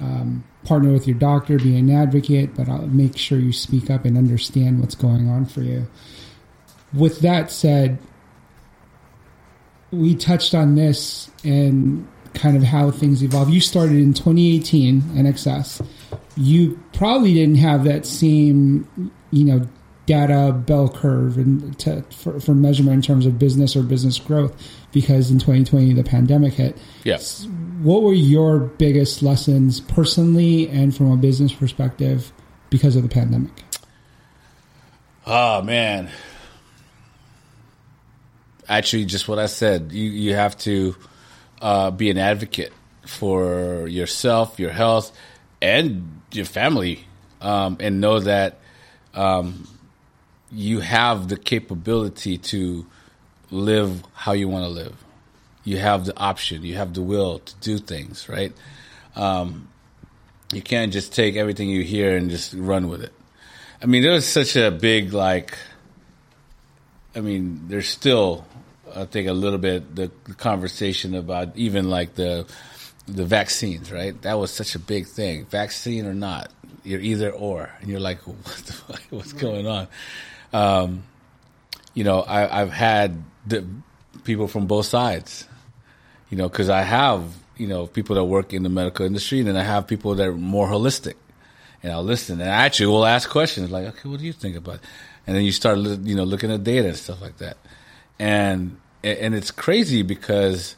Um, 0.00 0.44
partner 0.64 0.92
with 0.92 1.06
your 1.06 1.18
doctor, 1.18 1.58
be 1.58 1.76
an 1.76 1.90
advocate, 1.90 2.54
but 2.54 2.68
I'll 2.68 2.86
make 2.86 3.16
sure 3.16 3.38
you 3.38 3.52
speak 3.52 3.90
up 3.90 4.04
and 4.04 4.16
understand 4.16 4.80
what's 4.80 4.94
going 4.94 5.28
on 5.28 5.46
for 5.46 5.62
you. 5.62 5.86
With 6.92 7.20
that 7.20 7.50
said, 7.50 7.98
we 9.90 10.14
touched 10.14 10.54
on 10.54 10.74
this 10.74 11.30
and 11.44 12.06
kind 12.34 12.56
of 12.56 12.62
how 12.62 12.90
things 12.90 13.22
evolve. 13.22 13.50
You 13.50 13.60
started 13.60 13.96
in 13.96 14.14
2018 14.14 15.00
NXS. 15.00 15.86
You 16.36 16.80
probably 16.92 17.34
didn't 17.34 17.56
have 17.56 17.84
that 17.84 18.06
same, 18.06 19.12
you 19.30 19.44
know, 19.44 19.66
data 20.06 20.52
bell 20.52 20.88
curve 20.88 21.36
and 21.36 21.78
to, 21.78 22.02
for, 22.10 22.40
for 22.40 22.52
measurement 22.52 22.94
in 22.96 23.02
terms 23.02 23.26
of 23.26 23.38
business 23.38 23.76
or 23.76 23.82
business 23.82 24.18
growth 24.18 24.52
because 24.90 25.30
in 25.30 25.38
2020 25.38 25.92
the 25.92 26.02
pandemic 26.02 26.54
hit. 26.54 26.76
Yes. 27.04 27.46
What 27.82 28.02
were 28.02 28.12
your 28.12 28.58
biggest 28.58 29.22
lessons 29.22 29.80
personally 29.80 30.68
and 30.68 30.94
from 30.94 31.10
a 31.10 31.16
business 31.16 31.50
perspective 31.50 32.30
because 32.68 32.94
of 32.94 33.02
the 33.02 33.08
pandemic? 33.08 33.50
Oh 35.26 35.62
man. 35.62 36.10
Actually, 38.68 39.06
just 39.06 39.28
what 39.28 39.38
I 39.38 39.46
said. 39.46 39.92
You 39.92 40.10
you 40.10 40.34
have 40.34 40.58
to 40.58 40.94
uh, 41.62 41.90
be 41.90 42.10
an 42.10 42.18
advocate 42.18 42.74
for 43.06 43.86
yourself, 43.88 44.60
your 44.60 44.72
health, 44.72 45.16
and 45.62 46.20
your 46.32 46.44
family, 46.44 47.06
um, 47.40 47.78
and 47.80 47.98
know 47.98 48.20
that 48.20 48.58
um, 49.14 49.66
you 50.52 50.80
have 50.80 51.28
the 51.28 51.36
capability 51.38 52.36
to 52.36 52.86
live 53.50 54.02
how 54.12 54.32
you 54.32 54.48
want 54.48 54.64
to 54.64 54.68
live. 54.68 54.94
You 55.64 55.78
have 55.78 56.06
the 56.06 56.18
option, 56.18 56.64
you 56.64 56.76
have 56.76 56.94
the 56.94 57.02
will 57.02 57.40
to 57.40 57.54
do 57.56 57.78
things, 57.78 58.28
right? 58.28 58.52
Um, 59.14 59.68
you 60.52 60.62
can't 60.62 60.92
just 60.92 61.14
take 61.14 61.36
everything 61.36 61.68
you 61.68 61.82
hear 61.82 62.16
and 62.16 62.30
just 62.30 62.54
run 62.54 62.88
with 62.88 63.02
it. 63.02 63.12
I 63.82 63.86
mean, 63.86 64.02
there 64.02 64.12
was 64.12 64.26
such 64.26 64.56
a 64.56 64.70
big, 64.70 65.12
like, 65.12 65.56
I 67.14 67.20
mean, 67.20 67.68
there's 67.68 67.88
still, 67.88 68.44
I 68.94 69.04
think, 69.04 69.28
a 69.28 69.32
little 69.32 69.58
bit 69.58 69.94
the, 69.94 70.10
the 70.24 70.34
conversation 70.34 71.14
about 71.14 71.56
even 71.56 71.88
like 71.88 72.14
the 72.14 72.46
the 73.06 73.24
vaccines, 73.24 73.90
right? 73.90 74.20
That 74.22 74.38
was 74.38 74.52
such 74.52 74.74
a 74.74 74.78
big 74.78 75.06
thing. 75.06 75.46
Vaccine 75.46 76.06
or 76.06 76.14
not, 76.14 76.50
you're 76.84 77.00
either 77.00 77.30
or, 77.30 77.70
and 77.80 77.90
you're 77.90 78.00
like, 78.00 78.18
what 78.26 78.36
the 78.44 78.72
fuck, 78.72 79.02
what's 79.10 79.32
going 79.32 79.66
on? 79.66 79.88
Um, 80.52 81.02
you 81.94 82.04
know, 82.04 82.20
I, 82.20 82.60
I've 82.60 82.72
had 82.72 83.22
the 83.46 83.64
people 84.24 84.48
from 84.48 84.66
both 84.66 84.86
sides. 84.86 85.46
You 86.30 86.36
know, 86.36 86.48
because 86.48 86.70
I 86.70 86.82
have 86.82 87.24
you 87.56 87.66
know 87.66 87.86
people 87.86 88.16
that 88.16 88.24
work 88.24 88.52
in 88.52 88.62
the 88.62 88.68
medical 88.68 89.04
industry, 89.04 89.40
and 89.40 89.48
then 89.48 89.56
I 89.56 89.62
have 89.62 89.86
people 89.86 90.14
that 90.14 90.28
are 90.28 90.32
more 90.32 90.68
holistic. 90.68 91.14
And 91.82 91.92
I'll 91.92 92.04
listen, 92.04 92.40
and 92.40 92.50
I 92.50 92.64
actually 92.66 92.86
will 92.86 93.06
ask 93.06 93.28
questions 93.28 93.70
like, 93.70 93.86
"Okay, 93.86 94.08
what 94.08 94.20
do 94.20 94.26
you 94.26 94.32
think 94.32 94.56
about?" 94.56 94.76
It? 94.76 94.80
And 95.26 95.36
then 95.36 95.44
you 95.44 95.52
start 95.52 95.78
you 95.78 96.14
know 96.14 96.24
looking 96.24 96.50
at 96.50 96.64
data 96.64 96.88
and 96.88 96.96
stuff 96.96 97.20
like 97.20 97.38
that, 97.38 97.56
and 98.18 98.78
and 99.02 99.34
it's 99.34 99.50
crazy 99.50 100.02
because 100.02 100.76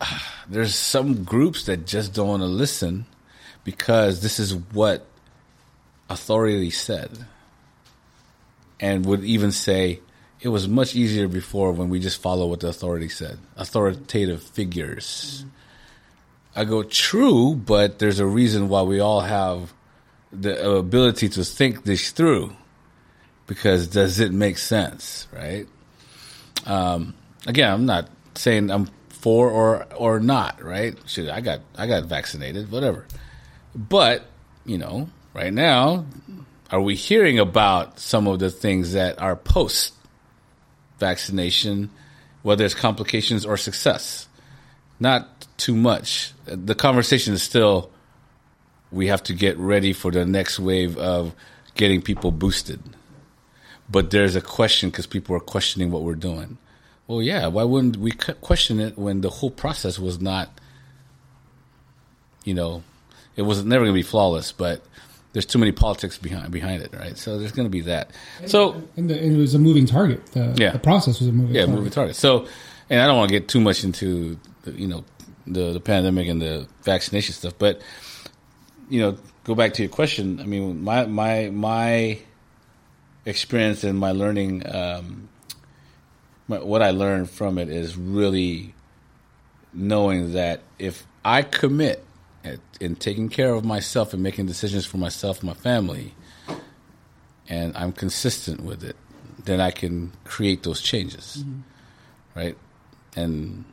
uh, 0.00 0.18
there's 0.48 0.74
some 0.74 1.24
groups 1.24 1.66
that 1.66 1.86
just 1.86 2.14
don't 2.14 2.28
want 2.28 2.42
to 2.42 2.46
listen 2.48 3.06
because 3.64 4.20
this 4.20 4.38
is 4.38 4.54
what 4.54 5.06
authority 6.10 6.70
said 6.70 7.10
and 8.78 9.06
would 9.06 9.24
even 9.24 9.50
say 9.50 10.00
it 10.44 10.48
was 10.48 10.68
much 10.68 10.94
easier 10.94 11.26
before 11.26 11.72
when 11.72 11.88
we 11.88 11.98
just 11.98 12.20
follow 12.20 12.46
what 12.46 12.60
the 12.60 12.68
authority 12.68 13.08
said, 13.08 13.38
authoritative 13.56 14.42
figures. 14.42 15.38
Mm-hmm. 15.38 15.48
I 16.56 16.64
go, 16.64 16.82
true, 16.82 17.54
but 17.54 17.98
there's 17.98 18.20
a 18.20 18.26
reason 18.26 18.68
why 18.68 18.82
we 18.82 19.00
all 19.00 19.22
have 19.22 19.72
the 20.30 20.76
ability 20.76 21.30
to 21.30 21.44
think 21.44 21.84
this 21.84 22.10
through. 22.10 22.54
Because 23.46 23.88
does 23.88 24.20
it 24.20 24.32
make 24.32 24.58
sense, 24.58 25.26
right? 25.32 25.66
Um, 26.66 27.14
again, 27.46 27.72
I'm 27.72 27.86
not 27.86 28.10
saying 28.34 28.70
I'm 28.70 28.90
for 29.08 29.50
or 29.50 29.86
or 29.96 30.20
not, 30.20 30.62
right? 30.62 30.96
Should 31.06 31.28
I 31.28 31.40
got 31.40 31.60
I 31.76 31.86
got 31.86 32.04
vaccinated, 32.04 32.70
whatever. 32.70 33.06
But 33.74 34.26
you 34.64 34.78
know, 34.78 35.10
right 35.34 35.52
now, 35.52 36.06
are 36.70 36.80
we 36.80 36.94
hearing 36.94 37.38
about 37.38 37.98
some 37.98 38.26
of 38.26 38.38
the 38.38 38.50
things 38.50 38.92
that 38.94 39.20
are 39.20 39.36
post 39.36 39.94
vaccination, 40.98 41.90
whether 42.42 42.64
it's 42.64 42.74
complications 42.74 43.44
or 43.44 43.56
success. 43.56 44.28
Not 45.00 45.46
too 45.56 45.74
much. 45.74 46.32
The 46.44 46.74
conversation 46.74 47.34
is 47.34 47.42
still 47.42 47.90
we 48.92 49.08
have 49.08 49.22
to 49.24 49.34
get 49.34 49.58
ready 49.58 49.92
for 49.92 50.10
the 50.10 50.24
next 50.24 50.58
wave 50.58 50.96
of 50.96 51.34
getting 51.74 52.00
people 52.00 52.30
boosted. 52.30 52.80
But 53.90 54.10
there's 54.10 54.36
a 54.36 54.40
question 54.40 54.90
because 54.90 55.06
people 55.06 55.36
are 55.36 55.40
questioning 55.40 55.90
what 55.90 56.02
we're 56.02 56.14
doing. 56.14 56.58
Well, 57.06 57.20
yeah, 57.20 57.48
why 57.48 57.64
wouldn't 57.64 57.96
we 57.96 58.12
question 58.12 58.80
it 58.80 58.96
when 58.96 59.20
the 59.20 59.28
whole 59.28 59.50
process 59.50 59.98
was 59.98 60.20
not, 60.20 60.48
you 62.44 62.54
know, 62.54 62.82
it 63.36 63.42
was 63.42 63.64
never 63.64 63.84
going 63.84 63.94
to 63.94 63.98
be 63.98 64.02
flawless, 64.02 64.52
but 64.52 64.82
there's 65.34 65.44
too 65.44 65.58
many 65.58 65.72
politics 65.72 66.16
behind 66.16 66.50
behind 66.50 66.82
it, 66.82 66.94
right? 66.94 67.18
So 67.18 67.38
there's 67.38 67.52
going 67.52 67.66
to 67.66 67.70
be 67.70 67.82
that. 67.82 68.12
So 68.46 68.82
and, 68.96 69.10
the, 69.10 69.18
and, 69.20 69.36
it 69.36 69.36
was 69.36 69.54
a 69.54 69.58
moving 69.58 69.84
target. 69.84 70.24
The, 70.26 70.54
yeah, 70.56 70.70
the 70.70 70.78
process 70.78 71.18
was 71.18 71.28
a 71.28 71.32
moving 71.32 71.54
yeah 71.54 71.62
target. 71.62 71.76
moving 71.76 71.92
target. 71.92 72.16
So, 72.16 72.46
and 72.88 73.02
I 73.02 73.06
don't 73.06 73.16
want 73.16 73.28
to 73.30 73.38
get 73.38 73.48
too 73.48 73.60
much 73.60 73.84
into 73.84 74.38
the, 74.62 74.72
you 74.72 74.86
know 74.86 75.04
the 75.46 75.72
the 75.72 75.80
pandemic 75.80 76.28
and 76.28 76.40
the 76.40 76.68
vaccination 76.82 77.34
stuff, 77.34 77.54
but 77.58 77.82
you 78.88 79.00
know, 79.00 79.18
go 79.42 79.56
back 79.56 79.74
to 79.74 79.82
your 79.82 79.90
question. 79.90 80.40
I 80.40 80.44
mean, 80.44 80.84
my 80.84 81.04
my 81.06 81.50
my 81.50 82.20
experience 83.26 83.82
and 83.82 83.98
my 83.98 84.12
learning, 84.12 84.62
um, 84.72 85.28
my, 86.46 86.58
what 86.60 86.80
I 86.80 86.92
learned 86.92 87.28
from 87.28 87.58
it 87.58 87.68
is 87.68 87.96
really 87.96 88.72
knowing 89.72 90.34
that 90.34 90.62
if 90.78 91.04
I 91.24 91.42
commit 91.42 92.03
in 92.80 92.96
taking 92.96 93.28
care 93.28 93.54
of 93.54 93.64
myself 93.64 94.12
and 94.12 94.22
making 94.22 94.46
decisions 94.46 94.84
for 94.86 94.98
myself 94.98 95.40
and 95.40 95.48
my 95.48 95.54
family, 95.54 96.14
and 97.48 97.76
I'm 97.76 97.92
consistent 97.92 98.62
with 98.62 98.84
it, 98.84 98.96
then 99.44 99.60
I 99.60 99.70
can 99.70 100.12
create 100.24 100.62
those 100.62 100.80
changes, 100.80 101.44
right? 102.34 102.56
And 103.16 103.64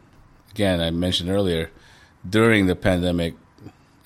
again, 0.51 0.81
I 0.81 0.91
mentioned 0.91 1.29
earlier, 1.29 1.69
during 2.27 2.67
the 2.67 2.75
pandemic 2.75 3.35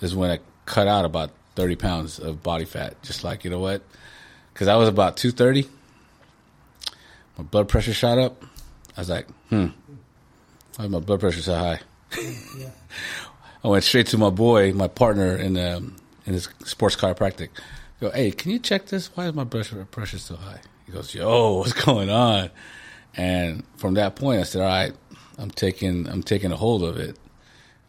is 0.01 0.16
when 0.16 0.32
I 0.32 0.39
cut 0.66 0.88
out 0.88 1.05
about 1.05 1.32
30 1.55 1.76
pounds 1.76 2.20
of 2.20 2.43
body 2.43 2.66
fat. 2.66 3.01
Just 3.01 3.24
like, 3.24 3.43
you 3.43 3.49
know 3.49 3.59
what? 3.59 3.82
Because 4.53 4.68
I 4.68 4.76
was 4.76 4.88
about 4.88 5.18
230. 5.18 5.70
My 7.38 7.43
blood 7.43 7.68
pressure 7.68 7.93
shot 7.93 8.18
up. 8.18 8.43
I 8.95 9.01
was 9.01 9.09
like, 9.09 9.28
hmm, 9.49 9.68
why 10.78 10.88
my 10.88 10.99
blood 10.99 11.20
pressure 11.20 11.41
so 11.41 11.55
high? 11.55 11.80
I 13.66 13.68
went 13.68 13.84
straight 13.84 14.05
to 14.07 14.18
my 14.20 14.30
boy, 14.30 14.74
my 14.74 14.88
partner 14.88 15.36
in 15.36 15.57
um, 15.57 15.95
in 16.28 16.34
his 16.34 16.47
sports 16.66 16.95
chiropractic. 16.95 17.49
I 17.57 17.99
go, 18.01 18.11
hey, 18.11 18.30
can 18.32 18.51
you 18.51 18.59
check 18.59 18.86
this? 18.88 19.07
Why 19.16 19.26
is 19.28 19.34
my 19.34 19.43
blood 19.43 19.68
pressure 19.89 20.20
so 20.20 20.36
high? 20.36 20.61
He 20.86 20.91
goes, 20.91 21.16
yo, 21.16 21.53
what's 21.59 21.74
going 21.74 22.11
on? 22.11 22.51
And 23.18 23.63
from 23.78 23.95
that 23.95 24.16
point, 24.16 24.39
I 24.41 24.43
said, 24.43 24.61
all 24.61 24.68
right, 24.68 24.93
I'm 25.39 25.49
taking 25.49 26.07
I'm 26.07 26.22
taking 26.22 26.51
a 26.51 26.55
hold 26.55 26.84
of 26.84 26.97
it. 26.97 27.18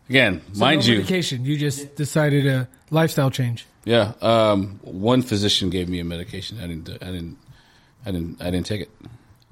Again, 0.09 0.41
So 0.55 0.61
mind 0.61 0.81
no 0.87 0.87
you, 0.93 0.99
medication. 1.01 1.45
You 1.45 1.59
just 1.59 1.95
decided 1.97 2.47
a 2.47 2.68
lifestyle 2.91 3.31
change. 3.31 3.66
yeah. 3.85 4.12
Um, 4.22 4.79
one 4.83 5.20
physician 5.20 5.68
gave 5.68 5.89
me 5.91 5.99
a 6.01 6.05
medication. 6.05 6.59
I 6.59 6.68
didn't. 6.68 6.89
I 7.03 7.11
didn't. 7.11 7.37
I 8.07 8.11
didn't. 8.12 8.41
I 8.41 8.51
didn't 8.51 8.66
take 8.66 8.81
it 8.83 8.91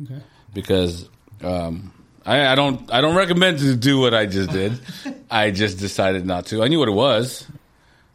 Okay. 0.04 0.22
because 0.54 1.08
um, 1.42 1.92
I, 2.26 2.48
I 2.48 2.54
don't. 2.54 2.92
I 2.92 3.00
don't 3.00 3.16
recommend 3.16 3.58
to 3.58 3.76
do 3.76 3.98
what 3.98 4.14
I 4.14 4.26
just 4.26 4.50
did. 4.50 4.78
I 5.30 5.50
just 5.50 5.78
decided 5.78 6.24
not 6.24 6.46
to. 6.46 6.62
I 6.62 6.68
knew 6.68 6.78
what 6.78 6.88
it 6.88 6.92
was. 6.92 7.46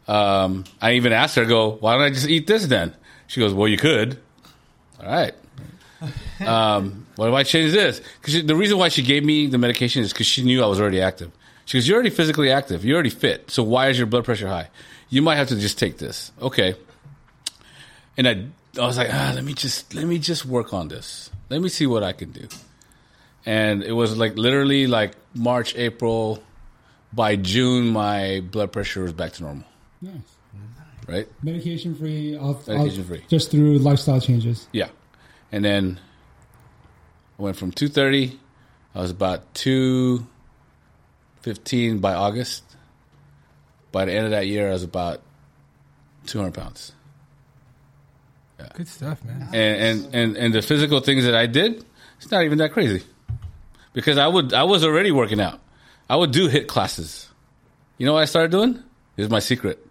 Um, 0.08 0.64
I 0.80 0.92
even 0.92 1.12
asked 1.12 1.36
her. 1.36 1.42
I 1.42 1.46
go, 1.46 1.70
why 1.70 1.94
don't 1.94 2.02
I 2.02 2.10
just 2.10 2.28
eat 2.28 2.46
this 2.46 2.66
then? 2.66 2.94
She 3.28 3.40
goes, 3.40 3.54
well, 3.54 3.68
you 3.68 3.76
could. 3.76 4.18
All 5.00 5.06
right. 5.06 5.34
Um, 6.40 7.06
what 7.16 7.28
if 7.28 7.34
I 7.34 7.42
change 7.42 7.72
this? 7.72 8.00
Because 8.18 8.46
the 8.46 8.56
reason 8.56 8.78
why 8.78 8.88
she 8.88 9.02
gave 9.02 9.22
me 9.22 9.46
the 9.46 9.58
medication 9.58 10.02
is 10.02 10.10
because 10.10 10.26
she 10.26 10.42
knew 10.42 10.64
I 10.64 10.66
was 10.66 10.80
already 10.80 11.02
active. 11.02 11.30
She 11.66 11.76
goes, 11.76 11.86
"You're 11.86 11.96
already 11.96 12.08
physically 12.08 12.50
active. 12.50 12.82
You're 12.82 12.94
already 12.94 13.10
fit. 13.10 13.50
So 13.50 13.62
why 13.62 13.90
is 13.90 13.98
your 13.98 14.06
blood 14.06 14.24
pressure 14.24 14.48
high? 14.48 14.70
You 15.10 15.20
might 15.20 15.36
have 15.36 15.48
to 15.48 15.56
just 15.56 15.78
take 15.78 15.98
this." 15.98 16.32
Okay. 16.40 16.76
And 18.16 18.26
I, 18.26 18.46
I 18.80 18.86
was 18.86 18.96
like, 18.96 19.08
ah, 19.12 19.32
let 19.34 19.44
me 19.44 19.52
just 19.52 19.94
let 19.94 20.06
me 20.06 20.18
just 20.18 20.46
work 20.46 20.72
on 20.72 20.88
this. 20.88 21.30
Let 21.50 21.60
me 21.60 21.68
see 21.68 21.86
what 21.86 22.02
I 22.02 22.12
can 22.12 22.32
do. 22.32 22.48
And 23.46 23.82
it 23.82 23.92
was 23.92 24.16
like 24.16 24.36
literally 24.36 24.86
like 24.86 25.16
March, 25.34 25.74
April. 25.76 26.42
By 27.12 27.34
June, 27.34 27.88
my 27.88 28.40
blood 28.40 28.70
pressure 28.70 29.02
was 29.02 29.12
back 29.12 29.32
to 29.32 29.42
normal. 29.42 29.64
Nice. 30.00 30.14
Right? 31.08 31.26
Medication 31.42 31.96
free. 31.96 32.38
Medication 32.38 33.04
free. 33.04 33.24
Just 33.28 33.50
through 33.50 33.78
lifestyle 33.78 34.20
changes. 34.20 34.68
Yeah. 34.70 34.90
And 35.50 35.64
then 35.64 35.98
I 37.36 37.42
went 37.42 37.56
from 37.56 37.72
230. 37.72 38.38
I 38.94 39.00
was 39.00 39.10
about 39.10 39.52
215 39.54 41.98
by 41.98 42.14
August. 42.14 42.62
By 43.90 44.04
the 44.04 44.12
end 44.12 44.26
of 44.26 44.30
that 44.30 44.46
year, 44.46 44.68
I 44.68 44.72
was 44.72 44.84
about 44.84 45.20
200 46.26 46.54
pounds. 46.54 46.92
Good 48.74 48.88
stuff, 48.88 49.24
man. 49.24 49.48
And, 49.52 49.54
and, 49.54 50.14
and, 50.14 50.36
and 50.36 50.54
the 50.54 50.62
physical 50.62 51.00
things 51.00 51.24
that 51.24 51.34
I 51.34 51.46
did, 51.46 51.84
it's 52.18 52.30
not 52.30 52.44
even 52.44 52.58
that 52.58 52.72
crazy. 52.72 53.02
Because 53.92 54.18
I 54.18 54.26
would 54.26 54.52
I 54.54 54.64
was 54.64 54.84
already 54.84 55.10
working 55.10 55.40
out. 55.40 55.60
I 56.08 56.16
would 56.16 56.30
do 56.32 56.48
HIIT 56.48 56.66
classes. 56.66 57.28
You 57.98 58.06
know 58.06 58.14
what 58.14 58.22
I 58.22 58.24
started 58.26 58.50
doing? 58.50 58.82
Here's 59.16 59.30
my 59.30 59.38
secret. 59.40 59.84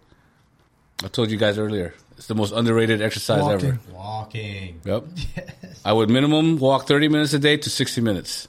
I 1.02 1.08
told 1.08 1.30
you 1.30 1.36
guys 1.36 1.58
earlier. 1.58 1.94
It's 2.16 2.26
the 2.26 2.34
most 2.34 2.52
underrated 2.52 3.00
exercise 3.00 3.40
Walking. 3.40 3.68
ever. 3.68 3.80
Walking. 3.92 4.80
Yep. 4.84 5.04
Yes. 5.62 5.80
I 5.84 5.92
would 5.92 6.10
minimum 6.10 6.58
walk 6.58 6.86
30 6.86 7.08
minutes 7.08 7.32
a 7.32 7.38
day 7.38 7.56
to 7.56 7.70
60 7.70 8.00
minutes. 8.02 8.48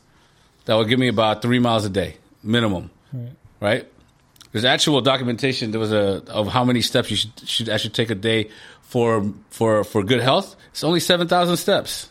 That 0.66 0.76
would 0.76 0.90
give 0.90 1.00
me 1.00 1.08
about 1.08 1.42
three 1.42 1.60
miles 1.60 1.86
a 1.86 1.90
day, 1.90 2.18
minimum. 2.44 2.90
Right. 3.14 3.32
Right? 3.62 3.92
There's 4.52 4.66
actual 4.66 5.00
documentation. 5.02 5.72
There 5.72 5.80
was 5.80 5.94
a 5.94 6.24
of 6.28 6.48
how 6.48 6.66
many 6.66 6.82
steps 6.82 7.10
you 7.10 7.16
should, 7.18 7.32
should 7.48 7.70
actually 7.70 7.92
take 7.92 8.10
a 8.10 8.16
day 8.16 8.50
for 8.82 9.34
for 9.50 9.86
for 9.86 10.04
good 10.04 10.20
health. 10.20 10.56
It's 10.72 10.84
only 10.84 11.00
7,000 11.00 11.56
steps. 11.58 12.11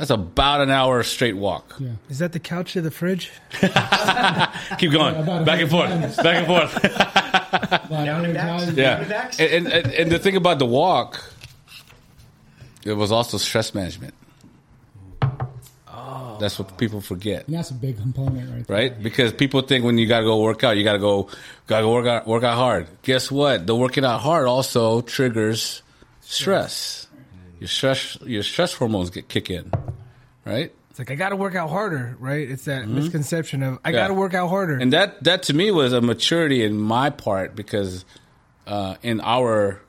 That's 0.00 0.10
about 0.10 0.62
an 0.62 0.70
hour 0.70 1.02
straight 1.02 1.36
walk. 1.36 1.76
Yeah. 1.78 1.90
Is 2.08 2.20
that 2.20 2.32
the 2.32 2.40
couch 2.40 2.72
to 2.72 2.80
the 2.80 2.90
fridge? 2.90 3.30
Keep 4.78 4.92
going, 4.92 5.14
about 5.14 5.42
a 5.42 5.44
back 5.44 5.60
and 5.60 5.70
forth, 5.70 5.90
times. 5.90 6.16
back 6.16 6.36
and 6.36 6.46
forth. 6.46 6.82
Down 7.90 8.24
and 8.24 8.34
back. 8.34 8.74
Yeah, 9.38 9.44
and, 9.44 9.66
and 9.66 9.86
and 9.92 10.10
the 10.10 10.18
thing 10.18 10.36
about 10.36 10.58
the 10.58 10.64
walk, 10.64 11.22
it 12.82 12.94
was 12.94 13.12
also 13.12 13.36
stress 13.36 13.74
management. 13.74 14.14
Oh. 15.86 16.38
That's 16.40 16.58
what 16.58 16.78
people 16.78 17.02
forget. 17.02 17.46
And 17.46 17.56
that's 17.56 17.70
a 17.70 17.74
big 17.74 17.98
component 17.98 18.50
right 18.50 18.66
there. 18.66 18.76
right? 18.76 19.02
Because 19.02 19.34
people 19.34 19.60
think 19.60 19.84
when 19.84 19.98
you 19.98 20.06
gotta 20.06 20.24
go 20.24 20.40
work 20.40 20.64
out, 20.64 20.78
you 20.78 20.84
gotta 20.84 20.98
go, 20.98 21.28
gotta 21.66 21.82
go 21.84 21.92
work 21.92 22.06
out, 22.06 22.26
work 22.26 22.42
out 22.42 22.56
hard. 22.56 22.86
Guess 23.02 23.30
what? 23.30 23.66
The 23.66 23.76
working 23.76 24.04
out 24.06 24.20
hard 24.20 24.46
also 24.46 25.02
triggers 25.02 25.82
stress. 26.22 27.06
Your 27.58 27.68
stress, 27.68 28.16
your 28.24 28.42
stress 28.42 28.72
hormones 28.72 29.10
get 29.10 29.28
kick 29.28 29.50
in, 29.50 29.70
right? 30.44 30.72
It's 30.90 30.98
like 30.98 31.10
I 31.10 31.14
got 31.14 31.28
to 31.28 31.36
work 31.36 31.54
out 31.54 31.70
harder, 31.70 32.16
right? 32.18 32.48
It's 32.50 32.64
that 32.64 32.88
misconception 32.88 33.62
of 33.62 33.74
I 33.74 33.76
Mm-hmm. 33.76 33.94
Yeah. 33.94 34.00
got 34.02 34.08
to 34.08 34.14
work 34.14 34.34
out 34.34 34.48
harder. 34.48 34.76
And 34.78 34.92
that 34.92 35.22
that 35.24 35.44
to 35.44 35.54
me 35.54 35.70
was 35.70 35.92
a 35.92 36.00
maturity 36.00 36.64
in 36.64 36.76
my 36.78 37.10
part 37.10 37.54
because 37.54 38.04
uh, 38.66 38.96
in 39.02 39.20
our 39.20 39.80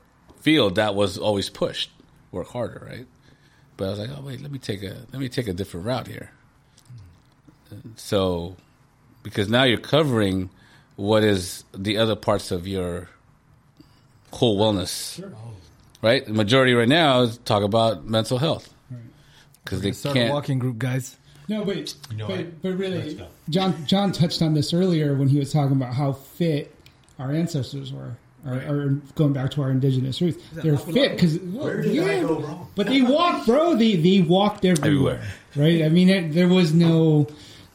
field 0.41 0.75
that 0.75 0.93
was 0.95 1.17
always 1.17 1.49
pushed, 1.49 1.89
work 2.31 2.47
harder, 2.49 2.85
right? 2.87 3.07
But 3.77 3.85
I 3.85 3.89
was 3.89 3.99
like, 3.99 4.09
oh 4.15 4.21
wait, 4.21 4.41
let 4.41 4.51
me 4.51 4.59
take 4.59 4.83
a 4.83 4.95
let 5.11 5.19
me 5.19 5.27
take 5.29 5.47
a 5.47 5.53
different 5.53 5.85
route 5.87 6.07
here. 6.07 6.31
So, 7.95 8.57
because 9.23 9.47
now 9.49 9.63
you're 9.63 9.77
covering 9.79 10.49
what 10.97 11.23
is 11.23 11.63
the 11.73 11.97
other 11.97 12.15
parts 12.15 12.51
of 12.51 12.67
your 12.67 13.09
whole 14.33 14.59
wellness, 14.59 15.23
right? 16.01 16.25
The 16.25 16.33
majority 16.33 16.73
right 16.73 16.87
now 16.87 17.21
is 17.21 17.37
talk 17.39 17.63
about 17.63 18.05
mental 18.05 18.37
health 18.37 18.73
because 19.63 19.81
they 19.81 19.91
Start 19.91 20.15
a 20.15 20.19
can't. 20.19 20.33
walking 20.33 20.59
group, 20.59 20.77
guys. 20.77 21.17
No, 21.47 21.65
but 21.65 21.93
You 22.11 22.17
know 22.17 22.27
but, 22.27 22.37
what? 22.37 22.61
but 22.61 22.69
Let's 22.69 22.79
really, 22.79 23.13
go. 23.15 23.27
John 23.49 23.85
John 23.85 24.11
touched 24.11 24.41
on 24.41 24.53
this 24.53 24.73
earlier 24.73 25.15
when 25.15 25.27
he 25.27 25.37
was 25.39 25.51
talking 25.51 25.75
about 25.75 25.93
how 25.93 26.13
fit 26.13 26.73
our 27.19 27.31
ancestors 27.31 27.91
were, 27.91 28.15
or, 28.45 28.53
or 28.53 28.89
going 29.15 29.33
back 29.33 29.51
to 29.51 29.61
our 29.63 29.69
indigenous 29.71 30.21
roots. 30.21 30.41
They're 30.53 30.77
fit 30.77 31.11
because 31.13 31.37
Where 31.39 31.81
did 31.81 31.99
I 32.07 32.21
go 32.21 32.39
wrong? 32.39 32.67
But 32.75 32.87
they 32.87 33.01
walked, 33.01 33.47
bro. 33.47 33.75
They 33.75 33.95
they 33.97 34.21
walked 34.21 34.63
everywhere, 34.65 35.19
Everywhere. 35.55 35.79
right? 35.81 35.83
I 35.85 35.89
mean, 35.89 36.09
it, 36.09 36.31
there 36.33 36.47
was 36.47 36.73
no 36.73 37.27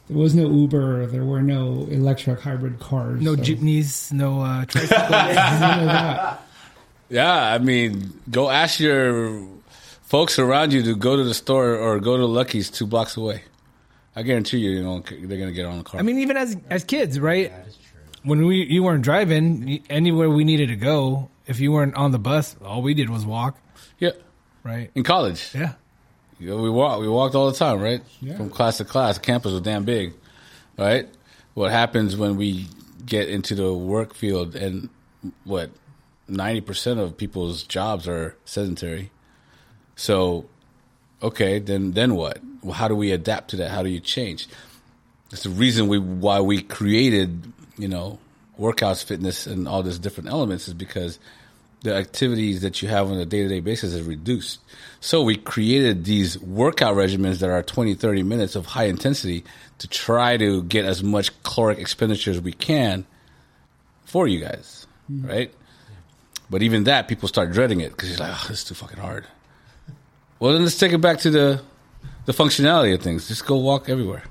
there 0.09 0.17
was 0.17 0.33
no 0.33 0.49
Uber. 0.49 1.05
There 1.07 1.25
were 1.25 1.41
no 1.43 1.85
electric 1.91 2.39
hybrid 2.39 2.79
cars. 2.79 3.21
No 3.21 3.35
so- 3.35 3.43
jeepneys, 3.43 4.11
no 4.11 4.41
uh, 4.41 4.65
tricycles. 4.65 5.01
none 5.11 5.79
of 5.81 5.85
that. 5.85 6.41
Yeah, 7.09 7.53
I 7.53 7.57
mean, 7.59 8.11
go 8.31 8.49
ask 8.49 8.79
your 8.79 9.45
folks 10.07 10.39
around 10.39 10.73
you 10.73 10.81
to 10.83 10.95
go 10.95 11.15
to 11.15 11.23
the 11.23 11.33
store 11.33 11.75
or 11.75 11.99
go 11.99 12.17
to 12.17 12.25
Lucky's 12.25 12.69
two 12.69 12.87
blocks 12.87 13.17
away. 13.17 13.43
I 14.15 14.23
guarantee 14.23 14.57
you, 14.57 14.71
you 14.71 14.83
know, 14.83 15.01
they're 15.01 15.37
gonna 15.37 15.51
get 15.51 15.65
on 15.65 15.77
the 15.77 15.83
car. 15.83 15.99
I 15.99 16.03
mean, 16.03 16.19
even 16.19 16.37
as 16.37 16.57
as 16.69 16.83
kids, 16.83 17.19
right? 17.19 17.51
That 17.51 17.67
is 17.67 17.75
true. 17.77 17.99
When 18.23 18.45
we 18.47 18.63
you 18.65 18.81
weren't 18.83 19.03
driving 19.03 19.83
anywhere 19.89 20.29
we 20.29 20.43
needed 20.43 20.69
to 20.69 20.75
go, 20.75 21.29
if 21.45 21.59
you 21.59 21.71
weren't 21.71 21.95
on 21.95 22.11
the 22.11 22.19
bus, 22.19 22.55
all 22.63 22.81
we 22.81 22.93
did 22.95 23.09
was 23.09 23.25
walk, 23.25 23.57
yeah, 23.99 24.11
right? 24.63 24.89
in 24.95 25.03
college, 25.03 25.51
Yeah. 25.53 25.73
you 26.39 26.49
know, 26.49 26.57
we 26.57 26.69
walked. 26.69 27.01
We 27.01 27.07
walked 27.09 27.35
all 27.35 27.51
the 27.51 27.57
time, 27.57 27.79
right? 27.79 28.01
Yeah. 28.21 28.37
From 28.37 28.49
class 28.49 28.77
to 28.77 28.85
class. 28.85 29.19
Campus 29.19 29.51
was 29.51 29.61
damn 29.61 29.83
big, 29.85 30.13
right? 30.79 31.07
What 31.53 31.71
happens 31.71 32.15
when 32.15 32.37
we 32.37 32.67
get 33.05 33.29
into 33.29 33.53
the 33.55 33.71
work 33.73 34.15
field 34.15 34.55
and 34.55 34.89
what 35.43 35.69
ninety 36.27 36.61
percent 36.61 36.99
of 36.99 37.17
people's 37.17 37.61
jobs 37.63 38.07
are 38.07 38.35
sedentary? 38.45 39.11
So, 39.97 40.45
okay, 41.21 41.59
then 41.59 41.91
then 41.91 42.15
what? 42.15 42.39
Well, 42.61 42.73
how 42.73 42.87
do 42.87 42.95
we 42.95 43.11
adapt 43.11 43.49
to 43.49 43.57
that? 43.57 43.71
How 43.71 43.83
do 43.83 43.89
you 43.89 43.99
change? 43.99 44.47
It's 45.31 45.43
the 45.43 45.49
reason 45.49 45.89
we 45.89 45.99
why 45.99 46.39
we 46.39 46.61
created, 46.61 47.51
you 47.77 47.89
know, 47.89 48.19
workouts, 48.57 49.03
fitness, 49.03 49.45
and 49.45 49.67
all 49.67 49.83
these 49.83 49.99
different 49.99 50.29
elements 50.29 50.67
is 50.69 50.73
because 50.73 51.19
the 51.81 51.95
activities 51.95 52.61
that 52.61 52.81
you 52.81 52.87
have 52.87 53.09
on 53.09 53.17
a 53.17 53.25
day 53.25 53.43
to 53.43 53.49
day 53.49 53.59
basis 53.59 53.93
is 53.93 54.03
reduced. 54.03 54.59
So 54.99 55.23
we 55.23 55.35
created 55.35 56.05
these 56.05 56.39
workout 56.39 56.95
regimens 56.95 57.39
that 57.39 57.49
are 57.49 57.63
20, 57.63 57.95
30 57.95 58.23
minutes 58.23 58.55
of 58.55 58.65
high 58.67 58.85
intensity 58.85 59.43
to 59.79 59.87
try 59.87 60.37
to 60.37 60.63
get 60.63 60.85
as 60.85 61.03
much 61.03 61.31
caloric 61.43 61.79
expenditure 61.79 62.31
as 62.31 62.41
we 62.41 62.53
can 62.53 63.05
for 64.05 64.27
you 64.27 64.39
guys, 64.39 64.87
mm-hmm. 65.11 65.27
right? 65.27 65.53
But 66.49 66.63
even 66.63 66.85
that, 66.85 67.07
people 67.07 67.27
start 67.27 67.51
dreading 67.51 67.81
it 67.81 67.91
because 67.91 68.09
you're 68.09 68.19
like, 68.19 68.31
oh, 68.31 68.45
this 68.47 68.59
is 68.59 68.63
too 68.63 68.75
fucking 68.75 68.99
hard. 68.99 69.25
Well, 70.39 70.53
then 70.53 70.63
let's 70.63 70.77
take 70.77 70.93
it 70.93 70.99
back 71.01 71.19
to 71.19 71.29
the 71.31 71.61
the 72.25 72.33
functionality 72.33 72.93
of 72.93 73.01
things. 73.01 73.27
Just 73.27 73.45
go 73.45 73.57
walk 73.57 73.89
everywhere. 73.89 74.23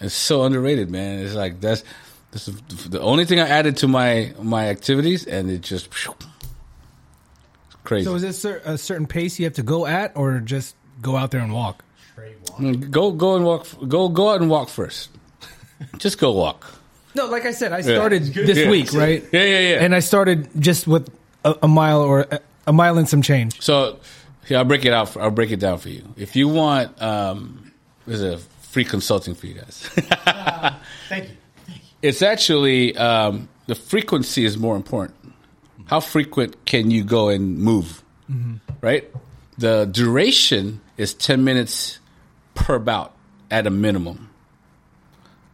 It's 0.00 0.14
so 0.14 0.44
underrated, 0.44 0.90
man. 0.90 1.18
It's 1.20 1.34
like 1.34 1.60
that's, 1.60 1.84
that's 2.30 2.46
the, 2.46 2.88
the 2.88 3.00
only 3.00 3.26
thing 3.26 3.38
I 3.38 3.48
added 3.48 3.76
to 3.78 3.88
my 3.88 4.32
my 4.40 4.68
activities, 4.68 5.26
and 5.26 5.50
it 5.50 5.60
just 5.60 5.86
it's 5.86 7.76
crazy. 7.84 8.04
So 8.06 8.14
is 8.14 8.44
it 8.44 8.62
a 8.64 8.78
certain 8.78 9.06
pace 9.06 9.38
you 9.38 9.44
have 9.44 9.54
to 9.54 9.62
go 9.62 9.86
at, 9.86 10.16
or 10.16 10.40
just 10.40 10.74
go 11.02 11.16
out 11.16 11.30
there 11.30 11.40
and 11.40 11.52
walk? 11.52 11.84
Straight 12.12 12.36
walk. 12.48 12.58
Mm, 12.60 12.90
go 12.90 13.10
go 13.12 13.36
and 13.36 13.44
walk. 13.44 13.66
Go 13.88 14.08
go 14.08 14.30
out 14.30 14.40
and 14.40 14.48
walk 14.50 14.68
first. 14.68 15.10
just 15.98 16.18
go 16.18 16.32
walk. 16.32 16.74
No, 17.14 17.26
like 17.26 17.44
I 17.44 17.50
said, 17.50 17.72
I 17.72 17.80
started 17.80 18.22
this 18.22 18.56
Yeah. 18.58 18.70
week, 18.70 18.92
right? 18.92 19.24
Yeah, 19.32 19.42
yeah, 19.42 19.58
yeah. 19.58 19.84
And 19.84 19.94
I 19.94 19.98
started 19.98 20.48
just 20.60 20.86
with 20.86 21.10
a, 21.44 21.56
a 21.64 21.68
mile 21.68 22.00
or 22.02 22.20
a, 22.30 22.40
a 22.68 22.72
mile 22.72 22.98
and 22.98 23.08
some 23.08 23.20
change. 23.20 23.60
So, 23.60 23.98
here 24.46 24.58
I'll 24.58 24.64
break 24.64 24.84
it 24.84 24.92
out. 24.92 25.16
I'll 25.16 25.30
break 25.30 25.50
it 25.50 25.60
down 25.60 25.78
for 25.78 25.88
you. 25.88 26.04
If 26.16 26.36
you 26.36 26.48
want, 26.48 27.00
um, 27.00 27.72
there's 28.06 28.22
a 28.22 28.38
free 28.38 28.84
consulting 28.84 29.34
for 29.34 29.46
you 29.46 29.54
guys. 29.54 29.82
Thank 31.08 31.28
you. 31.28 31.36
Thank 31.66 31.78
you. 31.78 31.80
it's 32.02 32.22
actually 32.22 32.96
um, 32.96 33.48
the 33.66 33.74
frequency 33.74 34.44
is 34.44 34.58
more 34.58 34.76
important. 34.76 35.16
How 35.86 36.00
frequent 36.00 36.64
can 36.66 36.90
you 36.90 37.02
go 37.04 37.28
and 37.28 37.58
move? 37.58 38.02
Right. 38.80 39.10
The 39.58 39.86
duration 39.86 40.80
is 40.96 41.14
ten 41.14 41.42
minutes 41.44 41.98
per 42.54 42.78
bout 42.78 43.14
at 43.50 43.66
a 43.66 43.70
minimum. 43.70 44.30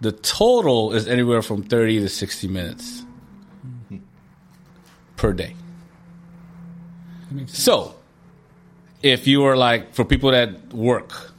The 0.02 0.12
total 0.12 0.92
is 0.92 1.08
anywhere 1.08 1.40
from 1.40 1.62
thirty 1.62 1.98
to 2.00 2.08
sixty 2.08 2.48
minutes 2.48 3.02
per 5.16 5.32
day. 5.32 5.56
That 7.28 7.34
makes 7.34 7.52
sense. 7.52 7.64
So, 7.64 7.95
if 9.02 9.26
you 9.26 9.44
are 9.44 9.56
like 9.56 9.94
for 9.94 10.04
people 10.04 10.30
that 10.30 10.72
work, 10.72 11.32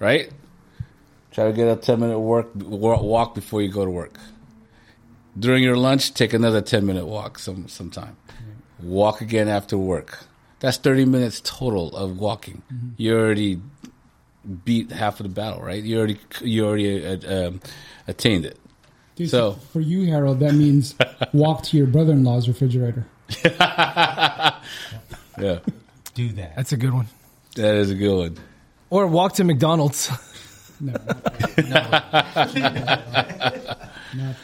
right? 0.00 0.30
Try 1.32 1.46
to 1.46 1.52
get 1.52 1.66
a 1.68 1.76
ten 1.76 2.00
minute 2.00 2.18
work 2.20 2.50
walk 2.54 3.34
before 3.34 3.62
you 3.62 3.68
go 3.70 3.84
to 3.84 3.90
work. 3.90 4.14
During 5.38 5.64
your 5.64 5.76
lunch, 5.76 6.14
take 6.14 6.32
another 6.32 6.60
ten 6.60 6.86
minute 6.86 7.06
walk 7.06 7.38
some 7.38 7.68
sometime. 7.68 8.16
Walk 8.82 9.20
again 9.20 9.48
after 9.48 9.76
work. 9.76 10.24
That's 10.60 10.76
thirty 10.76 11.04
minutes 11.04 11.40
total 11.44 11.94
of 11.96 12.18
walking. 12.18 12.62
You 12.96 13.18
already 13.18 13.60
beat 14.64 14.92
half 14.92 15.18
of 15.20 15.24
the 15.24 15.32
battle, 15.32 15.60
right? 15.62 15.82
You 15.82 15.98
already 15.98 16.18
you 16.40 16.66
already 16.66 17.04
uh, 17.06 17.48
um, 17.48 17.60
attained 18.06 18.44
it. 18.44 18.58
Dude, 19.16 19.30
So- 19.30 19.52
for 19.72 19.80
you, 19.80 20.06
Harold, 20.06 20.40
that 20.40 20.54
means 20.54 20.94
walk 21.32 21.62
to 21.64 21.76
your 21.76 21.86
brother-in-law's 21.86 22.46
refrigerator. 22.48 23.06
Yeah, 25.36 25.58
Do 26.14 26.28
that. 26.32 26.56
That's 26.56 26.72
a 26.72 26.76
good 26.76 26.92
one. 26.94 27.06
that 27.56 27.74
is 27.76 27.90
a 27.90 27.94
good 27.94 28.16
one. 28.16 28.36
Or 28.90 29.06
walk 29.06 29.34
to 29.34 29.44
McDonald's. 29.44 30.10
No, 30.80 30.90
not 30.92 31.04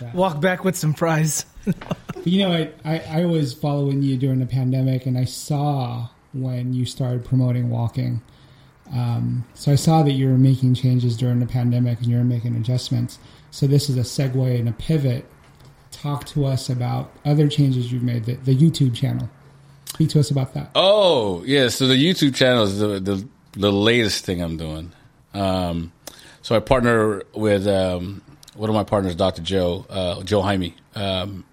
that. 0.00 0.14
walk 0.14 0.40
back 0.40 0.64
with 0.64 0.76
some 0.76 0.94
fries. 0.94 1.44
You 2.24 2.40
know, 2.46 2.52
I, 2.52 2.70
I, 2.84 3.22
I 3.22 3.24
was 3.24 3.54
following 3.54 4.02
you 4.02 4.18
during 4.18 4.40
the 4.40 4.46
pandemic, 4.46 5.06
and 5.06 5.16
I 5.16 5.24
saw 5.24 6.08
when 6.34 6.74
you 6.74 6.84
started 6.84 7.24
promoting 7.24 7.70
walking. 7.70 8.20
Um, 8.92 9.46
so 9.54 9.72
I 9.72 9.76
saw 9.76 10.02
that 10.02 10.12
you 10.12 10.28
were 10.28 10.36
making 10.36 10.74
changes 10.74 11.16
during 11.16 11.40
the 11.40 11.46
pandemic, 11.46 11.98
and 12.00 12.08
you 12.08 12.18
were 12.18 12.24
making 12.24 12.56
adjustments. 12.56 13.18
So 13.50 13.66
this 13.66 13.88
is 13.88 13.96
a 13.96 14.02
segue 14.02 14.58
and 14.58 14.68
a 14.68 14.72
pivot. 14.72 15.24
Talk 15.92 16.26
to 16.26 16.44
us 16.44 16.68
about 16.68 17.10
other 17.24 17.48
changes 17.48 17.90
you've 17.90 18.02
made. 18.02 18.24
The, 18.26 18.34
the 18.34 18.54
YouTube 18.54 18.94
channel. 18.94 19.30
Speak 19.94 20.08
to 20.10 20.20
us 20.20 20.30
about 20.30 20.54
that. 20.54 20.70
Oh 20.74 21.42
yeah, 21.44 21.68
so 21.68 21.86
the 21.86 21.94
YouTube 21.94 22.34
channel 22.34 22.64
is 22.64 22.78
the 22.78 23.00
the, 23.00 23.28
the 23.52 23.72
latest 23.72 24.24
thing 24.24 24.40
I'm 24.42 24.56
doing. 24.56 24.92
Um, 25.34 25.92
so 26.42 26.56
I 26.56 26.60
partner 26.60 27.22
with 27.34 27.66
um, 27.66 28.22
one 28.54 28.68
of 28.70 28.74
my 28.74 28.84
partners, 28.84 29.14
Dr. 29.14 29.42
Joe 29.42 29.86
uh, 29.90 30.22
Joe 30.22 30.42
Jaime. 30.42 30.74
Um, 30.94 31.44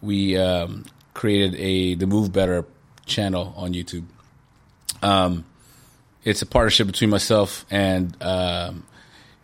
we 0.00 0.36
um, 0.36 0.84
created 1.14 1.54
a 1.56 1.94
the 1.94 2.06
Move 2.06 2.32
Better 2.32 2.64
channel 3.06 3.52
on 3.56 3.72
YouTube. 3.72 4.04
Um, 5.02 5.44
it's 6.24 6.42
a 6.42 6.46
partnership 6.46 6.86
between 6.86 7.10
myself 7.10 7.64
and 7.70 8.16
um, 8.22 8.84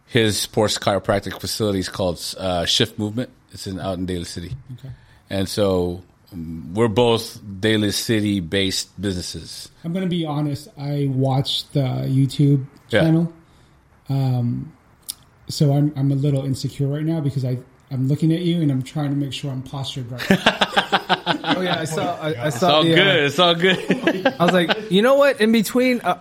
his 0.06 0.38
sports 0.40 0.78
chiropractic 0.78 1.40
facility 1.40 1.78
is 1.78 1.88
called 1.88 2.20
uh, 2.38 2.64
Shift 2.66 2.98
Movement. 2.98 3.30
It's 3.52 3.66
in 3.66 3.78
out 3.80 3.98
in 3.98 4.06
Daly 4.06 4.24
City, 4.24 4.52
Okay. 4.74 4.90
and 5.30 5.48
so 5.48 6.02
we're 6.74 6.88
both 6.88 7.40
Daly 7.60 7.90
City 7.92 8.40
based 8.40 8.88
businesses. 9.00 9.70
I'm 9.84 9.92
going 9.92 10.04
to 10.04 10.10
be 10.10 10.24
honest. 10.24 10.68
I 10.78 11.08
watched 11.10 11.72
the 11.74 11.80
YouTube 12.08 12.66
Yeah. 12.90 13.00
channel, 13.02 13.32
um, 14.08 14.72
so 15.48 15.72
I'm 15.74 15.92
I'm 15.96 16.10
a 16.12 16.14
little 16.16 16.44
insecure 16.44 16.86
right 16.88 17.04
now 17.04 17.20
because 17.20 17.44
I 17.44 17.58
I'm 17.90 18.08
looking 18.08 18.32
at 18.32 18.40
you 18.40 18.62
and 18.62 18.70
I'm 18.70 18.82
trying 18.82 19.10
to 19.10 19.16
make 19.16 19.32
sure 19.32 19.50
I'm 19.50 19.62
postured 19.62 20.10
right. 20.10 20.22
Oh 21.44 21.60
yeah, 21.60 21.78
I 21.80 21.84
saw. 21.84 22.16
I, 22.20 22.28
I 22.32 22.46
It's 22.48 22.58
saw. 22.60 22.76
all 22.76 22.84
the, 22.84 22.92
uh, 22.92 22.96
good. 22.96 23.24
It's 23.24 23.38
all 23.38 23.54
good. 23.54 24.26
I 24.40 24.44
was 24.44 24.52
like, 24.54 24.90
you 24.90 25.02
know 25.02 25.14
what? 25.16 25.40
In 25.40 25.52
between, 25.52 26.00
uh, 26.00 26.18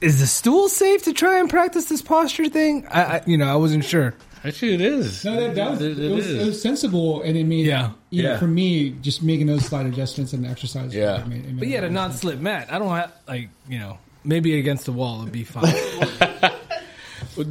is 0.00 0.20
the 0.20 0.26
stool 0.26 0.68
safe 0.68 1.04
to 1.04 1.12
try 1.12 1.38
and 1.38 1.48
practice 1.48 1.86
this 1.86 2.02
posture 2.02 2.48
thing? 2.48 2.86
I, 2.90 3.02
I 3.18 3.22
you 3.26 3.36
know, 3.38 3.46
I 3.46 3.56
wasn't 3.56 3.84
sure. 3.84 4.14
Actually, 4.44 4.74
it 4.74 4.80
is. 4.82 5.24
No, 5.24 5.40
that, 5.40 5.54
that 5.54 5.70
was, 5.70 5.80
It- 5.82 5.98
it, 5.98 6.10
it 6.10 6.14
was, 6.14 6.26
is. 6.26 6.42
it 6.42 6.46
was 6.46 6.62
sensible, 6.62 7.22
and 7.22 7.36
it 7.36 7.44
made 7.44 7.66
Yeah. 7.66 7.92
You 8.14 8.22
know, 8.22 8.30
Yeah. 8.32 8.38
for 8.38 8.46
me 8.46 8.90
just 9.02 9.22
making 9.22 9.46
those 9.46 9.64
slight 9.64 9.86
adjustments 9.86 10.32
and 10.32 10.46
exercise. 10.46 10.94
Yeah. 10.94 11.20
it 11.20 11.26
made, 11.28 11.44
it 11.44 11.46
made 11.46 11.58
But 11.58 11.68
a 11.68 11.70
yeah, 11.70 11.76
lot 11.78 11.84
a 11.84 11.86
of 11.88 11.92
non-slip 11.92 12.38
mat. 12.40 12.68
I 12.72 12.78
don't 12.78 12.94
have 12.94 13.12
like 13.28 13.48
you 13.68 13.78
know 13.78 13.98
maybe 14.24 14.58
against 14.58 14.86
the 14.86 14.92
wall 14.92 15.20
it'd 15.22 15.32
be 15.32 15.44
fine. 15.44 15.64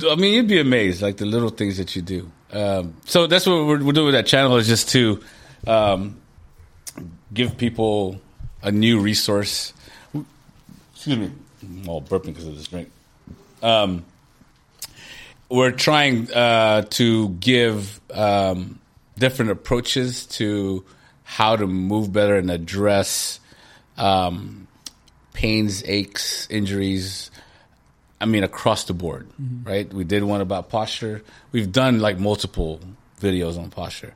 I 0.09 0.15
mean, 0.15 0.33
you'd 0.33 0.47
be 0.47 0.59
amazed, 0.61 1.01
like 1.01 1.17
the 1.17 1.25
little 1.25 1.49
things 1.49 1.77
that 1.77 1.95
you 1.95 2.01
do. 2.01 2.31
Um, 2.53 2.95
so 3.05 3.27
that's 3.27 3.45
what 3.45 3.65
we're, 3.65 3.83
we're 3.83 3.91
doing 3.91 4.05
with 4.07 4.15
that 4.15 4.25
channel 4.27 4.55
is 4.57 4.67
just 4.67 4.89
to 4.89 5.21
um, 5.67 6.21
give 7.33 7.57
people 7.57 8.21
a 8.61 8.71
new 8.71 8.99
resource. 8.99 9.73
Excuse 10.93 11.17
me, 11.17 11.31
I'm 11.61 11.89
all 11.89 12.01
burping 12.01 12.27
because 12.27 12.47
of 12.47 12.55
this 12.55 12.67
drink. 12.67 12.89
Um, 13.61 14.05
we're 15.49 15.71
trying 15.71 16.31
uh, 16.31 16.83
to 16.91 17.29
give 17.29 17.99
um, 18.11 18.79
different 19.17 19.51
approaches 19.51 20.25
to 20.25 20.83
how 21.23 21.55
to 21.55 21.67
move 21.67 22.11
better 22.11 22.35
and 22.35 22.51
address 22.51 23.39
um, 23.97 24.67
pains, 25.33 25.83
aches, 25.85 26.47
injuries, 26.49 27.31
I 28.19 28.25
mean, 28.25 28.43
across 28.43 28.85
the 28.85 28.93
board, 28.93 29.27
right? 29.63 29.91
We 29.93 30.03
did 30.03 30.23
one 30.23 30.41
about 30.41 30.69
posture. 30.69 31.23
We've 31.51 31.71
done 31.71 31.99
like 31.99 32.19
multiple 32.19 32.79
videos 33.19 33.57
on 33.57 33.69
posture. 33.69 34.13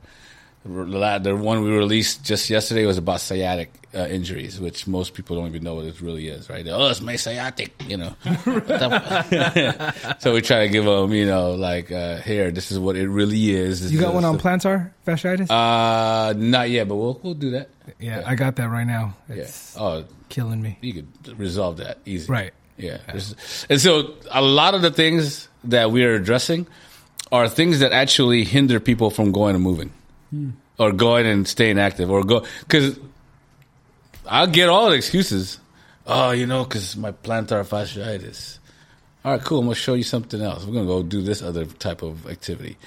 The 0.67 1.35
one 1.35 1.63
we 1.63 1.69
released 1.71 2.23
just 2.23 2.49
yesterday 2.49 2.85
was 2.85 2.97
about 2.97 3.21
sciatic 3.21 3.69
uh, 3.95 3.99
injuries, 4.07 4.59
which 4.59 4.85
most 4.85 5.13
people 5.13 5.37
don't 5.37 5.47
even 5.47 5.63
know 5.63 5.75
what 5.75 5.85
it 5.85 6.01
really 6.01 6.27
is, 6.27 6.49
right? 6.49 6.65
Oh, 6.67 6.87
it's 6.89 7.01
my 7.01 7.15
sciatic, 7.15 7.71
you 7.87 7.97
know. 7.97 8.13
so 10.19 10.33
we 10.33 10.41
try 10.41 10.65
to 10.65 10.69
give 10.69 10.85
them, 10.85 11.13
you 11.13 11.25
know, 11.25 11.51
like, 11.53 11.91
uh, 11.91 12.17
here, 12.17 12.51
this 12.51 12.71
is 12.71 12.79
what 12.79 12.95
it 12.95 13.07
really 13.07 13.51
is. 13.51 13.81
This 13.81 13.91
You 13.91 13.99
got 13.99 14.09
is 14.09 14.15
one 14.15 14.25
on 14.25 14.37
the- 14.37 14.43
plantar 14.43 14.91
fasciitis? 15.05 15.49
Uh, 15.49 16.33
not 16.37 16.69
yet, 16.69 16.87
but 16.87 16.95
we'll 16.95 17.19
we'll 17.23 17.33
do 17.33 17.51
that. 17.51 17.69
yeah, 17.99 18.23
I 18.25 18.35
got 18.35 18.55
that 18.57 18.69
right 18.69 18.87
now. 18.87 19.15
Yeah. 19.33 19.47
Oh, 19.77 20.03
killing 20.29 20.61
me. 20.61 20.77
you 20.81 20.93
could 20.93 21.39
resolve 21.39 21.77
that 21.77 21.99
easy. 22.05 22.31
Right. 22.31 22.53
Yeah. 22.77 22.97
There's- 23.07 23.65
And 23.69 23.79
so 23.79 24.15
a 24.31 24.41
lot 24.41 24.75
of 24.75 24.81
the 24.81 24.91
things 24.91 25.47
that 25.63 25.91
we 25.91 26.03
are 26.03 26.13
addressing 26.13 26.67
are 27.31 27.47
things 27.49 27.79
that 27.79 27.91
actually 27.93 28.43
hinder 28.43 28.79
people 28.79 29.09
from 29.09 29.31
going 29.31 29.55
and 29.55 29.63
moving 29.63 29.91
or 30.77 30.91
going 30.91 31.25
and 31.25 31.47
staying 31.47 31.79
active 31.79 32.09
or 32.11 32.23
go, 32.23 32.45
cause 32.67 32.99
I'll 34.25 34.47
get 34.47 34.69
all 34.69 34.89
the 34.89 34.95
excuses. 34.95 35.59
Oh, 36.05 36.31
you 36.31 36.45
know, 36.45 36.65
cause 36.65 36.95
my 36.95 37.11
plantar 37.11 37.65
fasciitis. 37.65 38.59
All 39.25 39.33
right, 39.33 39.41
cool. 39.43 39.59
I'm 39.59 39.65
going 39.65 39.75
to 39.75 39.81
show 39.81 39.93
you 39.93 40.03
something 40.03 40.41
else. 40.41 40.65
We're 40.65 40.73
going 40.73 40.85
to 40.85 40.93
go 40.93 41.03
do 41.03 41.21
this 41.21 41.41
other 41.41 41.65
type 41.65 42.01
of 42.01 42.27
activity 42.27 42.77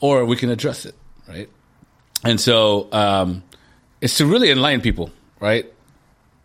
or 0.00 0.24
we 0.24 0.36
can 0.36 0.50
address 0.50 0.86
it. 0.86 0.94
Right. 1.28 1.48
And 2.24 2.40
so, 2.40 2.88
um, 2.92 3.42
it's 4.00 4.16
to 4.18 4.26
really 4.26 4.50
enlighten 4.50 4.80
people, 4.80 5.10
right? 5.40 5.66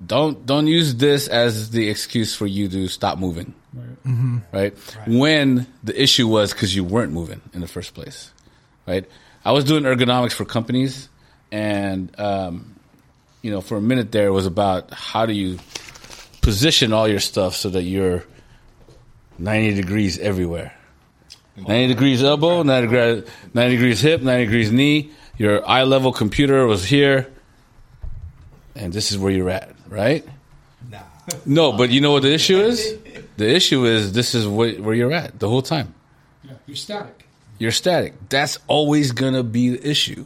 don't 0.06 0.46
don't 0.46 0.68
use 0.68 0.96
this 0.96 1.30
as 1.30 1.70
the 1.70 1.88
excuse 1.88 2.36
for 2.36 2.46
you 2.46 2.68
to 2.68 2.88
stop 2.90 3.18
moving 3.20 3.54
Right. 3.74 4.46
right, 4.52 4.78
when 5.08 5.66
the 5.82 6.00
issue 6.02 6.28
was 6.28 6.52
because 6.52 6.76
you 6.76 6.84
weren't 6.84 7.14
moving 7.14 7.40
in 7.54 7.62
the 7.62 7.68
first 7.68 7.94
place 7.94 8.32
right 8.86 9.06
i 9.46 9.52
was 9.52 9.64
doing 9.64 9.84
ergonomics 9.84 10.34
for 10.34 10.46
companies 10.46 11.10
and 11.52 12.18
um, 12.20 12.76
you 13.42 13.52
know 13.52 13.62
for 13.62 13.78
a 13.78 13.82
minute 13.82 14.12
there 14.12 14.28
it 14.28 14.32
was 14.32 14.46
about 14.46 14.92
how 14.94 15.26
do 15.26 15.34
you 15.34 15.60
position 16.42 16.94
all 16.94 17.08
your 17.08 17.20
stuff 17.20 17.56
so 17.56 17.70
that 17.70 17.84
you're 17.84 18.24
90 19.40 19.76
degrees 19.76 20.20
everywhere 20.20 20.74
90 21.56 21.88
degrees 21.88 22.24
elbow 22.24 22.64
90 22.64 22.88
degrees, 22.88 23.24
90 23.54 23.76
degrees 23.76 24.02
hip 24.02 24.22
90 24.22 24.46
degrees 24.46 24.72
knee 24.72 25.12
your 25.38 25.68
eye 25.68 25.84
level 25.84 26.12
computer 26.12 26.66
was 26.66 26.84
here 26.86 27.32
and 28.76 28.92
this 28.92 29.12
is 29.12 29.18
where 29.18 29.32
you're 29.32 29.50
at 29.50 29.74
right 29.90 30.26
Nah. 30.92 31.00
no, 31.46 31.72
but 31.72 31.90
you 31.90 32.02
know 32.02 32.12
what 32.12 32.24
the 32.24 32.34
issue 32.34 32.60
is? 32.60 32.98
The 33.38 33.50
issue 33.50 33.86
is 33.86 34.12
this 34.14 34.36
is 34.36 34.48
where 34.48 34.94
you're 34.94 35.14
at 35.14 35.40
the 35.40 35.48
whole 35.48 35.62
time. 35.62 35.94
Yeah, 36.44 36.54
you're 36.68 36.76
static. 36.76 37.26
You're 37.64 37.72
static. 37.72 38.14
That's 38.30 38.60
always 38.68 39.12
gonna 39.14 39.42
be 39.42 39.70
the 39.70 39.90
issue. 39.90 40.26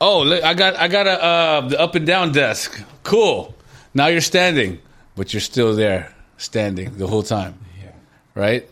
Oh, 0.00 0.22
look, 0.22 0.44
I 0.44 0.54
got 0.54 0.76
I 0.76 0.88
got 0.88 1.06
a 1.06 1.24
uh, 1.24 1.60
the 1.68 1.80
up 1.80 1.94
and 1.94 2.06
down 2.06 2.32
desk. 2.32 2.80
Cool. 3.02 3.54
Now 3.94 4.08
you're 4.08 4.20
standing, 4.20 4.78
but 5.16 5.32
you're 5.32 5.40
still 5.40 5.74
there, 5.74 6.14
standing 6.36 6.98
the 6.98 7.06
whole 7.06 7.22
time. 7.22 7.58
Yeah. 7.82 7.92
Right? 8.34 8.70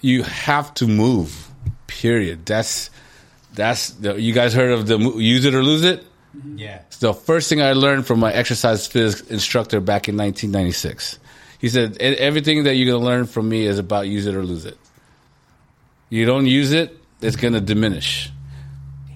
You 0.00 0.24
have 0.24 0.74
to 0.74 0.86
move. 0.88 1.48
Period. 1.86 2.44
That's 2.44 2.90
that's 3.54 3.90
the, 3.90 4.20
you 4.20 4.32
guys 4.34 4.52
heard 4.52 4.72
of 4.72 4.86
the 4.86 4.98
use 4.98 5.44
it 5.44 5.54
or 5.54 5.62
lose 5.62 5.84
it. 5.84 6.04
Yeah. 6.56 6.80
It's 6.88 6.98
the 6.98 7.14
first 7.14 7.48
thing 7.48 7.62
I 7.62 7.72
learned 7.72 8.06
from 8.06 8.20
my 8.20 8.32
exercise 8.32 8.86
physics 8.86 9.30
instructor 9.30 9.80
back 9.80 10.08
in 10.08 10.16
1996. 10.16 11.18
He 11.58 11.68
said, 11.68 11.96
"E- 12.02 12.04
everything 12.04 12.64
that 12.64 12.74
you're 12.74 12.86
going 12.92 13.00
to 13.00 13.06
learn 13.06 13.26
from 13.26 13.48
me 13.48 13.64
is 13.64 13.78
about 13.78 14.08
use 14.08 14.26
it 14.26 14.34
or 14.34 14.42
lose 14.42 14.66
it. 14.66 14.76
You 16.08 16.24
don't 16.24 16.46
use 16.46 16.72
it, 16.72 16.96
it's 17.20 17.36
going 17.36 17.54
to 17.54 17.60
diminish. 17.60 18.30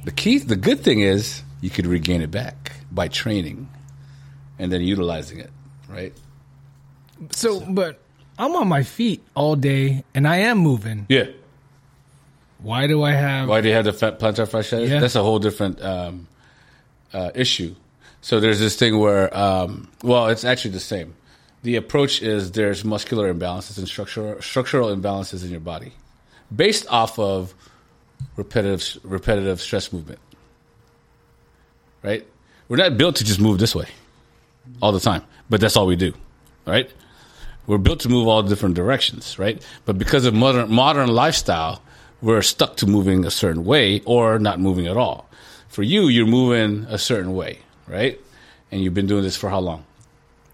The 0.04 0.10
key, 0.10 0.38
the 0.38 0.56
good 0.56 0.80
thing 0.80 1.00
is 1.00 1.42
you 1.60 1.70
could 1.70 1.86
regain 1.86 2.22
it 2.22 2.30
back 2.30 2.72
by 2.90 3.08
training 3.08 3.68
and 4.58 4.72
then 4.72 4.80
utilizing 4.82 5.38
it, 5.38 5.50
right? 5.88 6.12
So, 7.32 7.60
but 7.60 8.00
I'm 8.38 8.56
on 8.56 8.68
my 8.68 8.82
feet 8.82 9.22
all 9.34 9.56
day 9.56 10.04
and 10.14 10.26
I 10.26 10.38
am 10.38 10.58
moving. 10.58 11.06
Yeah. 11.08 11.26
Why 12.62 12.86
do 12.86 13.02
I 13.02 13.12
have? 13.12 13.48
Why 13.48 13.60
do 13.60 13.68
you 13.68 13.74
have 13.74 13.84
the 13.84 13.92
fat 13.92 14.18
plantar 14.18 14.48
fasciitis? 14.48 14.88
Yeah. 14.88 15.00
That's 15.00 15.16
a 15.16 15.22
whole 15.22 15.38
different 15.38 15.82
um, 15.82 16.28
uh, 17.12 17.30
issue. 17.34 17.74
So 18.22 18.38
there's 18.40 18.58
this 18.58 18.76
thing 18.76 18.98
where, 18.98 19.34
um, 19.36 19.88
well, 20.02 20.28
it's 20.28 20.44
actually 20.44 20.72
the 20.72 20.80
same. 20.80 21.14
The 21.62 21.76
approach 21.76 22.22
is 22.22 22.52
there's 22.52 22.84
muscular 22.84 23.32
imbalances 23.32 23.78
and 23.78 23.86
structural 23.86 24.40
structural 24.40 24.94
imbalances 24.94 25.44
in 25.44 25.50
your 25.50 25.60
body, 25.60 25.92
based 26.54 26.86
off 26.88 27.18
of 27.18 27.54
repetitive 28.36 28.98
repetitive 29.04 29.60
stress 29.60 29.92
movement. 29.92 30.20
Right? 32.02 32.26
We're 32.68 32.76
not 32.76 32.96
built 32.96 33.16
to 33.16 33.24
just 33.24 33.40
move 33.40 33.58
this 33.58 33.74
way 33.74 33.86
all 34.80 34.92
the 34.92 35.00
time, 35.00 35.22
but 35.48 35.60
that's 35.60 35.76
all 35.76 35.86
we 35.86 35.96
do. 35.96 36.12
Right? 36.66 36.90
We're 37.66 37.78
built 37.78 38.00
to 38.00 38.08
move 38.08 38.26
all 38.26 38.42
different 38.42 38.74
directions, 38.74 39.38
right? 39.38 39.64
But 39.84 39.98
because 39.98 40.24
of 40.24 40.34
modern 40.34 40.72
modern 40.72 41.08
lifestyle, 41.08 41.82
we're 42.22 42.42
stuck 42.42 42.76
to 42.78 42.86
moving 42.86 43.24
a 43.24 43.30
certain 43.30 43.64
way 43.64 44.00
or 44.04 44.38
not 44.38 44.60
moving 44.60 44.86
at 44.86 44.96
all. 44.96 45.28
For 45.68 45.82
you, 45.82 46.08
you're 46.08 46.26
moving 46.26 46.84
a 46.88 46.98
certain 46.98 47.34
way, 47.34 47.60
right? 47.86 48.18
And 48.72 48.82
you've 48.82 48.94
been 48.94 49.06
doing 49.06 49.22
this 49.22 49.36
for 49.36 49.48
how 49.50 49.60
long? 49.60 49.84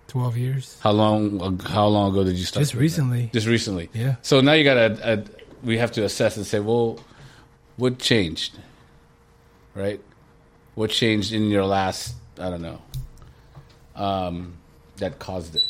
Twelve 0.09 0.37
years. 0.37 0.79
How 0.81 0.93
long? 0.93 1.59
How 1.61 1.87
long 1.87 2.13
ago 2.13 2.25
did 2.25 2.37
you 2.37 2.45
start? 2.45 2.63
Just 2.63 2.73
doing 2.73 2.81
that? 2.81 2.83
recently. 2.83 3.31
Just 3.33 3.47
recently. 3.47 3.91
Yeah. 3.93 4.17
So 4.23 4.41
now 4.41 4.53
you 4.53 4.65
got 4.65 4.75
to. 4.75 5.25
We 5.63 5.79
have 5.79 5.93
to 5.93 6.05
assess 6.05 6.37
and 6.37 6.47
say, 6.47 6.61
well, 6.61 7.01
what 7.77 7.99
changed? 7.99 8.59
Right. 9.75 10.01
What 10.75 10.91
changed 10.91 11.33
in 11.33 11.49
your 11.51 11.65
last? 11.65 12.15
I 12.39 12.51
don't 12.51 12.63
know. 12.63 12.81
Um, 13.95 14.55
that 14.97 15.19
caused 15.19 15.57
it. 15.57 15.63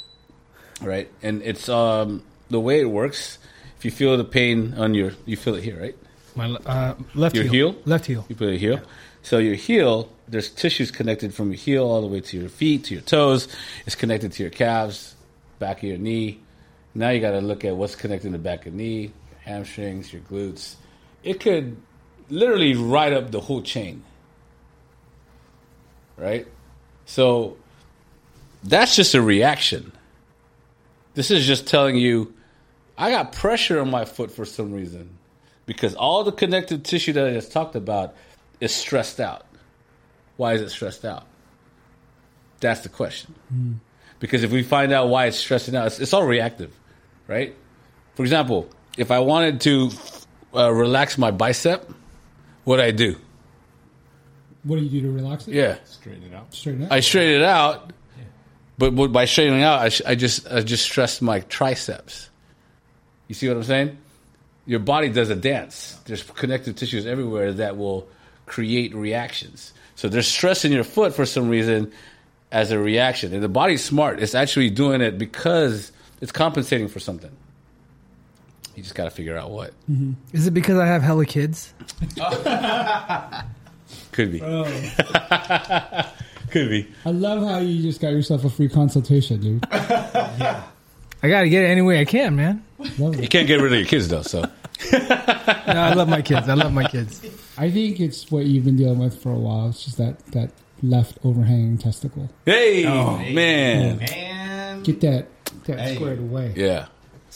Right. 0.81 1.11
And 1.23 1.43
it's 1.43 1.69
um 1.69 2.23
the 2.51 2.61
way 2.61 2.81
it 2.81 2.91
works. 2.91 3.39
If 3.79 3.85
you 3.85 3.91
feel 3.91 4.17
the 4.17 4.25
pain 4.25 4.75
on 4.75 4.95
your, 4.95 5.13
you 5.27 5.37
feel 5.37 5.55
it 5.55 5.63
here, 5.65 5.79
right? 5.81 5.97
My 6.35 6.51
uh, 6.51 6.95
left 7.15 7.35
Your 7.35 7.45
heel. 7.45 7.73
heel? 7.73 7.83
Left 7.85 8.07
heel. 8.07 8.25
You 8.29 8.37
put 8.37 8.49
your 8.49 8.57
heel. 8.57 8.81
So 9.23 9.39
your 9.39 9.55
heel, 9.55 10.11
there's 10.29 10.51
tissues 10.51 10.91
connected 10.91 11.35
from 11.35 11.49
your 11.51 11.59
heel 11.59 11.85
all 11.85 12.01
the 12.01 12.07
way 12.07 12.21
to 12.21 12.39
your 12.39 12.49
feet, 12.49 12.85
to 12.85 12.95
your 12.95 13.03
toes. 13.03 13.49
It's 13.87 13.97
connected 13.97 14.33
to 14.33 14.43
your 14.43 14.51
calves, 14.51 15.15
back 15.59 15.79
of 15.79 15.85
your 15.85 15.99
knee. 15.99 16.41
Now 16.95 17.11
you 17.11 17.21
got 17.21 17.33
to 17.33 17.41
look 17.41 17.65
at 17.65 17.77
what's 17.77 17.97
connected 17.97 18.29
to 18.29 18.33
the 18.33 18.39
back 18.39 18.67
of 18.67 18.73
the 18.73 18.79
knee, 18.79 19.13
hamstrings, 19.47 20.13
your 20.13 20.23
glutes. 20.23 20.75
It 21.23 21.41
could 21.41 21.77
literally 22.29 22.75
ride 22.75 23.13
up 23.13 23.31
the 23.31 23.41
whole 23.41 23.63
chain. 23.63 24.03
Right? 26.17 26.47
So 27.05 27.57
that's 28.65 28.97
just 28.97 29.15
a 29.15 29.23
reaction. 29.23 29.93
This 31.15 31.31
is 31.31 31.47
just 31.47 31.67
telling 31.67 31.97
you, 31.97 32.35
I 32.99 33.11
got 33.11 33.33
pressure 33.33 33.81
on 33.81 33.91
my 33.91 34.05
foot 34.05 34.31
for 34.31 34.45
some 34.45 34.73
reason 34.73 35.17
because 35.67 35.95
all 35.95 36.25
the 36.25 36.33
connective 36.33 36.83
tissue 36.83 37.13
that 37.15 37.27
I 37.27 37.33
just 37.33 37.53
talked 37.53 37.77
about 37.77 38.15
is 38.61 38.75
stressed 38.75 39.21
out. 39.21 39.47
Why 40.37 40.55
is 40.55 40.61
it 40.61 40.71
stressed 40.71 41.05
out? 41.05 41.27
That's 42.61 42.81
the 42.81 42.89
question. 42.89 43.35
Hmm. 43.49 43.73
Because 44.19 44.43
if 44.43 44.51
we 44.51 44.63
find 44.63 44.93
out 44.93 45.09
why 45.09 45.27
it's 45.27 45.37
stressing 45.37 45.77
out, 45.77 45.89
it's, 45.89 46.01
it's 46.01 46.13
all 46.13 46.25
reactive, 46.25 46.75
right? 47.27 47.55
For 48.15 48.23
example, 48.23 48.71
if 48.97 49.11
I 49.11 49.19
wanted 49.21 49.61
to 49.63 49.91
uh, 50.55 50.73
relax 50.73 51.19
my 51.19 51.31
bicep, 51.31 51.91
what 52.65 52.81
I 52.81 52.91
do? 52.91 53.17
What 54.65 54.77
do 54.77 54.83
you 54.83 54.91
do 55.01 55.07
to 55.07 55.13
relax 55.13 55.47
it? 55.47 55.55
Yeah, 55.55 55.77
Straighten 55.85 56.25
it 56.25 56.35
out. 56.35 56.53
Straighten 56.53 56.83
up. 56.85 56.93
I 56.93 57.01
straighten 57.01 57.37
it 57.41 57.45
out, 57.45 57.93
but 58.79 58.93
what- 58.95 59.13
by 59.13 59.25
straightening 59.25 59.63
out, 59.63 59.81
I, 59.81 59.89
sh- 59.91 60.03
I 60.07 60.15
just 60.17 60.51
I 60.51 60.61
just 60.63 60.85
stress 60.85 61.23
my 61.23 61.41
triceps. 61.41 62.31
You 63.29 63.35
see 63.35 63.49
what 63.49 63.57
I'm 63.57 63.63
saying? 63.65 63.99
Your 64.67 64.81
body 64.81 65.09
does 65.09 65.31
a 65.31 65.37
dance. 65.37 65.97
There's 66.07 66.23
connective 66.25 66.75
tissues 66.75 67.07
everywhere 67.07 67.53
that 67.53 67.77
will 67.77 68.09
create 68.47 68.95
reactions. 68.95 69.73
So 69.95 70.09
there's 70.09 70.27
stress 70.27 70.65
in 70.65 70.73
your 70.73 70.85
foot 70.85 71.15
for 71.15 71.25
some 71.27 71.49
reason 71.49 71.93
as 72.51 72.71
a 72.73 72.79
reaction, 72.79 73.33
and 73.33 73.43
the 73.43 73.49
body's 73.49 73.85
smart. 73.85 74.21
It's 74.21 74.35
actually 74.35 74.71
doing 74.71 75.01
it 75.01 75.17
because 75.19 75.93
it's 76.21 76.33
compensating 76.33 76.89
for 76.89 76.99
something. 76.99 77.31
You 78.77 78.83
just 78.83 78.95
got 78.95 79.05
to 79.05 79.11
figure 79.11 79.37
out 79.37 79.51
what. 79.51 79.71
Mm-hmm. 79.91 80.13
Is 80.33 80.47
it 80.47 80.53
because 80.53 80.79
I 80.79 80.87
have 80.87 81.03
hella 81.03 81.25
kids? 81.27 81.73
Could 84.13 84.33
be. 84.33 84.43
Oh. 84.43 84.65
Could 86.51 86.71
be. 86.71 86.89
I 87.05 87.11
love 87.11 87.43
how 87.43 87.59
you 87.59 87.83
just 87.83 88.01
got 88.01 88.09
yourself 88.11 88.45
a 88.45 88.51
free 88.51 88.69
consultation, 88.69 89.41
dude. 89.41 89.65
I 89.73 90.63
gotta 91.29 91.49
get 91.49 91.65
it 91.65 91.69
any 91.69 91.83
way 91.83 92.01
I 92.01 92.05
can, 92.05 92.37
man. 92.37 92.63
Love 92.99 93.17
You 93.17 93.23
it. 93.25 93.31
can't 93.31 93.47
get 93.49 93.61
rid 93.61 93.73
of 93.73 93.79
your 93.79 93.89
kids 93.89 94.09
though. 94.09 94.23
So 94.23 94.41
No, 94.93 94.99
I 95.03 95.95
love 95.95 96.09
my 96.09 96.23
kids. 96.23 96.49
I 96.49 96.55
love 96.55 96.73
my 96.73 96.85
kids. 96.89 97.21
I 97.59 97.71
think 97.71 98.01
it's 98.01 98.31
what 98.31 98.45
you've 98.47 98.65
been 98.65 98.77
dealing 98.77 98.99
with 98.99 99.21
for 99.23 99.33
a 99.33 99.39
while. 99.39 99.69
It's 99.71 99.85
just 99.85 99.97
that 99.99 100.19
that 100.29 100.51
left 100.83 101.19
overhanging 101.25 101.79
testicle. 101.79 102.29
hey, 102.45 102.87
oh, 102.87 103.17
man. 103.19 103.97
Man. 103.99 104.83
Get 104.83 105.01
that 105.01 105.27
that 105.65 105.81
Hey. 105.81 105.95
squared 105.97 106.19
away. 106.21 106.53
Yeah. 106.55 106.87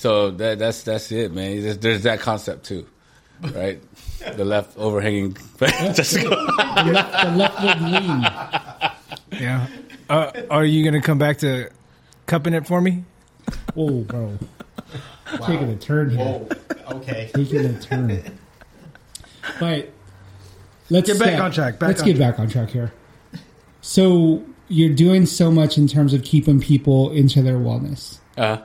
So 0.00 0.30
that 0.30 0.58
that's 0.58 0.82
that's 0.82 1.12
it, 1.12 1.30
man. 1.30 1.60
There's, 1.62 1.76
there's 1.78 2.02
that 2.04 2.20
concept 2.20 2.64
too, 2.64 2.86
right? 3.42 3.80
the 4.34 4.44
left 4.46 4.78
overhanging. 4.78 5.36
Just 5.94 6.14
go- 6.22 6.30
The 6.30 6.90
left, 6.92 7.24
the 7.24 7.30
leftward 7.36 7.80
lean. 7.82 8.22
Yeah. 9.42 9.66
Uh, 10.08 10.32
are 10.50 10.64
you 10.64 10.84
gonna 10.84 11.02
come 11.02 11.18
back 11.18 11.36
to 11.38 11.68
cupping 12.24 12.54
it 12.54 12.66
for 12.66 12.80
me? 12.80 13.04
Oh, 13.76 14.00
bro. 14.00 14.38
Taking 15.46 15.68
a 15.70 15.76
turn 15.76 16.10
here. 16.10 16.18
Whoa. 16.18 16.48
Okay. 16.96 17.30
Taking 17.34 17.66
a 17.66 17.78
turn. 17.80 18.22
But 19.58 19.90
let's 20.90 21.06
Get 21.10 21.18
back 21.18 21.28
step- 21.28 21.40
on 21.42 21.52
track, 21.52 21.78
back 21.78 21.88
let's 21.88 22.00
on 22.00 22.06
get 22.06 22.16
track. 22.16 22.32
back 22.32 22.40
on 22.40 22.48
track 22.48 22.70
here. 22.70 22.92
So 23.82 24.44
you're 24.68 24.94
doing 24.94 25.26
so 25.26 25.50
much 25.50 25.76
in 25.78 25.86
terms 25.88 26.14
of 26.14 26.22
keeping 26.22 26.58
people 26.60 27.10
into 27.10 27.42
their 27.42 27.56
wellness. 27.58 28.18
uh, 28.38 28.58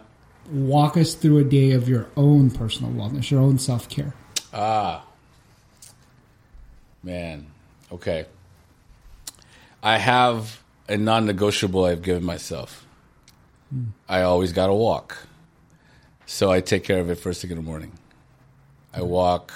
Walk 0.51 0.95
us 0.97 1.15
through 1.15 1.39
a 1.39 1.43
day 1.43 1.71
of 1.71 1.89
your 1.89 2.07
own 2.15 2.51
personal 2.51 2.91
wellness, 2.91 3.31
your 3.31 3.41
own 3.41 3.57
self 3.59 3.89
care. 3.89 4.13
ah, 4.53 5.03
man. 7.03 7.47
Okay. 7.91 8.25
I 9.81 9.97
have 9.97 10.61
a 10.87 10.97
non-negotiable 10.97 11.85
I've 11.85 12.01
given 12.01 12.23
myself. 12.23 12.85
I 14.07 14.21
always 14.21 14.53
got 14.53 14.67
to 14.67 14.73
walk, 14.73 15.27
so 16.25 16.51
I 16.51 16.61
take 16.61 16.83
care 16.83 16.99
of 16.99 17.09
it 17.09 17.15
first 17.15 17.41
thing 17.41 17.51
in 17.51 17.57
the 17.57 17.63
morning. 17.63 17.91
I 18.93 19.01
walk 19.01 19.51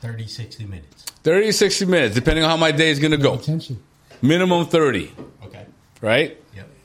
30, 0.00 0.26
60 0.26 0.64
minutes. 0.64 1.04
30, 1.22 1.52
60 1.52 1.84
minutes, 1.84 2.14
depending 2.14 2.42
on 2.44 2.50
how 2.50 2.56
my 2.56 2.72
day 2.72 2.90
is 2.90 2.98
going 2.98 3.10
to 3.12 3.18
go. 3.18 3.34
Attention. 3.34 3.80
Minimum 4.22 4.66
30, 4.66 5.12
Okay. 5.44 5.64
right? 6.00 6.39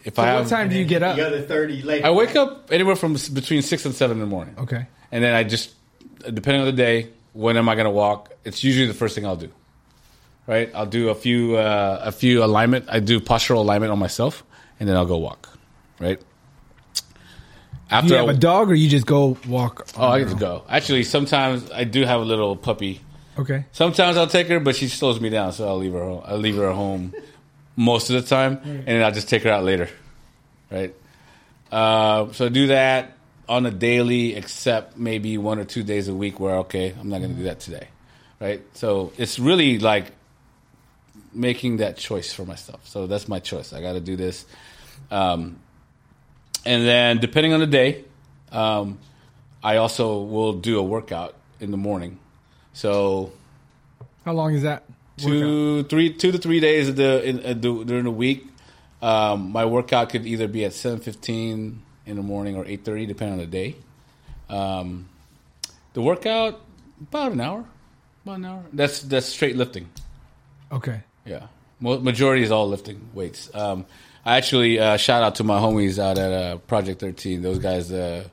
Yep. 0.05 0.13
If 0.13 0.19
I 0.19 0.33
What 0.33 0.39
have, 0.41 0.49
time 0.49 0.69
do 0.69 0.77
you 0.77 0.85
get 0.85 1.01
up? 1.03 1.15
The 1.15 1.25
other 1.25 1.41
30 1.41 1.81
later. 1.81 2.05
I 2.05 2.11
wake 2.11 2.35
up 2.35 2.69
anywhere 2.71 2.95
from 2.95 3.13
between 3.33 3.61
six 3.63 3.85
and 3.85 3.93
seven 3.95 4.17
in 4.17 4.21
the 4.21 4.27
morning. 4.29 4.55
Okay. 4.59 4.85
And 5.11 5.23
then 5.23 5.33
I 5.33 5.43
just, 5.43 5.73
depending 6.19 6.61
on 6.61 6.65
the 6.67 6.71
day, 6.73 7.09
when 7.33 7.57
am 7.57 7.67
I 7.67 7.75
going 7.75 7.85
to 7.85 7.91
walk? 7.91 8.31
It's 8.43 8.63
usually 8.63 8.87
the 8.87 8.93
first 8.93 9.15
thing 9.15 9.25
I'll 9.25 9.35
do. 9.35 9.49
Right? 10.47 10.69
I'll 10.75 10.85
do 10.85 11.09
a 11.09 11.15
few, 11.15 11.55
uh, 11.57 12.01
a 12.03 12.11
few 12.11 12.43
alignment. 12.43 12.85
I 12.87 12.99
do 12.99 13.19
postural 13.19 13.57
alignment 13.57 13.91
on 13.91 13.97
myself, 13.97 14.43
and 14.79 14.87
then 14.87 14.95
I'll 14.95 15.07
go 15.07 15.17
walk. 15.17 15.49
Right? 15.99 16.19
Do 16.19 17.01
After 17.89 18.09
you 18.13 18.15
have 18.19 18.29
I- 18.29 18.33
a 18.33 18.35
dog, 18.35 18.69
or 18.69 18.75
you 18.75 18.89
just 18.89 19.05
go 19.07 19.37
walk? 19.47 19.87
oh, 19.97 20.07
I 20.07 20.19
get 20.19 20.29
to 20.29 20.35
go. 20.35 20.63
Actually, 20.69 21.03
sometimes 21.03 21.69
I 21.71 21.83
do 21.83 22.03
have 22.05 22.21
a 22.21 22.25
little 22.25 22.55
puppy. 22.55 23.01
Okay. 23.39 23.65
Sometimes 23.71 24.17
I'll 24.17 24.27
take 24.27 24.47
her, 24.47 24.59
but 24.59 24.75
she 24.75 24.87
slows 24.87 25.19
me 25.19 25.29
down, 25.29 25.51
so 25.51 25.67
I'll 25.67 25.77
leave 25.77 25.93
her. 25.93 26.03
I'll 26.25 26.37
leave 26.37 26.55
her 26.57 26.69
at 26.69 26.75
home 26.75 27.13
most 27.75 28.09
of 28.09 28.21
the 28.21 28.27
time, 28.27 28.59
and 28.63 28.85
then 28.87 29.03
I'll 29.03 29.11
just 29.11 29.29
take 29.29 29.43
her 29.43 29.49
out 29.51 29.63
later. 29.63 29.89
Right. 30.71 30.93
Uh, 31.71 32.31
so 32.31 32.45
I 32.45 32.49
do 32.49 32.67
that. 32.67 33.11
on 33.47 33.65
a 33.65 33.71
daily, 33.71 34.35
except 34.35 34.97
maybe 34.97 35.37
one 35.37 35.59
or 35.59 35.65
two 35.65 35.83
days 35.83 36.07
a 36.07 36.13
week 36.15 36.39
where 36.39 36.55
okay, 36.65 36.93
I'm 36.99 37.09
not 37.09 37.19
going 37.19 37.31
to 37.31 37.37
do 37.37 37.43
that 37.43 37.59
today, 37.59 37.87
right? 38.39 38.61
So 38.73 39.11
it's 39.17 39.37
really 39.37 39.77
like 39.77 40.11
making 41.31 41.77
that 41.77 41.97
choice 41.97 42.33
for 42.33 42.45
myself. 42.45 42.87
So 42.87 43.05
that's 43.07 43.27
my 43.27 43.39
choice. 43.39 43.71
I 43.73 43.81
got 43.81 43.93
to 43.93 43.99
do 43.99 44.15
this, 44.15 44.45
um, 45.11 45.57
and 46.65 46.85
then 46.87 47.19
depending 47.19 47.53
on 47.53 47.59
the 47.59 47.67
day, 47.67 48.05
um, 48.51 48.97
I 49.63 49.77
also 49.77 50.21
will 50.23 50.53
do 50.53 50.79
a 50.79 50.83
workout 50.83 51.35
in 51.59 51.69
the 51.71 51.77
morning. 51.77 52.17
So 52.73 53.31
How 54.23 54.33
long 54.33 54.55
is 54.55 54.63
that? 54.63 54.83
Two, 55.17 55.83
three, 55.83 56.13
two 56.13 56.31
to 56.31 56.37
three 56.37 56.59
days 56.59 56.89
of 56.89 56.95
the, 56.95 57.23
in, 57.23 57.45
uh, 57.45 57.53
during 57.53 58.03
the 58.03 58.11
week. 58.11 58.47
Um, 59.01 59.51
my 59.51 59.65
workout 59.65 60.09
could 60.09 60.25
either 60.25 60.47
be 60.47 60.65
at 60.65 60.73
seven 60.73 60.99
fifteen 60.99 61.81
in 62.05 62.15
the 62.15 62.23
morning 62.23 62.55
or 62.55 62.65
eight 62.65 62.83
thirty, 62.83 63.05
depending 63.05 63.33
on 63.33 63.39
the 63.39 63.45
day. 63.45 63.75
Um, 64.49 65.09
the 65.93 66.01
workout 66.01 66.61
about 67.01 67.31
an 67.33 67.41
hour, 67.41 67.65
about 68.23 68.37
an 68.37 68.45
hour. 68.45 68.63
That's 68.73 69.01
that's 69.01 69.25
straight 69.27 69.55
lifting. 69.55 69.89
Okay. 70.71 71.01
Yeah, 71.25 71.47
Mo- 71.79 71.99
majority 71.99 72.43
is 72.43 72.51
all 72.51 72.67
lifting 72.67 73.09
weights. 73.13 73.49
Um, 73.53 73.85
I 74.25 74.37
actually 74.37 74.79
uh, 74.79 74.97
shout 74.97 75.23
out 75.23 75.35
to 75.35 75.43
my 75.43 75.59
homies 75.59 75.99
out 75.99 76.17
at 76.17 76.31
uh, 76.31 76.57
Project 76.57 76.99
Thirteen. 76.99 77.41
Those 77.41 77.59
guys, 77.59 77.91
uh, 77.91 78.27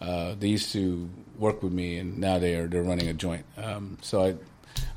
uh, 0.00 0.34
they 0.38 0.48
used 0.48 0.72
to 0.72 1.08
work 1.38 1.62
with 1.62 1.72
me, 1.72 1.98
and 1.98 2.18
now 2.18 2.38
they 2.38 2.54
are 2.56 2.66
they're 2.66 2.82
running 2.82 3.08
a 3.08 3.12
joint. 3.14 3.44
Um, 3.56 3.98
so 4.02 4.24
I 4.24 4.34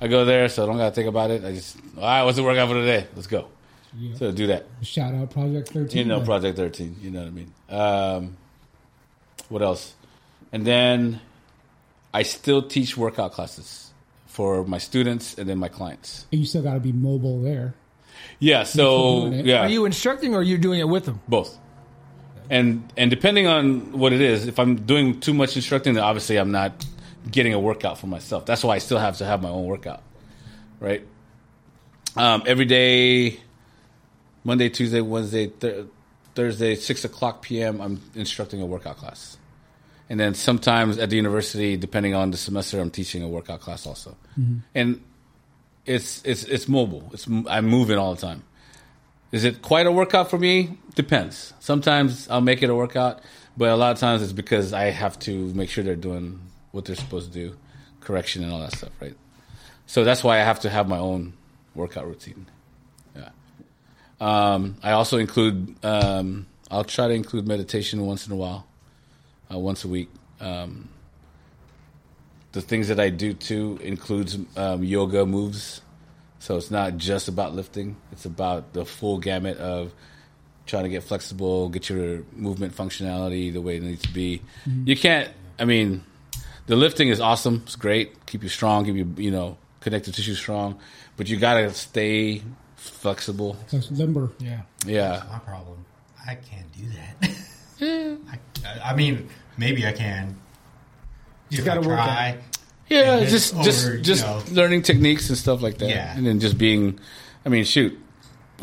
I 0.02 0.08
go 0.08 0.26
there, 0.26 0.50
so 0.50 0.64
I 0.64 0.66
don't 0.66 0.78
got 0.78 0.90
to 0.90 0.96
think 0.96 1.08
about 1.08 1.32
it. 1.32 1.44
I 1.46 1.54
just 1.54 1.78
all 1.98 2.04
right, 2.04 2.24
what's 2.24 2.38
the 2.38 2.44
workout 2.44 2.68
for 2.68 2.76
today? 2.76 3.08
Let's 3.16 3.28
go. 3.28 3.48
Yeah. 3.98 4.16
So 4.16 4.32
do 4.32 4.48
that. 4.48 4.66
Shout 4.82 5.14
out 5.14 5.30
Project 5.30 5.70
13. 5.70 5.98
You 5.98 6.06
know, 6.06 6.18
then. 6.18 6.26
Project 6.26 6.58
Thirteen. 6.58 6.96
You 7.02 7.12
know 7.12 7.20
what 7.20 7.28
I 7.28 7.32
mean. 7.32 7.54
Um, 7.70 8.38
what 9.50 9.62
else? 9.62 9.94
And 10.52 10.66
then 10.66 11.22
I 12.14 12.24
still 12.24 12.64
teach 12.64 12.98
workout 12.98 13.34
classes 13.34 13.92
for 14.26 14.66
my 14.66 14.80
students 14.80 15.38
and 15.38 15.48
then 15.48 15.60
my 15.60 15.68
clients. 15.68 16.26
And 16.32 16.42
you 16.42 16.48
still 16.48 16.64
got 16.64 16.74
to 16.74 16.80
be 16.80 16.92
mobile 16.92 17.42
there. 17.42 17.76
Yeah. 18.40 18.64
So 18.64 19.28
yeah. 19.28 19.62
Are 19.62 19.70
you 19.70 19.86
instructing 19.86 20.34
or 20.34 20.40
are 20.40 20.44
you 20.44 20.58
doing 20.58 20.80
it 20.80 20.88
with 20.88 21.06
them? 21.06 21.22
both 21.28 21.60
and 22.50 22.92
and 22.98 23.10
depending 23.10 23.48
on 23.48 23.98
what 23.98 24.14
it 24.14 24.22
is 24.22 24.48
if 24.48 24.60
i'm 24.60 24.76
doing 24.76 25.20
too 25.20 25.34
much 25.34 25.56
instructing 25.56 25.94
then 25.94 26.04
obviously 26.04 26.38
i'm 26.38 26.52
not 26.52 26.86
getting 27.30 27.54
a 27.54 27.60
workout 27.60 27.98
for 27.98 28.08
myself. 28.08 28.46
That's 28.46 28.64
why 28.64 28.76
i 28.76 28.78
still 28.80 29.00
have 29.00 29.18
to 29.18 29.26
have 29.26 29.42
my 29.42 29.50
own 29.50 29.66
workout 29.66 30.02
right? 30.84 31.08
Um, 32.16 32.44
every 32.46 32.66
day 32.66 33.40
monday 34.44 34.70
tuesday 34.70 35.02
wednesday 35.02 35.48
th- 35.48 35.86
thursday 36.36 36.76
6 36.76 37.06
o'clock 37.06 37.42
pm 37.42 37.80
i'm 37.82 38.02
instructing 38.14 38.62
a 38.62 38.66
workout 38.66 38.98
class. 38.98 39.38
And 40.10 40.20
then 40.20 40.36
sometimes 40.36 40.98
at 41.00 41.10
the 41.10 41.16
university 41.16 41.78
depending 41.78 42.14
on 42.14 42.30
the 42.32 42.38
semester 42.38 42.80
i'm 42.80 42.92
teaching 42.92 43.24
a 43.24 43.28
workout 43.28 43.62
class 43.62 43.88
also. 43.88 44.16
And 44.76 45.02
it's 45.86 46.22
it's 46.24 46.44
it's 46.44 46.68
mobile. 46.68 47.10
It's 47.14 47.28
i'm 47.48 47.66
moving 47.66 47.98
all 47.98 48.14
the 48.14 48.22
time. 48.22 48.44
Is 49.32 49.44
it 49.46 49.62
quite 49.62 49.88
a 49.88 49.92
workout 49.92 50.30
for 50.30 50.38
me? 50.38 50.78
Depends. 50.94 51.54
Sometimes 51.60 52.30
I'll 52.30 52.42
make 52.42 52.62
it 52.62 52.70
a 52.70 52.76
workout, 52.76 53.22
but 53.58 53.70
a 53.70 53.76
lot 53.76 53.92
of 53.92 54.00
times 54.00 54.22
it's 54.22 54.34
because 54.34 54.72
I 54.74 54.92
have 54.92 55.18
to 55.20 55.32
make 55.56 55.70
sure 55.70 55.84
they're 55.84 55.96
doing 55.96 56.40
what 56.74 56.86
they're 56.86 56.96
supposed 56.96 57.32
to 57.32 57.40
do, 57.40 57.56
correction 58.02 58.44
and 58.44 58.52
all 58.52 58.60
that 58.60 58.76
stuff, 58.76 58.92
right? 59.00 59.16
So 59.86 60.04
that's 60.04 60.24
why 60.24 60.40
I 60.40 60.44
have 60.44 60.60
to 60.62 60.70
have 60.70 60.90
my 60.90 60.98
own 60.98 61.34
workout 61.76 62.08
routine. 62.08 62.48
Yeah. 63.16 63.30
Um, 64.20 64.76
I 64.84 64.92
also 64.92 65.18
include. 65.18 65.76
Um, 65.86 66.48
I'll 66.70 66.84
try 66.84 67.08
to 67.08 67.14
include 67.14 67.48
meditation 67.48 68.04
once 68.06 68.26
in 68.26 68.34
a 68.34 68.36
while, 68.36 68.66
uh, 69.54 69.60
once 69.60 69.86
a 69.86 69.88
week. 69.88 70.10
Um, 70.40 70.90
the 72.52 72.62
things 72.62 72.88
that 72.88 73.00
I 73.00 73.10
do 73.10 73.34
too 73.34 73.80
includes 73.82 74.38
um, 74.58 74.84
yoga 74.84 75.26
moves. 75.26 75.82
So 76.40 76.58
it's 76.58 76.72
not 76.72 76.98
just 76.98 77.28
about 77.28 77.54
lifting; 77.54 77.98
it's 78.12 78.26
about 78.26 78.74
the 78.74 78.84
full 78.84 79.20
gamut 79.20 79.58
of 79.58 79.94
trying 80.66 80.84
to 80.84 80.90
get 80.90 81.04
flexible, 81.04 81.70
get 81.70 81.90
your 81.90 82.24
movement 82.34 82.76
functionality 82.76 83.54
the 83.54 83.62
way 83.62 83.78
it 83.78 83.84
needs 83.84 84.02
to 84.02 84.14
be. 84.14 84.42
You 84.86 84.96
can't. 84.96 85.30
I 85.60 85.66
mean, 85.66 86.04
the 86.68 86.76
lifting 86.76 87.10
is 87.10 87.20
awesome; 87.20 87.62
it's 87.66 87.76
great. 87.76 88.26
Keep 88.26 88.44
you 88.44 88.50
strong, 88.50 88.86
keep 88.86 88.96
you 88.96 89.14
you 89.18 89.32
know 89.32 89.58
connective 89.82 90.16
tissue 90.16 90.36
strong, 90.36 90.80
but 91.18 91.28
you 91.30 91.38
gotta 91.38 91.72
stay 91.74 92.42
flexible. 92.76 93.58
That's 93.72 93.92
limber. 93.92 94.32
Yeah. 94.40 94.62
Yeah, 94.86 95.24
My 95.32 95.40
problem. 95.40 95.86
I 96.28 96.36
can't 96.36 96.72
do 96.72 96.84
that. 97.80 98.18
I, 98.66 98.92
I 98.92 98.96
mean, 98.96 99.30
maybe 99.58 99.86
I 99.86 99.92
can. 99.92 100.38
Just 101.50 101.66
gotta 101.66 101.82
work 101.82 101.98
try. 102.00 102.38
yeah. 102.90 103.18
And 103.18 103.30
Just 103.30 103.54
then 103.54 103.64
just 103.64 103.86
over, 103.86 103.96
you 103.98 104.02
just 104.02 104.24
know. 104.26 104.42
learning 104.52 104.82
techniques 104.84 105.30
and 105.30 105.38
stuff 105.38 105.62
like 105.62 105.78
that. 105.80 105.90
Yeah. 105.90 106.16
and 106.18 106.26
then 106.26 106.40
just 106.40 106.58
being. 106.58 107.00
I 107.46 107.50
mean, 107.50 107.64
shoot, 107.66 108.00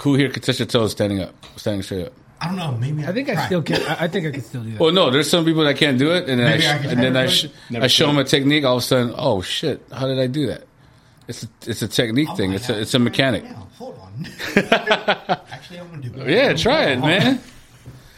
who 0.01 0.15
here 0.15 0.31
could 0.31 0.43
touch 0.43 0.59
your 0.59 0.67
toes 0.67 0.93
standing 0.93 1.21
up, 1.21 1.35
standing 1.57 1.83
straight 1.83 2.07
up? 2.07 2.13
I 2.41 2.47
don't 2.47 2.57
know. 2.57 2.73
Maybe 2.79 3.05
I 3.05 3.13
think 3.13 3.29
I 3.29 3.35
try. 3.35 3.47
still 3.47 3.63
can. 3.63 3.83
I 3.83 4.05
I 4.05 4.09
think 4.09 4.27
I 4.27 4.31
can 4.31 4.43
still 4.43 4.63
do 4.63 4.71
that. 4.73 4.81
Well, 4.81 4.93
no, 4.93 5.11
there's 5.11 5.29
some 5.29 5.45
people 5.45 5.63
that 5.65 5.77
can't 5.77 5.99
do 5.99 6.13
it, 6.13 6.29
and 6.29 6.41
then 6.41 6.47
I 6.47 6.59
sh- 6.59 6.67
I 6.67 6.79
can 6.79 6.91
and 6.91 7.01
then 7.03 7.17
I, 7.17 7.27
sh- 7.27 7.47
I 7.75 7.87
show 7.87 8.07
them 8.07 8.17
a 8.19 8.25
technique. 8.25 8.65
All 8.65 8.77
of 8.79 8.83
a 8.83 8.87
sudden, 8.87 9.15
oh 9.19 9.43
shit, 9.43 9.83
how 9.93 10.07
did 10.07 10.19
I 10.19 10.27
do 10.27 10.47
that? 10.47 10.65
It's 11.29 11.43
a, 11.45 11.49
it's 11.67 11.83
a 11.83 11.89
technique 11.89 12.29
Oh, 12.31 12.37
thing. 12.37 12.53
I 12.53 12.55
It's 12.55 12.69
a 12.71 12.81
it's 12.81 12.95
a 12.95 12.99
to 12.99 13.11
try 13.11 13.29
it 13.29 13.43
mechanic. 13.43 13.45
now. 13.45 13.69
Hold 13.79 13.99
on. 13.99 14.27
Actually, 15.51 15.81
I'm 15.81 15.91
gonna 15.91 16.03
do 16.09 16.21
it. 16.23 16.31
Yeah, 16.31 16.55
try 16.55 16.85
it, 16.87 16.99
man. 17.01 17.41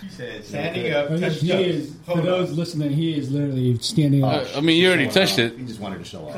You 0.02 0.08
said 0.10 0.44
standing 0.44 0.92
up. 0.92 1.06
I 1.06 1.08
touch 1.10 1.20
guess 1.20 1.40
he 1.40 1.52
is, 1.52 1.94
for 2.04 2.20
those 2.20 2.52
listening, 2.52 2.90
he 2.90 3.18
is 3.18 3.30
literally 3.30 3.76
standing 3.78 4.22
uh, 4.24 4.28
up. 4.28 4.56
I 4.56 4.60
mean, 4.60 4.80
you 4.80 4.88
already 4.88 5.08
touched 5.08 5.38
it, 5.38 5.56
He 5.58 5.64
just 5.64 5.80
wanted 5.80 5.98
to 5.98 6.04
show 6.04 6.28
off. 6.28 6.34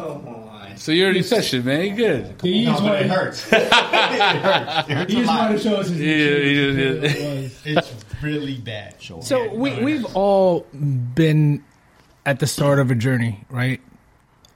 Come 0.75 0.81
so 0.81 0.93
you 0.93 1.05
already 1.05 1.23
touched 1.23 1.55
it, 1.55 1.65
man. 1.65 1.85
You 1.87 1.95
good? 1.97 2.35
he 2.43 2.65
No, 2.65 2.71
just 2.73 2.83
but 2.83 2.91
wanted, 2.93 3.07
it 3.07 3.11
hurts. 3.11 3.53
it 3.53 3.73
hurts. 3.73 4.89
It 4.91 4.97
hurts 4.97 5.13
he 5.13 5.19
just 5.19 5.29
wanted 5.29 5.57
to 5.57 5.63
show 5.63 5.77
us 5.77 5.89
his 5.89 6.01
Yeah, 6.01 6.39
he 6.39 6.55
just 6.55 6.77
did. 6.77 7.05
It 7.05 7.43
was. 7.43 7.63
It's 7.87 8.23
really 8.23 8.57
bad. 8.59 8.95
So 9.01 9.21
Yeah, 9.45 9.53
we, 9.53 9.71
no, 9.77 9.85
we've 9.85 10.03
hurts. 10.03 10.15
all 10.15 10.61
been 10.73 11.65
at 12.27 12.39
the 12.41 12.47
start 12.47 12.79
of 12.79 12.91
a 12.91 12.95
journey, 12.95 13.45
right? 13.51 13.81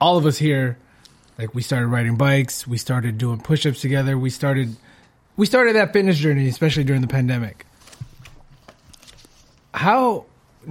All 0.01 0.17
of 0.17 0.27
us 0.27 0.39
here, 0.39 0.79
like 1.39 1.55
we 1.55 1.63
started 1.63 1.89
riding 1.89 2.17
bikes, 2.17 2.67
we 2.67 2.79
started 2.79 3.19
doing 3.19 3.41
push-ups 3.41 3.81
together, 3.81 4.17
we 4.19 4.31
started 4.31 4.77
we 5.37 5.47
started 5.47 5.77
that 5.77 5.93
fitness 5.93 6.19
journey, 6.19 6.49
especially 6.49 6.83
during 6.85 7.01
the 7.01 7.07
pandemic. 7.09 7.65
How 9.73 10.25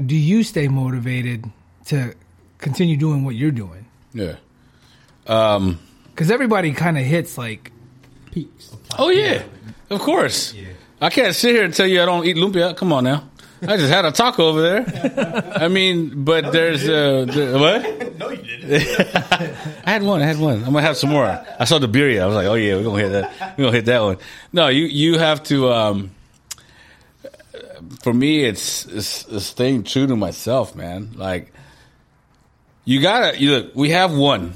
do 0.06 0.16
you 0.16 0.44
stay 0.44 0.68
motivated 0.68 1.46
to 1.86 2.14
continue 2.58 2.98
doing 2.98 3.24
what 3.24 3.36
you're 3.36 3.52
doing? 3.52 3.86
Yeah. 4.14 4.36
Um. 5.28 5.80
Because 6.14 6.32
everybody 6.32 6.72
kind 6.72 6.98
of 6.98 7.04
hits 7.04 7.38
like 7.38 7.72
Peaks. 8.32 8.76
Oh 8.98 9.10
yeah, 9.10 9.44
of 9.90 10.00
course. 10.02 10.54
Yeah. 10.54 10.70
I 11.00 11.10
can't 11.10 11.36
sit 11.36 11.54
here 11.54 11.64
and 11.64 11.74
tell 11.74 11.86
you 11.86 12.02
I 12.02 12.06
don't 12.06 12.26
eat 12.26 12.38
lumpia. 12.38 12.76
Come 12.76 12.92
on 12.92 13.04
now. 13.04 13.30
I 13.62 13.78
just 13.78 13.92
had 13.92 14.06
a 14.06 14.12
taco 14.12 14.50
over 14.50 14.62
there. 14.62 15.54
I 15.56 15.68
mean, 15.68 16.24
but 16.24 16.52
there's 16.52 16.88
uh, 16.88 17.26
the, 17.26 17.58
what? 17.60 18.08
No, 18.18 18.30
you 18.30 18.58
didn't. 18.58 19.16
I 19.86 19.92
had 19.92 20.02
one. 20.02 20.24
I 20.24 20.26
had 20.26 20.40
one. 20.40 20.58
I'm 20.64 20.74
gonna 20.74 20.82
have 20.82 20.98
some 20.98 21.12
more. 21.12 21.26
I 21.60 21.66
saw 21.66 21.78
the 21.78 21.88
birria. 21.88 22.22
I 22.24 22.26
was 22.26 22.34
like, 22.34 22.48
oh 22.48 22.56
yeah, 22.56 22.76
we're 22.76 22.84
gonna 22.84 23.04
hit 23.04 23.10
that. 23.10 23.58
We're 23.58 23.66
gonna 23.66 23.76
hit 23.76 23.86
that 23.86 24.02
one. 24.02 24.18
No, 24.52 24.70
you 24.70 24.86
you 24.86 25.20
have 25.20 25.44
to. 25.44 25.72
Um, 25.72 26.12
for 28.02 28.12
me, 28.12 28.44
it's, 28.44 28.88
it's 28.88 29.28
it's 29.28 29.46
staying 29.46 29.84
true 29.84 30.08
to 30.08 30.16
myself, 30.16 30.76
man. 30.76 31.12
Like 31.16 31.54
you 32.86 33.00
gotta. 33.02 33.40
You 33.40 33.52
look. 33.52 33.76
We 33.76 33.92
have 33.92 34.16
one. 34.18 34.54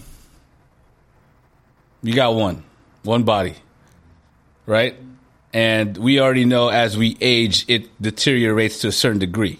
You 2.03 2.13
got 2.13 2.35
one, 2.35 2.63
one 3.03 3.23
body, 3.23 3.55
right? 4.65 4.95
And 5.53 5.97
we 5.97 6.19
already 6.19 6.45
know 6.45 6.69
as 6.69 6.97
we 6.97 7.17
age, 7.21 7.65
it 7.67 7.89
deteriorates 8.01 8.79
to 8.79 8.87
a 8.87 8.91
certain 8.91 9.19
degree. 9.19 9.59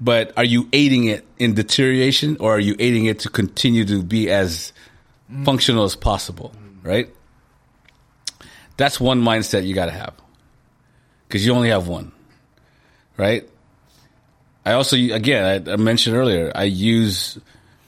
But 0.00 0.32
are 0.36 0.44
you 0.44 0.68
aiding 0.72 1.04
it 1.04 1.26
in 1.38 1.54
deterioration 1.54 2.36
or 2.40 2.56
are 2.56 2.60
you 2.60 2.76
aiding 2.78 3.06
it 3.06 3.20
to 3.20 3.30
continue 3.30 3.84
to 3.86 4.02
be 4.02 4.30
as 4.30 4.72
functional 5.44 5.84
as 5.84 5.96
possible, 5.96 6.52
right? 6.82 7.08
That's 8.76 9.00
one 9.00 9.22
mindset 9.22 9.66
you 9.66 9.74
got 9.74 9.86
to 9.86 9.92
have 9.92 10.14
because 11.26 11.46
you 11.46 11.52
only 11.54 11.70
have 11.70 11.88
one, 11.88 12.12
right? 13.16 13.48
I 14.64 14.72
also, 14.72 14.96
again, 14.96 15.68
I, 15.68 15.72
I 15.72 15.76
mentioned 15.76 16.16
earlier, 16.16 16.52
I 16.54 16.64
use, 16.64 17.38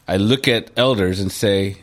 I 0.06 0.16
look 0.16 0.48
at 0.48 0.70
elders 0.76 1.20
and 1.20 1.30
say, 1.30 1.78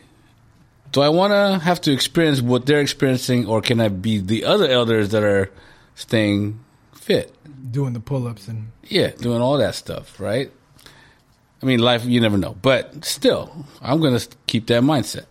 do 0.96 1.02
I 1.02 1.10
want 1.10 1.32
to 1.34 1.62
have 1.62 1.78
to 1.82 1.92
experience 1.92 2.40
what 2.40 2.64
they're 2.64 2.80
experiencing 2.80 3.44
or 3.44 3.60
can 3.60 3.82
I 3.82 3.88
be 3.88 4.16
the 4.18 4.46
other 4.46 4.66
elders 4.66 5.10
that 5.10 5.22
are 5.22 5.50
staying 5.94 6.58
fit? 6.94 7.34
doing 7.70 7.92
the 7.92 8.00
pull-ups 8.00 8.48
and 8.48 8.72
Yeah, 8.84 9.08
doing 9.10 9.42
all 9.42 9.58
that 9.58 9.74
stuff, 9.74 10.18
right? 10.18 10.50
I 11.62 11.66
mean, 11.66 11.80
life, 11.80 12.06
you 12.06 12.18
never 12.22 12.38
know. 12.38 12.56
But 12.62 13.04
still, 13.04 13.66
I'm 13.82 14.00
going 14.00 14.18
to 14.18 14.26
keep 14.46 14.68
that 14.68 14.82
mindset. 14.82 15.26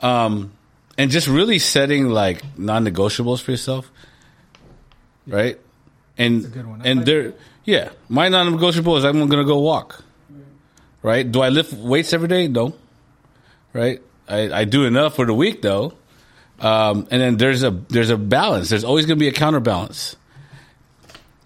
Um, 0.00 0.52
and 0.96 1.10
just 1.10 1.28
really 1.28 1.58
setting 1.58 2.08
like 2.08 2.42
non 2.56 2.86
negotiables 2.86 3.42
for 3.42 3.50
yourself, 3.50 3.90
right? 5.26 5.60
And, 6.16 6.46
a 6.46 6.48
good 6.48 6.66
one. 6.66 6.80
And 6.82 7.00
like 7.00 7.06
there, 7.06 7.34
yeah, 7.64 7.90
my 8.08 8.30
non 8.30 8.50
negotiable 8.52 8.96
is 8.96 9.04
I'm 9.04 9.18
going 9.18 9.28
to 9.28 9.44
go 9.44 9.58
walk. 9.58 10.02
right? 11.02 11.30
Do 11.30 11.42
I 11.42 11.50
lift 11.50 11.74
weights 11.74 12.14
every 12.14 12.28
day? 12.28 12.48
No, 12.48 12.72
right? 13.74 14.00
I, 14.28 14.60
I 14.60 14.64
do 14.64 14.84
enough 14.84 15.16
for 15.16 15.26
the 15.26 15.34
week 15.34 15.62
though, 15.62 15.94
um, 16.60 17.06
and 17.10 17.20
then 17.20 17.36
there's 17.36 17.62
a 17.62 17.70
there's 17.70 18.10
a 18.10 18.16
balance. 18.16 18.68
There's 18.70 18.84
always 18.84 19.06
going 19.06 19.18
to 19.18 19.20
be 19.22 19.28
a 19.28 19.32
counterbalance. 19.32 20.16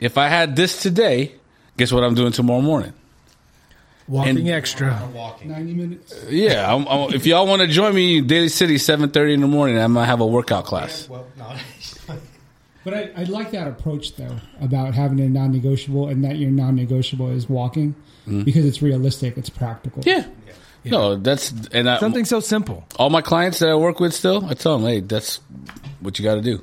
If 0.00 0.16
I 0.16 0.28
had 0.28 0.54
this 0.54 0.80
today, 0.80 1.34
guess 1.76 1.92
what 1.92 2.04
I'm 2.04 2.14
doing 2.14 2.30
tomorrow 2.32 2.60
morning? 2.60 2.92
Walking 4.06 4.38
And- 4.38 4.48
extra. 4.48 5.06
Walking. 5.14 5.50
90 5.50 5.74
minutes. 5.74 6.24
Yeah, 6.30 6.72
I'm, 6.74 6.86
I'm, 6.86 7.12
if 7.12 7.26
y'all 7.26 7.46
want 7.46 7.60
to 7.62 7.68
join 7.68 7.94
me, 7.94 8.20
Daly 8.22 8.48
City, 8.48 8.76
7:30 8.76 9.34
in 9.34 9.40
the 9.40 9.46
morning, 9.48 9.76
I'm 9.78 9.92
gonna 9.94 10.06
have 10.06 10.20
a 10.20 10.26
workout 10.26 10.64
class. 10.64 11.08
Well, 11.08 11.26
no. 11.36 11.52
But 12.84 12.94
I, 12.94 13.10
I 13.18 13.24
like 13.24 13.50
that 13.50 13.68
approach 13.68 14.16
though 14.16 14.36
about 14.62 14.94
having 14.94 15.20
a 15.20 15.28
non-negotiable 15.28 16.08
and 16.08 16.24
that 16.24 16.36
your 16.38 16.50
non-negotiable 16.50 17.28
is 17.32 17.46
walking 17.46 17.94
because 18.24 18.64
it's 18.64 18.80
realistic, 18.80 19.36
it's 19.36 19.50
practical. 19.50 20.02
Yeah. 20.06 20.24
No, 20.84 21.16
that's 21.16 21.52
and 21.72 21.88
I, 21.90 21.98
Something 21.98 22.24
so 22.24 22.40
simple. 22.40 22.84
all 22.98 23.10
my 23.10 23.20
clients 23.20 23.58
that 23.58 23.68
I 23.68 23.74
work 23.74 24.00
with 24.00 24.14
still, 24.14 24.44
I 24.46 24.54
tell 24.54 24.78
them, 24.78 24.88
hey, 24.88 25.00
that's 25.00 25.36
what 26.00 26.18
you 26.18 26.24
got 26.24 26.36
to 26.36 26.40
do. 26.40 26.62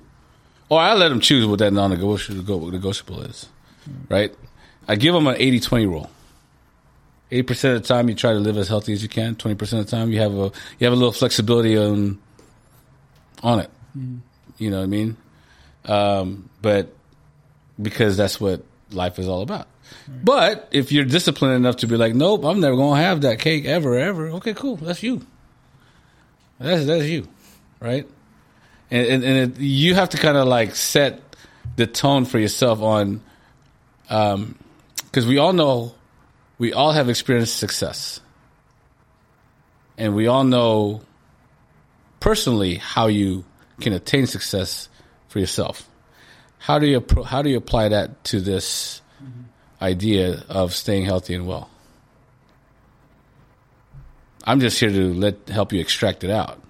Or 0.70 0.80
I 0.80 0.94
let 0.96 1.10
them 1.10 1.20
choose 1.20 1.46
what 1.46 1.60
that 1.60 1.72
non-negotiable 1.74 2.72
negotiable 2.72 3.22
is, 3.22 3.48
right? 4.10 4.34
I 4.88 4.96
give 4.96 5.14
them 5.14 5.28
an 5.28 5.36
80-20 5.36 5.88
rule. 5.88 6.10
80% 7.32 7.76
of 7.76 7.82
the 7.82 7.88
time 7.88 8.08
you 8.10 8.16
try 8.16 8.34
to 8.34 8.40
live 8.40 8.58
as 8.58 8.68
healthy 8.68 8.94
as 8.94 9.04
you 9.04 9.10
can. 9.10 9.36
20% 9.36 9.52
of 9.62 9.86
the 9.86 9.86
time 9.86 10.12
you 10.12 10.20
have 10.20 10.34
a 10.34 10.52
you 10.80 10.86
have 10.86 10.94
a 10.94 10.96
little 10.96 11.12
flexibility 11.12 11.78
on 11.78 12.18
on 13.44 13.60
it. 13.60 13.70
You 14.58 14.72
know 14.72 14.78
what 14.78 14.84
I 14.84 14.88
mean? 14.88 15.18
Um, 15.86 16.50
but 16.62 16.94
because 17.82 18.16
that's 18.18 18.40
what 18.40 18.64
life 18.92 19.20
is 19.20 19.28
all 19.28 19.42
about. 19.42 19.68
But 20.08 20.68
if 20.72 20.92
you're 20.92 21.06
disciplined 21.06 21.56
enough 21.56 21.78
to 21.78 21.88
be 21.88 21.98
like, 21.98 22.14
nope, 22.14 22.46
I'm 22.46 22.60
never 22.60 22.76
gonna 22.76 23.02
have 23.02 23.22
that 23.22 23.40
cake 23.40 23.66
ever, 23.66 23.98
ever. 23.98 24.30
Okay, 24.32 24.54
cool. 24.54 24.76
That's 24.76 25.02
you. 25.02 25.26
That's 26.60 26.86
that's 26.86 27.06
you, 27.06 27.28
right? 27.80 28.08
And 28.92 29.08
and, 29.08 29.24
and 29.24 29.38
it, 29.56 29.60
you 29.60 29.96
have 29.96 30.10
to 30.10 30.18
kind 30.18 30.38
of 30.38 30.48
like 30.48 30.76
set 30.76 31.22
the 31.76 31.88
tone 31.88 32.26
for 32.26 32.40
yourself 32.40 32.82
on, 32.82 33.22
um, 34.10 34.58
because 35.06 35.26
we 35.28 35.38
all 35.38 35.54
know, 35.54 35.96
we 36.58 36.72
all 36.72 36.92
have 36.92 37.10
experienced 37.10 37.58
success, 37.58 38.22
and 39.98 40.16
we 40.16 40.28
all 40.28 40.44
know 40.44 41.02
personally 42.20 42.76
how 42.76 43.08
you 43.08 43.44
can 43.82 43.94
attain 43.94 44.28
success 44.28 44.88
for 45.28 45.40
yourself. 45.40 45.90
How 46.60 46.80
do 46.80 46.88
you 46.88 47.06
how 47.26 47.42
do 47.42 47.50
you 47.50 47.58
apply 47.58 47.90
that 47.90 48.24
to 48.26 48.40
this 48.40 49.02
idea 49.86 50.44
of 50.50 50.74
staying 50.74 51.06
healthy 51.06 51.34
and 51.34 51.48
well? 51.48 51.70
I'm 54.44 54.60
just 54.60 54.80
here 54.80 54.90
to 54.90 55.14
let 55.14 55.50
help 55.50 55.74
you 55.74 55.80
extract 55.80 56.24
it 56.24 56.30
out. 56.30 56.62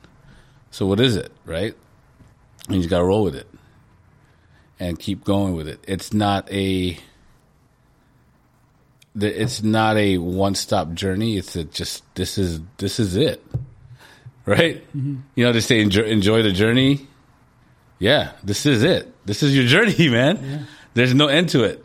So 0.72 0.86
what 0.86 0.99
is 0.99 1.16
it, 1.16 1.32
right? 1.45 1.74
And 2.68 2.76
you 2.76 2.82
just 2.82 2.89
got 2.89 2.99
to 2.99 3.05
roll 3.05 3.24
with 3.24 3.36
it 3.36 3.47
and 4.80 4.99
keep 4.99 5.24
going 5.24 5.55
with 5.55 5.68
it. 5.68 5.80
It's 5.88 6.13
not 6.13 6.51
a 6.51 6.97
it's 9.18 9.63
not 9.63 9.95
a 9.97 10.18
one 10.18 10.55
stop 10.55 10.93
journey. 10.93 11.38
It's 11.38 11.55
a 11.55 11.63
just 11.63 12.03
this 12.16 12.38
is 12.38 12.59
this 12.78 12.99
is 12.99 13.16
it, 13.16 13.43
right? 14.45 14.86
Mm-hmm. 14.95 15.18
You 15.36 15.45
know 15.45 15.53
they 15.53 15.61
say 15.61 15.80
enjoy, 15.80 16.03
enjoy 16.03 16.41
the 16.41 16.51
journey. 16.51 17.07
Yeah, 17.99 18.32
this 18.43 18.66
is 18.66 18.84
it. 18.84 19.13
This 19.26 19.41
is 19.43 19.55
your 19.55 19.66
journey, 19.66 20.09
man. 20.09 20.68
There's 20.93 21.13
no 21.13 21.28
end 21.28 21.49
to 21.49 21.63
it. 21.63 21.85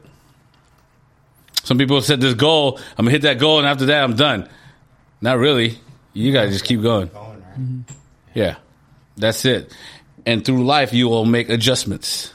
Some 1.71 1.79
people 1.79 2.01
set 2.01 2.19
this 2.19 2.35
goal. 2.35 2.81
I'm 2.99 3.05
gonna 3.05 3.13
hit 3.13 3.23
that 3.23 3.39
goal, 3.39 3.59
and 3.59 3.67
after 3.69 3.87
that, 3.87 4.03
I'm 4.03 4.17
done. 4.17 4.49
Not 5.21 5.39
really. 5.39 5.79
You 6.13 6.33
gotta 6.33 6.49
just 6.49 6.65
keep 6.65 6.83
going. 6.83 7.07
Going. 7.07 7.43
Mm-hmm. 7.43 7.81
Yeah, 8.35 8.57
that's 9.17 9.45
it. 9.45 9.73
And 10.27 10.45
through 10.45 10.65
life, 10.65 10.93
you 10.93 11.09
will 11.09 11.25
make 11.25 11.49
adjustments, 11.49 12.35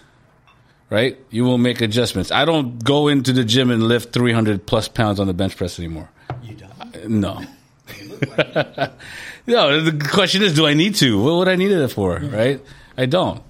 right? 0.89 1.19
You 1.31 1.43
will 1.43 1.57
make 1.57 1.81
adjustments. 1.81 2.31
I 2.31 2.45
don't 2.45 2.81
go 2.81 3.09
into 3.09 3.33
the 3.33 3.43
gym 3.43 3.71
and 3.71 3.83
lift 3.83 4.13
300 4.13 4.65
plus 4.65 4.88
pounds 4.88 5.19
on 5.19 5.27
the 5.27 5.33
bench 5.33 5.57
press 5.57 5.79
anymore. 5.79 6.09
You 6.41 6.55
don't. 6.55 6.95
Uh, 6.95 6.99
no. 7.09 7.41
no, 9.47 9.81
the 9.81 10.07
question 10.13 10.43
is, 10.43 10.55
do 10.55 10.65
I 10.65 10.75
need 10.75 10.95
to? 10.95 11.21
What 11.21 11.36
would 11.39 11.49
I 11.49 11.57
need 11.57 11.71
it 11.71 11.89
for, 11.89 12.19
mm-hmm. 12.19 12.33
right? 12.33 12.61
I 12.97 13.05
don't. 13.05 13.43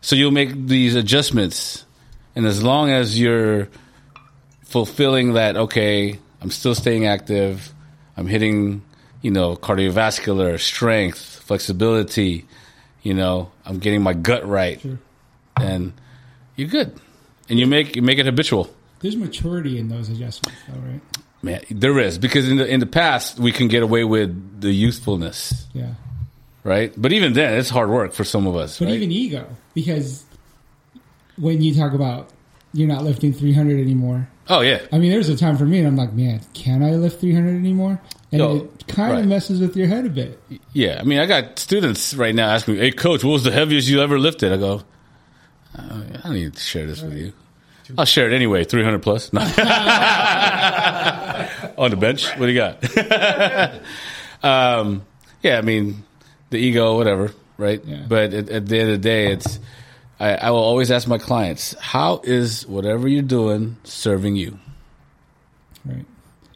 So 0.00 0.14
you'll 0.14 0.30
make 0.30 0.68
these 0.68 0.94
adjustments. 0.94 1.84
And 2.36 2.46
as 2.46 2.62
long 2.62 2.90
as 2.90 3.18
you're 3.18 3.68
fulfilling 4.74 5.34
that, 5.34 5.56
okay, 5.56 6.18
I'm 6.42 6.50
still 6.50 6.74
staying 6.74 7.06
active, 7.06 7.72
I'm 8.16 8.26
hitting, 8.26 8.82
you 9.22 9.30
know, 9.30 9.54
cardiovascular, 9.54 10.58
strength, 10.58 11.20
flexibility, 11.46 12.44
you 13.00 13.14
know, 13.14 13.52
I'm 13.64 13.78
getting 13.78 14.02
my 14.02 14.14
gut 14.14 14.44
right, 14.44 14.84
and 15.56 15.92
you're 16.56 16.66
good. 16.66 16.90
And 17.48 17.60
you 17.60 17.68
make 17.68 17.94
you 17.94 18.02
make 18.02 18.18
it 18.18 18.26
habitual. 18.26 18.68
There's 18.98 19.14
maturity 19.14 19.78
in 19.78 19.88
those 19.90 20.08
adjustments, 20.08 20.58
though, 20.66 20.80
right? 20.80 21.00
Man, 21.40 21.60
there 21.70 21.96
is 22.00 22.18
because 22.18 22.48
in 22.50 22.56
the 22.56 22.66
in 22.66 22.80
the 22.80 22.86
past 22.86 23.38
we 23.38 23.52
can 23.52 23.68
get 23.68 23.84
away 23.84 24.02
with 24.02 24.60
the 24.60 24.72
youthfulness, 24.72 25.68
Yeah. 25.72 25.94
right? 26.64 26.92
But 26.96 27.12
even 27.12 27.32
then, 27.34 27.54
it's 27.60 27.70
hard 27.70 27.90
work 27.90 28.12
for 28.12 28.24
some 28.24 28.48
of 28.48 28.56
us. 28.56 28.80
But 28.80 28.86
right? 28.86 28.94
even 28.94 29.12
ego, 29.12 29.46
because 29.72 30.24
when 31.36 31.62
you 31.62 31.72
talk 31.76 31.92
about 31.92 32.30
you're 32.72 32.88
not 32.88 33.04
lifting 33.04 33.32
300 33.32 33.78
anymore, 33.78 34.26
oh 34.48 34.60
yeah, 34.60 34.80
I 34.92 34.98
mean, 34.98 35.10
there's 35.10 35.28
a 35.28 35.36
time 35.36 35.56
for 35.56 35.64
me, 35.64 35.78
and 35.78 35.86
I'm 35.88 35.96
like, 35.96 36.12
man, 36.12 36.40
can 36.54 36.82
I 36.82 36.92
lift 36.92 37.20
300 37.20 37.50
anymore? 37.50 38.00
And 38.32 38.42
it 38.42 38.86
kind 38.88 39.12
of 39.12 39.18
right. 39.18 39.26
messes 39.28 39.60
with 39.60 39.76
your 39.76 39.86
head 39.86 40.06
a 40.06 40.10
bit. 40.10 40.40
yeah. 40.72 40.98
I 41.00 41.04
mean, 41.04 41.20
I 41.20 41.26
got 41.26 41.56
students 41.58 42.14
right 42.14 42.34
now 42.34 42.50
asking 42.50 42.74
me, 42.74 42.80
"Hey, 42.80 42.90
coach, 42.90 43.22
what 43.22 43.30
was 43.30 43.44
the 43.44 43.52
heaviest 43.52 43.86
you 43.88 44.00
ever 44.00 44.18
lifted?" 44.18 44.52
I 44.52 44.56
go, 44.56 44.82
"Uh, 45.78 46.02
I 46.14 46.20
don't 46.24 46.34
need 46.34 46.52
to 46.54 46.60
share 46.60 46.84
this 46.84 47.00
with 47.00 47.14
you. 47.16 47.32
I'll 47.96 48.06
share 48.06 48.26
it 48.28 48.34
anyway. 48.34 48.64
Three 48.64 48.82
hundred 48.82 49.02
plus 49.02 49.32
No. 49.32 49.40
on 51.78 51.90
the 51.90 51.96
bench. 51.96 52.26
What 52.36 52.46
do 52.46 52.52
you 52.52 52.58
got? 52.58 52.82
um, 54.42 55.04
yeah, 55.42 55.58
I 55.58 55.60
mean, 55.60 56.02
the 56.50 56.58
ego, 56.58 56.96
whatever, 56.96 57.32
right? 57.58 57.84
Yeah. 57.84 58.04
But 58.08 58.32
at, 58.34 58.48
at 58.48 58.66
the 58.66 58.78
end 58.80 58.90
of 58.90 59.02
the 59.02 59.08
day, 59.08 59.32
it's 59.32 59.58
I, 60.20 60.34
I 60.34 60.50
will 60.50 60.58
always 60.58 60.90
ask 60.90 61.08
my 61.08 61.18
clients, 61.18 61.74
"How 61.80 62.20
is 62.24 62.66
whatever 62.66 63.08
you're 63.08 63.22
doing 63.22 63.76
serving 63.84 64.36
you?" 64.36 64.58
Right. 65.84 66.04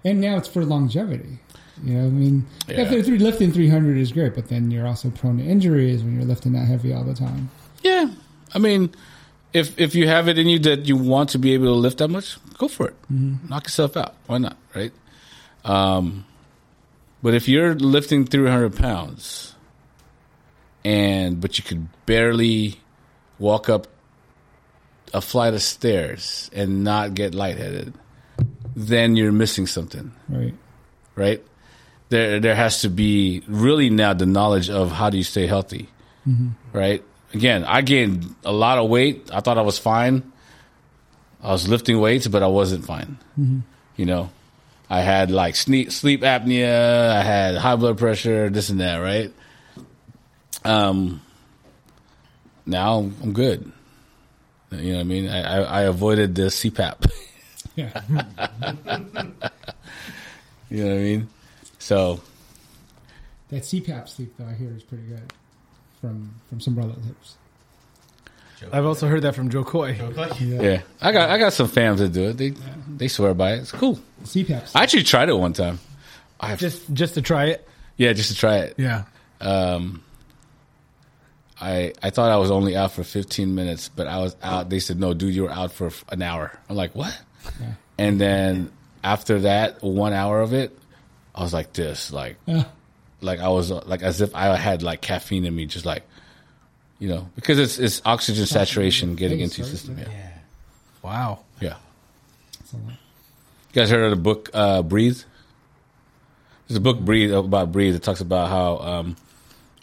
And 0.04 0.20
now 0.20 0.36
it's 0.36 0.48
for 0.48 0.64
longevity. 0.64 1.38
You 1.84 1.94
know, 1.94 2.06
I 2.06 2.10
mean, 2.10 2.46
Yeah. 2.68 2.90
you're 2.90 3.18
lifting 3.18 3.52
300 3.52 3.98
is 3.98 4.10
great, 4.12 4.34
but 4.34 4.48
then 4.48 4.70
you're 4.70 4.86
also 4.86 5.10
prone 5.10 5.38
to 5.38 5.44
injuries 5.44 6.02
when 6.02 6.14
you're 6.16 6.24
lifting 6.24 6.52
that 6.52 6.66
heavy 6.66 6.92
all 6.92 7.04
the 7.04 7.14
time. 7.14 7.50
Yeah, 7.82 8.10
I 8.54 8.58
mean, 8.58 8.90
if 9.52 9.78
if 9.78 9.94
you 9.94 10.08
have 10.08 10.28
it 10.28 10.38
in 10.38 10.46
you 10.48 10.58
that 10.60 10.86
you 10.86 10.96
want 10.96 11.30
to 11.30 11.38
be 11.38 11.54
able 11.54 11.66
to 11.66 11.72
lift 11.74 11.98
that 11.98 12.08
much, 12.08 12.36
go 12.58 12.68
for 12.68 12.88
it. 12.88 12.96
Knock 13.10 13.64
yourself 13.64 13.96
out. 13.96 14.14
Why 14.26 14.38
not? 14.38 14.56
Right. 14.74 14.92
Um, 15.64 16.24
but 17.22 17.34
if 17.34 17.48
you're 17.48 17.74
lifting 17.74 18.24
300 18.24 18.74
pounds, 18.76 19.54
and 20.84 21.40
but 21.40 21.58
you 21.58 21.64
could 21.64 21.88
barely 22.06 22.80
walk 23.38 23.68
up 23.68 23.86
a 25.14 25.20
flight 25.20 25.54
of 25.54 25.62
stairs 25.62 26.50
and 26.52 26.84
not 26.84 27.14
get 27.14 27.34
lightheaded, 27.34 27.94
then 28.76 29.16
you're 29.16 29.32
missing 29.32 29.66
something 29.66 30.12
Right. 30.28 30.54
right? 31.16 31.42
There, 32.10 32.40
there 32.40 32.54
has 32.54 32.82
to 32.82 32.88
be 32.90 33.42
really 33.46 33.90
now 33.90 34.12
the 34.14 34.26
knowledge 34.26 34.70
of 34.70 34.90
how 34.92 35.10
do 35.10 35.16
you 35.18 35.24
stay 35.24 35.46
healthy, 35.46 35.88
right? 36.72 37.02
Again, 37.34 37.64
I 37.64 37.82
gained 37.82 38.34
a 38.44 38.52
lot 38.52 38.78
of 38.78 38.88
weight. 38.88 39.30
I 39.32 39.40
thought 39.40 39.58
I 39.58 39.62
was 39.62 39.78
fine. 39.78 40.32
I 41.42 41.52
was 41.52 41.68
lifting 41.68 42.00
weights, 42.00 42.26
but 42.26 42.42
I 42.42 42.46
wasn't 42.48 42.84
fine. 42.86 43.18
You 43.96 44.06
know, 44.06 44.30
I 44.88 45.00
had 45.00 45.30
like 45.30 45.54
sleep, 45.56 45.92
sleep 45.92 46.22
apnea. 46.22 47.10
I 47.10 47.22
had 47.22 47.56
high 47.56 47.76
blood 47.76 47.98
pressure, 47.98 48.48
this 48.50 48.70
and 48.70 48.80
that, 48.80 48.96
right? 48.98 49.32
Um, 50.64 51.20
now 52.68 52.98
I'm 53.22 53.32
good. 53.32 53.72
You 54.70 54.90
know 54.92 54.94
what 54.98 55.00
I 55.00 55.04
mean? 55.04 55.28
I, 55.28 55.40
I, 55.42 55.60
I 55.60 55.82
avoided 55.82 56.34
the 56.34 56.42
CPAP. 56.42 57.10
Yeah. 57.74 58.02
You 60.70 60.84
know 60.84 60.90
what 60.90 60.98
I 60.98 61.02
mean? 61.02 61.28
So 61.78 62.20
that 63.48 63.62
CPAP 63.62 64.06
sleep, 64.08 64.34
though, 64.38 64.44
I 64.44 64.52
hear 64.52 64.70
is 64.76 64.82
pretty 64.82 65.04
good 65.04 65.32
from 66.00 66.34
from 66.50 66.60
some 66.60 66.76
relatives. 66.76 67.36
I've 68.72 68.84
also 68.84 69.06
heard 69.06 69.22
that 69.22 69.34
from 69.34 69.48
Jo 69.48 69.64
Koy. 69.64 69.96
Okay. 69.98 70.44
Yeah, 70.44 70.82
I 71.00 71.12
got 71.12 71.30
I 71.30 71.38
got 71.38 71.54
some 71.54 71.68
fans 71.68 72.00
that 72.00 72.12
do 72.12 72.28
it. 72.28 72.36
They 72.36 72.52
they 72.96 73.08
swear 73.08 73.32
by 73.32 73.52
it. 73.54 73.60
It's 73.60 73.72
cool. 73.72 73.98
CPAP. 74.24 74.46
Sleep. 74.46 74.62
I 74.74 74.82
actually 74.82 75.04
tried 75.04 75.30
it 75.30 75.34
one 75.38 75.54
time. 75.54 75.78
I 76.38 76.54
Just 76.56 76.92
just 76.92 77.14
to 77.14 77.22
try 77.22 77.46
it. 77.46 77.66
yeah, 77.96 78.12
just 78.12 78.28
to 78.30 78.36
try 78.36 78.58
it. 78.58 78.74
Yeah. 78.76 79.04
Um, 79.40 80.02
I 81.60 81.92
I 82.02 82.10
thought 82.10 82.30
I 82.30 82.36
was 82.36 82.50
only 82.50 82.76
out 82.76 82.92
for 82.92 83.02
15 83.04 83.54
minutes, 83.54 83.88
but 83.88 84.06
I 84.06 84.18
was 84.18 84.36
out. 84.42 84.68
They 84.70 84.78
said 84.80 84.98
no, 85.00 85.14
dude, 85.14 85.34
you 85.34 85.42
were 85.44 85.50
out 85.50 85.72
for 85.72 85.90
an 86.10 86.22
hour. 86.22 86.56
I'm 86.68 86.76
like, 86.76 86.94
what? 86.94 87.16
Yeah. 87.60 87.72
And 87.98 88.20
then 88.20 88.70
after 89.02 89.40
that, 89.40 89.82
one 89.82 90.12
hour 90.12 90.40
of 90.40 90.52
it, 90.52 90.76
I 91.34 91.42
was 91.42 91.52
like 91.52 91.72
this, 91.72 92.12
like 92.12 92.36
Yeah. 92.46 92.64
like 93.20 93.40
I 93.40 93.48
was 93.48 93.70
like 93.70 94.02
as 94.02 94.20
if 94.20 94.34
I 94.34 94.56
had 94.56 94.82
like 94.82 95.00
caffeine 95.00 95.44
in 95.44 95.54
me, 95.54 95.66
just 95.66 95.84
like 95.86 96.02
you 97.00 97.08
know, 97.08 97.28
because 97.36 97.58
it's 97.58 97.78
it's 97.78 98.02
oxygen 98.04 98.46
saturation 98.46 99.14
getting 99.16 99.40
into 99.40 99.58
your 99.62 99.66
system. 99.70 99.98
Yeah, 99.98 100.08
Yeah. 100.10 100.30
Wow. 101.02 101.38
yeah. 101.60 101.76
That's 102.58 102.72
a 102.72 102.76
lot. 102.76 102.86
You 102.90 103.74
guys 103.82 103.90
heard 103.90 104.04
of 104.04 104.10
the 104.10 104.16
book 104.22 104.50
uh, 104.54 104.82
Breathe? 104.82 105.20
There's 106.66 106.76
a 106.78 106.80
book 106.80 107.00
Breathe 107.00 107.32
about 107.32 107.72
breathe. 107.72 107.94
It 107.94 108.02
talks 108.02 108.20
about 108.20 108.48
how 108.48 108.78
um, 108.78 109.16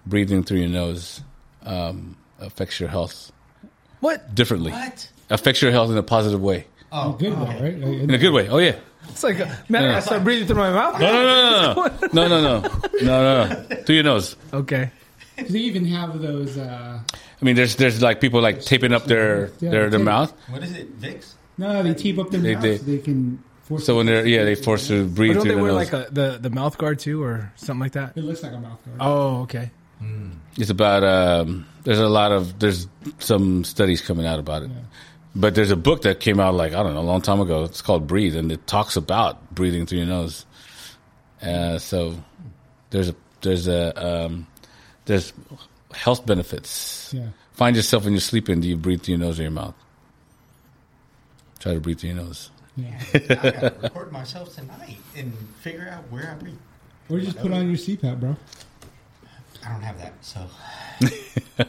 breathing 0.05 0.43
through 0.43 0.59
your 0.59 0.69
nose 0.69 1.21
um, 1.66 2.16
affects 2.39 2.80
your 2.80 2.89
health 2.89 3.32
What? 3.99 4.34
differently. 4.36 4.72
What? 4.72 5.09
Affects 5.30 5.61
your 5.61 5.72
health 5.72 5.89
in 5.91 5.97
a 5.97 6.03
positive 6.03 6.41
way, 6.41 6.68
Oh, 6.91 7.13
Good 7.13 7.34
okay. 7.34 7.41
one, 7.41 7.61
right? 7.63 7.74
in 7.74 8.09
a 8.13 8.18
good 8.18 8.32
way. 8.34 8.47
Oh 8.49 8.57
yeah. 8.59 8.76
It's 9.09 9.24
like, 9.24 9.39
uh, 9.39 9.47
man, 9.70 9.86
I 9.93 9.99
start 9.99 10.24
breathing 10.24 10.47
through 10.47 10.55
my 10.57 10.72
mouth. 10.72 10.99
No, 10.99 11.11
no, 11.11 11.24
no, 11.24 11.74
no, 12.13 12.28
no, 12.28 12.28
no, 12.28 12.59
no, 12.59 12.70
no, 13.01 13.47
no, 13.47 13.47
no. 13.70 13.76
Through 13.84 13.95
your 13.95 14.03
nose. 14.03 14.36
Okay. 14.53 14.89
Because 15.36 15.51
they 15.51 15.59
even 15.59 15.86
have 15.86 16.20
those. 16.22 16.57
Uh, 16.57 16.99
I 17.13 17.45
mean, 17.45 17.55
there's 17.55 17.76
there's 17.76 18.01
like 18.01 18.22
people 18.22 18.41
like 18.41 18.61
taping 18.61 18.93
up 18.93 19.05
their 19.05 19.51
Yeah, 19.59 19.70
their, 19.72 19.89
their 19.89 19.99
mouth. 19.99 20.34
What 20.49 20.63
is 20.63 20.74
it, 20.74 20.99
Vicks? 20.99 21.34
no, 21.57 21.84
they 21.84 21.93
tape 21.93 22.18
up 22.20 22.32
their 22.32 22.39
They- 22.41 22.53
mouth 22.53 22.63
they- 22.63 22.78
so 22.78 22.84
they 22.86 22.97
can 22.99 23.43
force. 23.63 23.86
So 23.86 23.97
when 23.97 24.05
they're 24.05 24.26
yeah, 24.26 24.43
they 24.43 24.55
force 24.55 24.88
to 24.88 25.05
breathe 25.07 25.32
But 25.32 25.34
don't 25.36 25.43
through 25.43 25.49
they 25.51 25.55
their 25.55 25.63
wear 25.63 25.72
nose. 25.74 25.91
like 25.91 26.07
a, 26.07 26.11
the, 26.11 26.38
the 26.41 26.49
mouth 26.49 26.78
guard 26.78 26.99
too 26.99 27.22
or 27.22 27.51
something 27.57 27.82
like 27.82 27.91
that? 27.93 28.13
It 28.18 28.24
looks 28.24 28.41
like 28.43 28.53
a 28.53 28.59
mouth 28.59 28.80
guard. 28.86 28.97
Oh, 29.01 29.41
okay. 29.41 29.70
It's 30.57 30.69
about 30.69 31.03
um, 31.03 31.67
there's 31.83 31.99
a 31.99 32.07
lot 32.07 32.31
of 32.31 32.59
there's 32.59 32.87
some 33.19 33.63
studies 33.63 34.01
coming 34.01 34.25
out 34.25 34.39
about 34.39 34.63
it, 34.63 34.71
but 35.35 35.53
there's 35.53 35.71
a 35.71 35.75
book 35.75 36.03
that 36.03 36.19
came 36.19 36.39
out 36.39 36.53
like 36.53 36.73
I 36.73 36.81
don't 36.83 36.93
know 36.93 37.01
a 37.01 37.01
long 37.01 37.21
time 37.21 37.41
ago. 37.41 37.63
It's 37.65 37.81
called 37.81 38.07
Breathe, 38.07 38.35
and 38.35 38.51
it 38.51 38.65
talks 38.65 38.95
about 38.95 39.53
breathing 39.53 39.85
through 39.85 39.99
your 39.99 40.07
nose. 40.07 40.45
Uh, 41.41 41.77
so 41.77 42.15
there's 42.89 43.09
a 43.09 43.15
there's 43.41 43.67
a 43.67 44.25
um, 44.25 44.47
there's 45.05 45.33
health 45.93 46.25
benefits. 46.25 47.13
Yeah. 47.13 47.27
Find 47.53 47.75
yourself 47.75 48.05
when 48.05 48.13
you're 48.13 48.21
sleeping. 48.21 48.61
Do 48.61 48.67
you 48.67 48.77
breathe 48.77 49.03
through 49.03 49.15
your 49.15 49.25
nose 49.25 49.39
or 49.39 49.43
your 49.43 49.51
mouth? 49.51 49.75
Try 51.59 51.73
to 51.73 51.79
breathe 51.79 51.99
through 51.99 52.11
your 52.11 52.23
nose. 52.23 52.49
Yeah. 52.75 53.01
I 53.13 53.19
gotta 53.19 53.75
record 53.81 54.11
myself 54.11 54.55
tonight 54.55 54.97
and 55.15 55.33
figure 55.61 55.89
out 55.91 56.03
where 56.11 56.31
I 56.31 56.35
breathe. 56.35 56.57
Or 57.09 57.19
just 57.19 57.37
put 57.37 57.51
on 57.51 57.67
your 57.67 57.77
CPAP, 57.77 58.19
bro. 58.19 58.35
I 59.66 59.72
don't 59.72 59.82
have 59.82 59.97
that, 59.99 60.13
so 60.22 60.47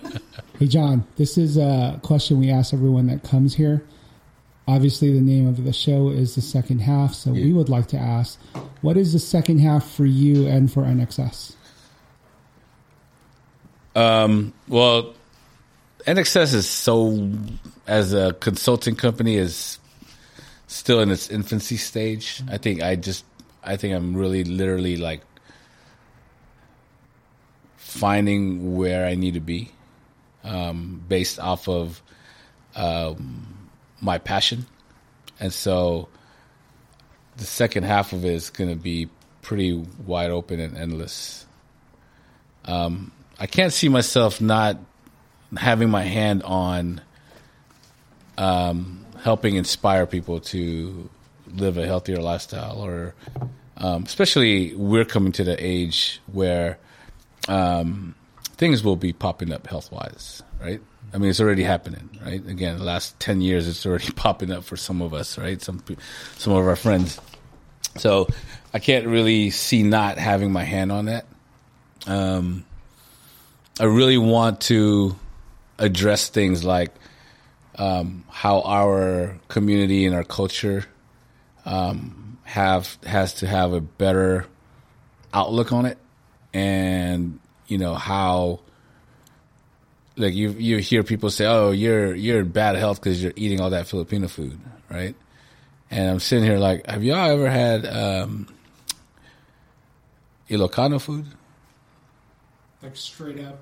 Hey, 0.59 0.67
John, 0.67 1.07
this 1.17 1.37
is 1.37 1.57
a 1.57 2.01
question 2.03 2.39
we 2.39 2.51
ask 2.51 2.73
everyone 2.73 3.07
that 3.09 3.23
comes 3.23 3.55
here. 3.55 3.85
Obviously, 4.69 5.13
the 5.13 5.21
name 5.21 5.47
of 5.47 5.65
the 5.65 5.73
show 5.73 6.09
is 6.09 6.35
the 6.35 6.41
second 6.41 6.81
half, 6.81 7.15
so 7.15 7.31
we 7.33 7.53
would 7.53 7.69
like 7.69 7.87
to 7.89 7.99
ask, 7.99 8.41
what 8.81 8.97
is 8.97 9.13
the 9.13 9.19
second 9.19 9.59
half 9.61 9.89
for 9.89 10.05
you 10.05 10.47
and 10.47 10.73
for 10.73 10.83
NXS? 10.83 11.55
Um, 13.95 14.53
Well, 14.67 15.15
NXS 16.07 16.55
is 16.55 16.69
so 16.69 17.31
as 17.87 18.13
a 18.13 18.33
consulting 18.35 18.97
company 18.97 19.37
is 19.37 19.79
still 20.67 21.01
in 21.01 21.11
its 21.11 21.31
infancy 21.31 21.77
stage. 21.77 22.43
I 22.49 22.59
think 22.59 22.83
I 22.83 22.97
just 22.97 23.25
I 23.63 23.77
think 23.77 23.95
I'm 23.95 24.17
really 24.17 24.45
literally 24.45 24.97
like 24.97 25.23
finding 27.97 28.77
where 28.77 29.07
I 29.07 29.15
need 29.15 29.35
to 29.35 29.41
be 29.41 29.71
um, 30.45 31.03
based 31.09 31.39
off 31.41 31.69
of 31.69 32.03
um, 32.75 33.69
my 34.01 34.19
passion, 34.19 34.67
and 35.41 35.53
so 35.53 36.09
the 37.37 37.45
second 37.45 37.85
half 37.85 38.13
of 38.13 38.25
it 38.25 38.33
is 38.33 38.51
going 38.51 38.71
to 38.71 38.77
be 38.77 39.09
pretty 39.43 39.73
wide 40.07 40.31
open 40.31 40.61
and 40.61 40.77
endless. 40.77 41.47
Um, 42.65 43.13
I 43.39 43.47
can't 43.47 43.73
see 43.73 43.89
myself 43.89 44.41
not 44.41 44.79
having 45.57 45.91
my 45.91 46.03
hand 46.03 46.43
on 46.43 47.01
um, 48.39 49.05
helping 49.23 49.57
inspire 49.57 50.07
people 50.07 50.41
to 50.41 51.09
live 51.55 51.79
a 51.79 51.87
healthier 51.87 52.19
lifestyle, 52.19 52.79
or 52.79 53.15
um, 53.77 54.03
especially 54.05 54.75
we're 54.75 55.05
coming 55.05 55.33
to 55.33 55.45
the 55.45 55.57
age 55.65 56.21
where 56.33 56.79
um, 57.49 58.15
things 58.57 58.83
will 58.83 58.97
be 58.97 59.13
popping 59.13 59.53
up 59.53 59.67
health 59.67 59.91
wise, 59.93 60.43
right? 60.61 60.81
I 61.15 61.19
mean, 61.19 61.31
it's 61.31 61.41
already 61.41 61.63
happening, 61.63 62.11
right? 62.25 62.45
Again, 62.47 62.79
the 62.79 62.85
last 62.85 63.19
ten 63.21 63.41
years, 63.41 63.69
it's 63.69 63.87
already 63.87 64.11
popping 64.17 64.51
up 64.51 64.65
for 64.65 64.77
some 64.77 65.03
of 65.03 65.15
us, 65.15 65.39
right? 65.39 65.61
Some 65.63 65.83
some 66.37 66.53
of 66.53 66.67
our 66.67 66.77
friends. 66.77 67.21
So 67.97 68.29
I 68.75 68.79
can't 68.79 69.07
really 69.07 69.51
see 69.51 69.83
not 69.83 70.19
having 70.19 70.53
my 70.53 70.65
hand 70.65 70.93
on 70.93 71.07
that. 71.07 71.27
Um, 72.07 72.65
I 73.81 73.85
really 73.85 74.19
want 74.19 74.61
to 74.63 75.17
address 75.79 76.29
things 76.29 76.65
like 76.65 76.95
um, 77.77 78.25
how 78.29 78.63
our 78.63 79.39
community 79.49 80.07
and 80.07 80.15
our 80.15 80.25
culture 80.25 80.85
um, 81.65 82.39
have 82.45 82.97
has 83.05 83.35
to 83.35 83.47
have 83.47 83.73
a 83.73 83.81
better 83.81 84.47
outlook 85.35 85.73
on 85.73 85.85
it, 85.85 85.99
and 86.57 87.39
you 87.67 87.77
know 87.77 87.95
how 87.95 88.61
like 90.17 90.33
you 90.33 90.53
you 90.53 90.79
hear 90.79 91.03
people 91.03 91.29
say, 91.29 91.45
"Oh, 91.45 91.71
you're 91.71 92.15
you're 92.15 92.41
in 92.41 92.49
bad 92.49 92.77
health 92.77 92.99
because 92.99 93.23
you're 93.23 93.35
eating 93.37 93.61
all 93.61 93.71
that 93.71 93.87
Filipino 93.87 94.27
food," 94.27 94.59
right? 94.91 95.15
And 95.91 96.11
I'm 96.11 96.19
sitting 96.19 96.45
here 96.45 96.59
like, 96.59 96.87
have 96.87 97.05
y'all 97.05 97.31
ever 97.31 97.49
had 97.49 97.87
um, 97.87 98.49
Ilocano 100.49 101.01
food? 101.01 101.27
Like 102.83 102.97
straight 102.97 103.39
up 103.41 103.61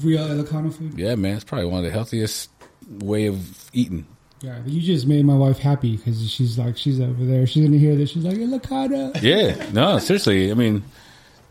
real 0.00 0.26
Ilocano 0.26 0.74
food? 0.74 0.98
Yeah, 0.98 1.14
man, 1.14 1.36
it's 1.36 1.44
probably 1.44 1.66
one 1.66 1.78
of 1.78 1.84
the 1.84 1.92
healthiest 1.92 2.50
way 2.90 3.26
of 3.26 3.70
eating. 3.72 4.04
Yeah, 4.40 4.58
you 4.66 4.82
just 4.82 5.06
made 5.06 5.24
my 5.24 5.36
wife 5.36 5.58
happy 5.58 5.96
because 5.96 6.28
she's 6.28 6.58
like, 6.58 6.76
she's 6.76 7.00
over 7.00 7.24
there. 7.24 7.46
She's 7.46 7.62
going 7.62 7.72
to 7.72 7.78
hear 7.78 7.94
this. 7.94 8.10
She's 8.10 8.24
like, 8.24 8.36
Ilocano. 8.36 9.22
Yeah, 9.22 9.70
no, 9.70 9.98
seriously. 9.98 10.50
I 10.50 10.54
mean, 10.54 10.82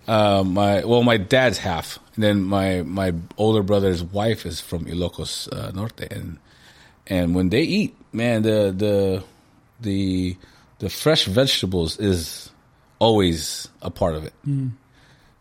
uh, 0.08 0.43
my 0.43 0.84
well, 0.84 1.04
my 1.04 1.18
dad's 1.18 1.58
half, 1.58 1.99
and 2.16 2.24
then 2.24 2.43
my 2.43 2.82
my 2.82 3.14
older 3.38 3.64
brother's 3.64 4.04
wife 4.04 4.45
is 4.45 4.60
from 4.60 4.86
Ilocos 4.86 5.52
uh, 5.52 5.72
Norte, 5.72 6.12
and 6.12 6.39
and 7.08 7.36
when 7.36 7.49
they 7.49 7.61
eat, 7.61 7.95
man, 8.11 8.41
the 8.41 8.73
the 8.76 9.23
the 9.80 10.38
the 10.80 10.90
fresh 10.90 11.26
vegetables 11.26 11.99
is 11.99 12.49
always 12.99 13.68
a 13.82 13.90
part 13.90 14.15
of 14.15 14.26
it. 14.26 14.34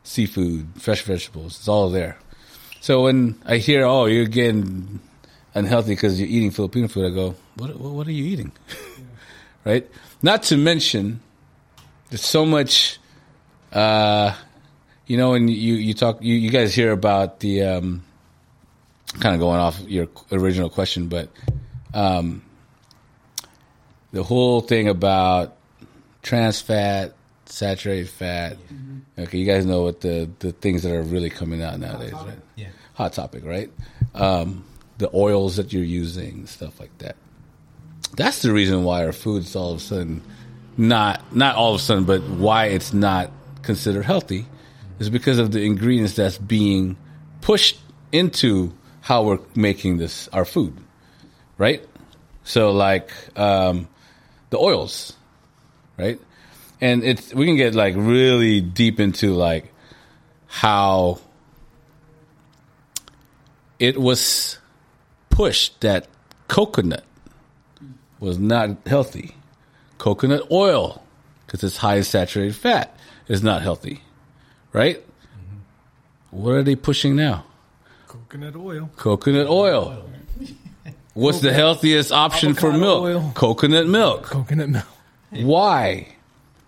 Seafood, 0.02 0.68
fresh 0.76 1.02
vegetables, 1.02 1.58
it's 1.58 1.68
all 1.68 1.90
there. 1.90 2.18
So 2.80 3.02
when 3.02 3.40
I 3.44 3.58
hear, 3.58 3.84
oh, 3.84 4.06
you're 4.06 4.26
getting 4.26 5.00
unhealthy 5.54 5.92
because 5.92 6.18
you're 6.18 6.28
eating 6.28 6.50
Filipino 6.50 6.88
food, 6.88 7.06
I 7.06 7.14
go, 7.14 7.34
what 7.56 7.76
what, 7.78 7.92
what 7.92 8.06
are 8.06 8.12
you 8.12 8.24
eating? 8.24 8.52
right? 9.64 9.88
Not 10.22 10.42
to 10.44 10.56
mention, 10.56 11.20
there's 12.10 12.24
so 12.24 12.44
much. 12.44 12.98
Uh, 13.72 14.34
you 15.10 15.16
know, 15.16 15.34
and 15.34 15.50
you 15.50 15.74
you 15.74 15.92
talk, 15.92 16.22
you, 16.22 16.36
you 16.36 16.50
guys 16.50 16.72
hear 16.72 16.92
about 16.92 17.40
the 17.40 17.64
um, 17.64 18.04
kind 19.18 19.34
of 19.34 19.40
going 19.40 19.58
off 19.58 19.80
your 19.88 20.06
original 20.30 20.70
question, 20.70 21.08
but 21.08 21.28
um, 21.92 22.42
the 24.12 24.22
whole 24.22 24.60
thing 24.60 24.86
about 24.86 25.56
trans 26.22 26.60
fat, 26.60 27.14
saturated 27.46 28.08
fat. 28.08 28.56
Okay, 29.18 29.38
you 29.38 29.46
guys 29.46 29.66
know 29.66 29.82
what 29.82 30.00
the 30.00 30.30
the 30.38 30.52
things 30.52 30.84
that 30.84 30.94
are 30.94 31.02
really 31.02 31.28
coming 31.28 31.60
out 31.60 31.80
nowadays, 31.80 32.12
right? 32.12 32.38
yeah. 32.54 32.68
Hot 32.94 33.12
topic, 33.12 33.44
right? 33.44 33.68
Um, 34.14 34.64
the 34.98 35.10
oils 35.12 35.56
that 35.56 35.72
you're 35.72 35.82
using, 35.82 36.46
stuff 36.46 36.78
like 36.78 36.96
that. 36.98 37.16
That's 38.14 38.42
the 38.42 38.52
reason 38.52 38.84
why 38.84 39.04
our 39.04 39.12
food's 39.12 39.56
all 39.56 39.72
of 39.72 39.78
a 39.78 39.80
sudden 39.80 40.22
not 40.76 41.34
not 41.34 41.56
all 41.56 41.74
of 41.74 41.80
a 41.80 41.82
sudden, 41.82 42.04
but 42.04 42.22
why 42.22 42.66
it's 42.66 42.92
not 42.92 43.32
considered 43.64 44.04
healthy 44.04 44.46
is 45.00 45.10
because 45.10 45.38
of 45.38 45.50
the 45.50 45.64
ingredients 45.64 46.14
that's 46.14 46.38
being 46.38 46.96
pushed 47.40 47.80
into 48.12 48.72
how 49.00 49.24
we're 49.24 49.40
making 49.56 49.96
this 49.96 50.28
our 50.28 50.44
food, 50.44 50.76
right? 51.58 51.84
So 52.44 52.70
like 52.70 53.10
um, 53.36 53.88
the 54.50 54.58
oils, 54.58 55.14
right? 55.98 56.20
And 56.80 57.02
it's 57.02 57.34
we 57.34 57.46
can 57.46 57.56
get 57.56 57.74
like 57.74 57.94
really 57.96 58.60
deep 58.60 59.00
into 59.00 59.34
like 59.34 59.72
how 60.46 61.20
it 63.78 63.98
was 63.98 64.58
pushed 65.30 65.80
that 65.80 66.08
coconut 66.48 67.04
was 68.18 68.38
not 68.38 68.76
healthy. 68.86 69.34
Coconut 69.96 70.50
oil, 70.50 71.02
because 71.46 71.64
it's 71.64 71.78
high 71.78 71.96
in 71.96 72.04
saturated 72.04 72.54
fat, 72.54 72.94
is 73.28 73.42
not 73.42 73.62
healthy, 73.62 74.02
right? 74.72 75.02
What 76.30 76.52
are 76.52 76.62
they 76.62 76.76
pushing 76.76 77.16
now? 77.16 77.44
Coconut 78.06 78.56
oil. 78.56 78.90
Coconut 78.96 79.48
oil. 79.48 80.04
What's 81.14 81.40
the 81.40 81.52
healthiest 81.52 82.12
option 82.12 82.54
for 82.54 82.72
milk? 82.72 83.02
oil. 83.02 83.32
Coconut 83.34 83.86
milk. 83.88 84.24
Coconut 84.24 84.68
milk. 84.68 84.86
Why? 85.30 86.14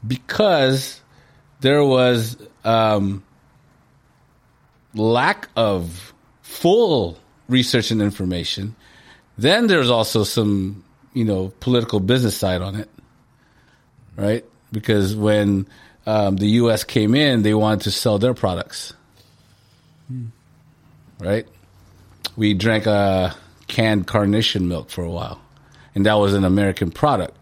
Because 0.07 1.01
there 1.61 1.85
was 1.85 2.37
um, 2.65 3.23
lack 4.95 5.49
of 5.57 6.13
full 6.43 7.19
research 7.49 7.91
and 7.91 8.03
information. 8.03 8.75
Then 9.39 9.67
there's 9.69 9.91
also 9.91 10.25
some, 10.25 10.85
you 11.15 11.25
know, 11.25 11.53
political 11.61 12.01
business 12.01 12.37
side 12.37 12.61
on 12.63 12.75
it, 12.75 12.91
right? 14.17 14.45
Because 14.73 15.15
when 15.15 15.67
um, 16.07 16.37
the 16.37 16.47
U.S. 16.47 16.85
came 16.85 17.15
in, 17.15 17.43
they 17.43 17.55
wanted 17.55 17.83
to 17.83 17.91
sell 17.91 18.19
their 18.19 18.35
products, 18.35 18.93
right? 21.21 21.47
We 22.37 22.55
drank 22.55 22.87
uh, 22.87 23.31
canned 23.69 24.07
carnation 24.07 24.69
milk 24.69 24.91
for 24.91 25.05
a 25.05 25.11
while, 25.11 25.41
and 25.95 26.07
that 26.07 26.15
was 26.15 26.35
an 26.35 26.45
American 26.45 26.91
product. 26.91 27.37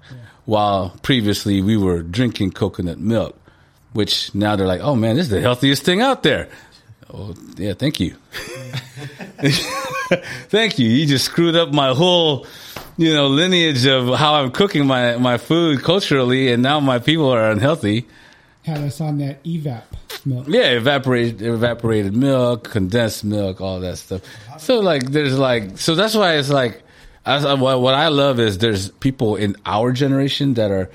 While 0.45 0.97
previously 1.03 1.62
we 1.62 1.77
were 1.77 2.03
drinking 2.03 2.53
coconut 2.53 2.99
milk, 2.99 3.39
which 3.93 4.35
now 4.35 4.57
they're 4.57 4.66
like, 4.66 4.81
oh 4.81 4.97
man, 4.97 5.16
this 5.16 5.27
is 5.27 5.31
the 5.31 5.41
healthiest 5.41 5.82
thing 5.85 6.01
out 6.01 6.23
there. 6.23 6.49
Oh, 7.12 7.35
yeah, 7.57 7.74
thank 7.74 7.99
you. 7.99 8.15
thank 10.49 10.78
you. 10.78 10.89
You 10.89 11.07
just 11.07 11.24
screwed 11.24 11.57
up 11.57 11.73
my 11.73 11.93
whole, 11.93 12.47
you 12.97 13.12
know, 13.12 13.27
lineage 13.27 13.87
of 13.87 14.16
how 14.16 14.35
I'm 14.35 14.53
cooking 14.53 14.87
my, 14.87 15.16
my 15.16 15.37
food 15.37 15.82
culturally, 15.82 16.53
and 16.53 16.62
now 16.62 16.78
my 16.78 16.99
people 17.01 17.28
are 17.28 17.51
unhealthy. 17.51 18.07
Had 18.62 18.78
us 18.78 19.01
on 19.01 19.19
that 19.19 19.43
evap 19.45 19.85
milk. 20.27 20.47
Yeah, 20.49 20.70
evaporated 20.73 21.43
evaporated 21.43 22.15
milk, 22.15 22.70
condensed 22.70 23.24
milk, 23.24 23.61
all 23.61 23.81
that 23.81 23.97
stuff. 23.99 24.23
So 24.59 24.81
like, 24.81 25.11
there's 25.11 25.39
like, 25.39 25.78
so 25.78 25.95
that's 25.95 26.15
why 26.15 26.37
it's 26.37 26.51
like, 26.51 26.82
as, 27.24 27.45
what 27.45 27.81
what 27.81 27.95
I 27.95 28.09
love 28.09 28.39
is 28.41 28.59
there's 28.59 28.91
people 28.91 29.37
in 29.37 29.57
our 29.65 29.93
generation 29.93 30.55
that 30.55 30.70
are 30.70 30.91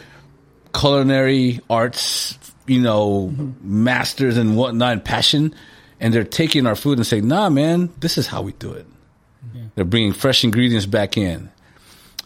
culinary 0.74 1.62
arts, 1.70 2.38
you 2.68 2.82
know, 2.82 3.32
mm-hmm. 3.34 3.84
masters 3.84 4.38
and 4.38 4.58
whatnot, 4.58 4.94
and 4.94 5.06
passion, 5.06 5.56
and 6.00 6.14
they're 6.14 6.24
taking 6.24 6.68
our 6.68 6.76
food 6.76 6.98
and 6.98 7.06
saying, 7.06 7.28
"Nah, 7.28 7.50
man, 7.50 7.92
this 8.00 8.18
is 8.18 8.28
how 8.28 8.42
we 8.42 8.54
do 8.54 8.74
it." 8.74 8.88
They're 9.76 9.86
bringing 9.86 10.14
fresh 10.14 10.44
ingredients 10.44 10.86
back 10.86 11.18
in. 11.18 11.50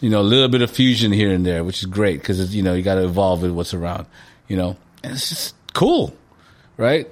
You 0.00 0.08
know, 0.08 0.20
a 0.20 0.22
little 0.22 0.48
bit 0.48 0.62
of 0.62 0.70
fusion 0.70 1.12
here 1.12 1.32
and 1.32 1.44
there, 1.44 1.62
which 1.62 1.80
is 1.80 1.86
great 1.86 2.20
because 2.20 2.54
you 2.54 2.62
know 2.62 2.74
you 2.74 2.82
got 2.82 2.94
to 2.94 3.04
evolve 3.04 3.42
with 3.42 3.50
what's 3.50 3.74
around. 3.74 4.06
You 4.48 4.56
know, 4.56 4.76
and 5.02 5.12
it's 5.12 5.28
just 5.28 5.54
cool, 5.72 6.14
right? 6.76 7.08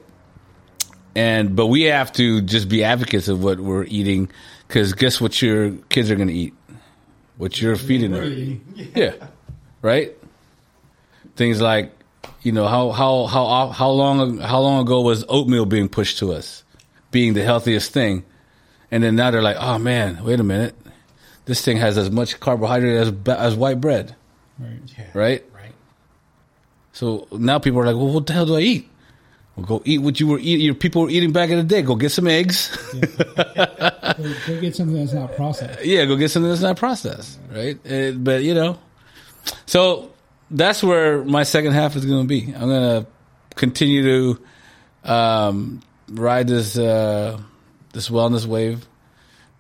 And 1.14 1.56
but 1.56 1.66
we 1.66 1.82
have 1.84 2.12
to 2.14 2.40
just 2.42 2.68
be 2.68 2.84
advocates 2.84 3.28
of 3.28 3.42
what 3.42 3.58
we're 3.58 3.84
eating 3.84 4.30
because 4.66 4.92
guess 4.92 5.20
what 5.20 5.40
your 5.42 5.72
kids 5.88 6.10
are 6.10 6.16
going 6.16 6.28
to 6.28 6.34
eat, 6.34 6.54
what 7.36 7.60
you're 7.60 7.76
feeding 7.76 8.12
them. 8.12 8.64
Yeah, 8.94 9.14
right. 9.82 10.12
Things 11.36 11.60
like, 11.60 11.92
you 12.42 12.52
know, 12.52 12.66
how 12.66 12.90
how 12.90 13.26
how 13.26 13.68
how 13.68 13.90
long 13.90 14.38
how 14.38 14.60
long 14.60 14.80
ago 14.82 15.00
was 15.00 15.24
oatmeal 15.28 15.66
being 15.66 15.88
pushed 15.88 16.18
to 16.18 16.32
us, 16.32 16.64
being 17.10 17.34
the 17.34 17.42
healthiest 17.42 17.92
thing, 17.92 18.24
and 18.90 19.02
then 19.02 19.16
now 19.16 19.30
they're 19.30 19.42
like, 19.42 19.56
oh 19.58 19.78
man, 19.78 20.22
wait 20.24 20.38
a 20.40 20.44
minute, 20.44 20.74
this 21.46 21.64
thing 21.64 21.76
has 21.78 21.96
as 21.98 22.10
much 22.10 22.38
carbohydrate 22.40 22.96
as 22.96 23.12
as 23.28 23.54
white 23.56 23.80
bread, 23.80 24.14
Right. 24.58 24.78
Yeah. 24.96 25.04
right? 25.14 25.44
So 26.98 27.28
now 27.30 27.60
people 27.60 27.78
are 27.78 27.86
like, 27.86 27.94
well, 27.94 28.08
what 28.08 28.26
the 28.26 28.32
hell 28.32 28.44
do 28.44 28.56
I 28.56 28.60
eat? 28.60 28.90
Well, 29.54 29.64
go 29.64 29.82
eat 29.84 29.98
what 29.98 30.18
you 30.18 30.26
were 30.26 30.40
eating. 30.40 30.66
Your 30.66 30.74
people 30.74 31.02
were 31.02 31.10
eating 31.10 31.30
back 31.30 31.48
in 31.48 31.56
the 31.56 31.62
day. 31.62 31.80
Go 31.80 31.94
get 31.94 32.10
some 32.10 32.26
eggs. 32.26 32.76
Go, 32.92 32.98
go 34.48 34.60
get 34.60 34.74
something 34.74 34.96
that's 34.96 35.12
not 35.12 35.36
processed. 35.36 35.84
yeah, 35.84 36.06
go 36.06 36.16
get 36.16 36.32
something 36.32 36.50
that's 36.50 36.60
not 36.60 36.76
processed, 36.76 37.38
right? 37.52 37.78
Uh, 37.88 38.10
but 38.16 38.42
you 38.42 38.52
know, 38.52 38.80
so 39.66 40.10
that's 40.50 40.82
where 40.82 41.22
my 41.22 41.44
second 41.44 41.70
half 41.70 41.94
is 41.94 42.04
going 42.04 42.22
to 42.22 42.26
be. 42.26 42.52
I'm 42.52 42.68
going 42.68 43.04
to 43.04 43.06
continue 43.54 44.34
to 45.04 45.12
um, 45.12 45.82
ride 46.08 46.48
this 46.48 46.76
uh, 46.76 47.40
this 47.92 48.08
wellness 48.08 48.44
wave, 48.44 48.84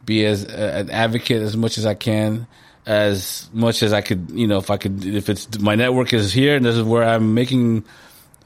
be 0.04 0.26
as 0.26 0.44
uh, 0.44 0.72
an 0.74 0.90
advocate 0.90 1.42
as 1.42 1.56
much 1.56 1.78
as 1.78 1.86
I 1.86 1.94
can, 1.94 2.48
as 2.88 3.50
much 3.52 3.82
as 3.82 3.92
I 3.92 4.00
could. 4.00 4.30
You 4.30 4.46
know, 4.46 4.58
if 4.58 4.70
I 4.70 4.78
could, 4.78 5.04
if 5.04 5.28
it's 5.28 5.60
my 5.60 5.74
network 5.74 6.12
is 6.12 6.32
here 6.32 6.56
and 6.56 6.64
this 6.64 6.74
is 6.74 6.82
where 6.82 7.04
I'm 7.04 7.34
making 7.34 7.84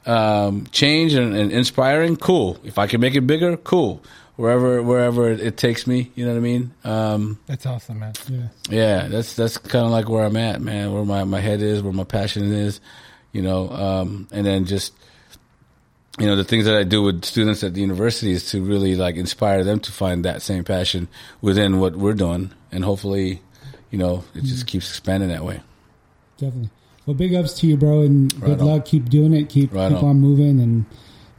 um, 0.05 0.67
change 0.71 1.13
and, 1.13 1.35
and 1.35 1.51
inspiring, 1.51 2.17
cool. 2.17 2.59
If 2.63 2.77
I 2.77 2.87
can 2.87 2.99
make 2.99 3.15
it 3.15 3.21
bigger, 3.21 3.55
cool. 3.57 4.03
Wherever 4.35 4.81
wherever 4.81 5.31
it, 5.31 5.57
takes 5.57 5.85
me, 5.85 6.11
you 6.15 6.25
know 6.25 6.31
what 6.31 6.37
I 6.37 6.41
mean. 6.41 6.73
Um, 6.83 7.39
That's 7.45 7.65
awesome, 7.67 7.99
man. 7.99 8.13
Yeah. 8.27 8.47
yeah, 8.67 9.07
that's 9.07 9.35
that's 9.35 9.59
kind 9.59 9.85
of 9.85 9.91
like 9.91 10.09
where 10.09 10.25
I'm 10.25 10.35
at, 10.35 10.59
man. 10.59 10.91
Where 10.91 11.05
my 11.05 11.23
my 11.23 11.39
head 11.39 11.61
is, 11.61 11.83
where 11.83 11.93
my 11.93 12.03
passion 12.03 12.51
is, 12.51 12.81
you 13.31 13.43
know. 13.43 13.69
Um, 13.69 14.27
and 14.31 14.43
then 14.43 14.65
just 14.65 14.91
you 16.17 16.25
know 16.25 16.35
the 16.35 16.43
things 16.43 16.65
that 16.65 16.75
I 16.75 16.83
do 16.83 17.03
with 17.03 17.23
students 17.25 17.63
at 17.63 17.75
the 17.75 17.81
university 17.81 18.31
is 18.31 18.49
to 18.51 18.63
really 18.63 18.95
like 18.95 19.17
inspire 19.17 19.63
them 19.63 19.79
to 19.81 19.91
find 19.91 20.25
that 20.25 20.41
same 20.41 20.63
passion 20.63 21.09
within 21.39 21.79
what 21.79 21.95
we're 21.95 22.15
doing, 22.15 22.51
and 22.71 22.83
hopefully, 22.83 23.43
you 23.93 23.99
know, 23.99 24.23
it 24.33 24.43
just 24.43 24.65
keeps 24.65 24.89
expanding 24.89 25.29
that 25.29 25.45
way. 25.45 25.61
Definitely. 26.37 26.71
Well, 27.05 27.13
big 27.13 27.35
ups 27.35 27.53
to 27.59 27.67
you, 27.67 27.77
bro, 27.77 28.01
and 28.01 28.33
Right 28.41 28.45
good 28.47 28.61
on. 28.61 28.65
luck. 28.67 28.85
Keep 28.85 29.09
doing 29.09 29.33
it. 29.33 29.49
Keep 29.49 29.71
Right 29.73 29.89
keep 29.89 29.99
on. 30.01 30.09
on. 30.09 30.19
moving, 30.19 30.59
and 30.59 30.85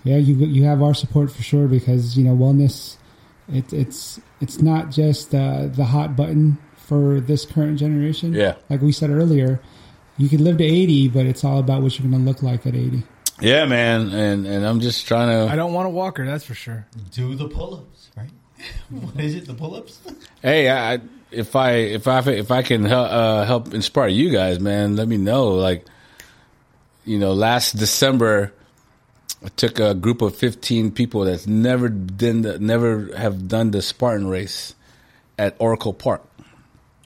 yeah, 0.04 0.18
you 0.18 0.36
you 0.36 0.62
have 0.64 0.80
our 0.80 0.94
support 0.94 1.32
for 1.32 1.42
sure 1.42 1.66
because 1.66 2.16
you 2.16 2.22
know 2.24 2.34
wellness. 2.36 2.96
It, 3.52 3.72
it's 3.72 4.20
it's 4.40 4.62
not 4.62 4.90
just 4.90 5.34
uh, 5.34 5.66
the 5.66 5.84
hot 5.84 6.14
button 6.16 6.58
for 6.76 7.18
this 7.20 7.44
current 7.44 7.78
generation. 7.78 8.34
Yeah. 8.34 8.54
like 8.70 8.82
we 8.82 8.92
said 8.92 9.10
earlier, 9.10 9.58
you 10.16 10.28
can 10.28 10.44
live 10.44 10.58
to 10.58 10.64
eighty, 10.64 11.08
but 11.08 11.26
it's 11.26 11.42
all 11.44 11.58
about 11.58 11.82
what 11.82 11.98
you're 11.98 12.08
going 12.08 12.22
to 12.22 12.28
look 12.30 12.42
like 12.42 12.66
at 12.66 12.76
eighty. 12.76 13.02
Yeah, 13.40 13.64
man, 13.64 14.10
and 14.12 14.46
and 14.46 14.64
I'm 14.64 14.78
just 14.80 15.08
trying 15.08 15.28
to. 15.28 15.52
I 15.52 15.56
don't 15.56 15.72
want 15.72 15.86
a 15.88 15.90
walker, 15.90 16.24
that's 16.24 16.44
for 16.44 16.54
sure. 16.54 16.86
Do 17.10 17.34
the 17.34 17.48
pull-ups, 17.48 18.10
right? 18.16 18.30
what 18.90 19.18
is 19.18 19.34
it? 19.34 19.46
The 19.46 19.54
pull-ups? 19.54 19.98
Hey, 20.40 20.70
I, 20.70 21.00
if 21.34 21.56
I 21.56 21.72
if 21.72 22.06
I 22.08 22.20
if 22.30 22.50
I 22.50 22.62
can 22.62 22.84
help 22.84 23.10
uh, 23.10 23.44
help 23.44 23.74
inspire 23.74 24.08
you 24.08 24.30
guys, 24.30 24.60
man, 24.60 24.96
let 24.96 25.08
me 25.08 25.16
know. 25.16 25.48
Like, 25.50 25.84
you 27.04 27.18
know, 27.18 27.32
last 27.32 27.76
December, 27.76 28.52
I 29.44 29.48
took 29.48 29.78
a 29.78 29.94
group 29.94 30.22
of 30.22 30.36
fifteen 30.36 30.90
people 30.90 31.24
that's 31.24 31.46
never 31.46 31.88
done 31.88 32.42
the, 32.42 32.58
never 32.58 33.14
have 33.16 33.48
done 33.48 33.70
the 33.70 33.82
Spartan 33.82 34.28
race 34.28 34.74
at 35.38 35.56
Oracle 35.58 35.92
Park. 35.92 36.22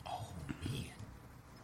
Oh 0.06 0.26
man, 0.64 0.84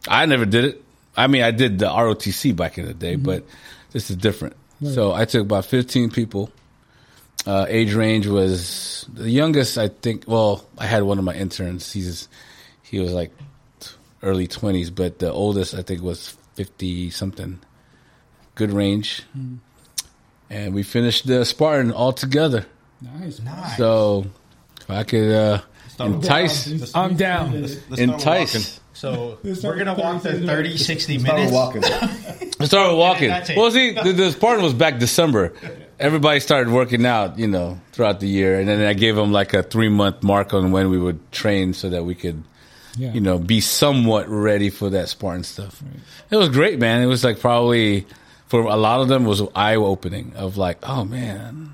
I 0.07 0.25
never 0.25 0.45
did 0.45 0.65
it. 0.65 0.83
I 1.17 1.27
mean, 1.27 1.43
I 1.43 1.51
did 1.51 1.79
the 1.79 1.87
ROTC 1.87 2.55
back 2.55 2.77
in 2.77 2.85
the 2.85 2.93
day, 2.93 3.15
but 3.15 3.45
this 3.91 4.09
is 4.09 4.17
different. 4.17 4.57
So 4.83 5.13
I 5.13 5.25
took 5.25 5.41
about 5.41 5.65
15 5.65 6.11
people. 6.11 6.51
Uh, 7.45 7.65
age 7.69 7.93
range 7.93 8.27
was 8.27 9.07
the 9.13 9.29
youngest, 9.29 9.77
I 9.77 9.87
think. 9.87 10.25
Well, 10.27 10.65
I 10.77 10.85
had 10.85 11.03
one 11.03 11.17
of 11.17 11.23
my 11.23 11.33
interns. 11.33 11.93
He's 11.93 12.27
he 12.89 12.99
was 12.99 13.11
like 13.11 13.31
early 14.23 14.47
20s, 14.47 14.93
but 14.93 15.19
the 15.19 15.31
oldest 15.31 15.73
I 15.75 15.81
think 15.81 16.01
was 16.01 16.35
50 16.55 17.09
something. 17.11 17.59
Good 18.55 18.71
range. 18.71 19.23
And 20.49 20.73
we 20.73 20.83
finished 20.83 21.27
the 21.27 21.43
Spartan 21.45 21.91
all 21.91 22.13
together. 22.13 22.65
Nice. 23.01 23.41
Nice. 23.41 23.77
So 23.77 24.25
if 24.81 24.89
I 24.89 25.03
could 25.03 25.31
uh, 25.31 25.61
Start 25.89 26.11
with- 26.11 26.23
entice, 26.23 26.95
I'm 26.95 27.15
down. 27.15 27.61
Let's 27.61 27.73
start 27.83 27.99
entice. 27.99 28.79
So 28.93 29.37
we're 29.43 29.75
gonna 29.75 29.93
walk 29.93 30.23
the 30.23 30.31
30, 30.33 30.47
30, 30.47 30.77
60 30.77 31.19
Start 31.19 31.35
minutes. 31.35 31.51
walking. 31.53 31.83
I 32.59 32.65
started 32.65 32.95
walking. 32.95 33.27
That's 33.27 33.49
it. 33.49 33.57
Well, 33.57 33.69
see, 33.69 33.91
the, 33.91 34.13
the 34.13 34.31
Spartan 34.31 34.63
was 34.63 34.73
back 34.73 34.99
December. 34.99 35.51
Everybody 35.99 36.39
started 36.39 36.71
working 36.71 37.05
out, 37.05 37.37
you 37.37 37.47
know, 37.47 37.79
throughout 37.91 38.21
the 38.21 38.27
year, 38.27 38.57
and 38.59 38.69
then 38.69 38.81
I 38.85 38.93
gave 38.93 39.15
them 39.17 39.33
like 39.33 39.53
a 39.53 39.63
three 39.63 39.89
month 39.89 40.23
mark 40.23 40.53
on 40.53 40.71
when 40.71 40.89
we 40.89 40.97
would 40.97 41.29
train 41.33 41.73
so 41.73 41.89
that 41.89 42.05
we 42.05 42.15
could, 42.15 42.43
Yeah. 42.97 43.13
you 43.13 43.19
know, 43.21 43.37
be 43.37 43.61
somewhat 43.61 44.29
ready 44.29 44.69
for 44.69 44.89
that 44.91 45.09
Spartan 45.09 45.43
stuff. 45.43 45.81
It 46.29 46.35
was 46.35 46.49
great, 46.49 46.79
man. 46.79 47.01
It 47.01 47.07
was 47.07 47.23
like 47.23 47.39
probably 47.39 48.05
for 48.47 48.61
a 48.61 48.75
lot 48.75 49.01
of 49.01 49.07
them 49.07 49.25
was 49.25 49.41
eye 49.55 49.75
opening 49.75 50.33
of 50.35 50.55
like, 50.57 50.77
oh 50.87 51.03
man, 51.03 51.73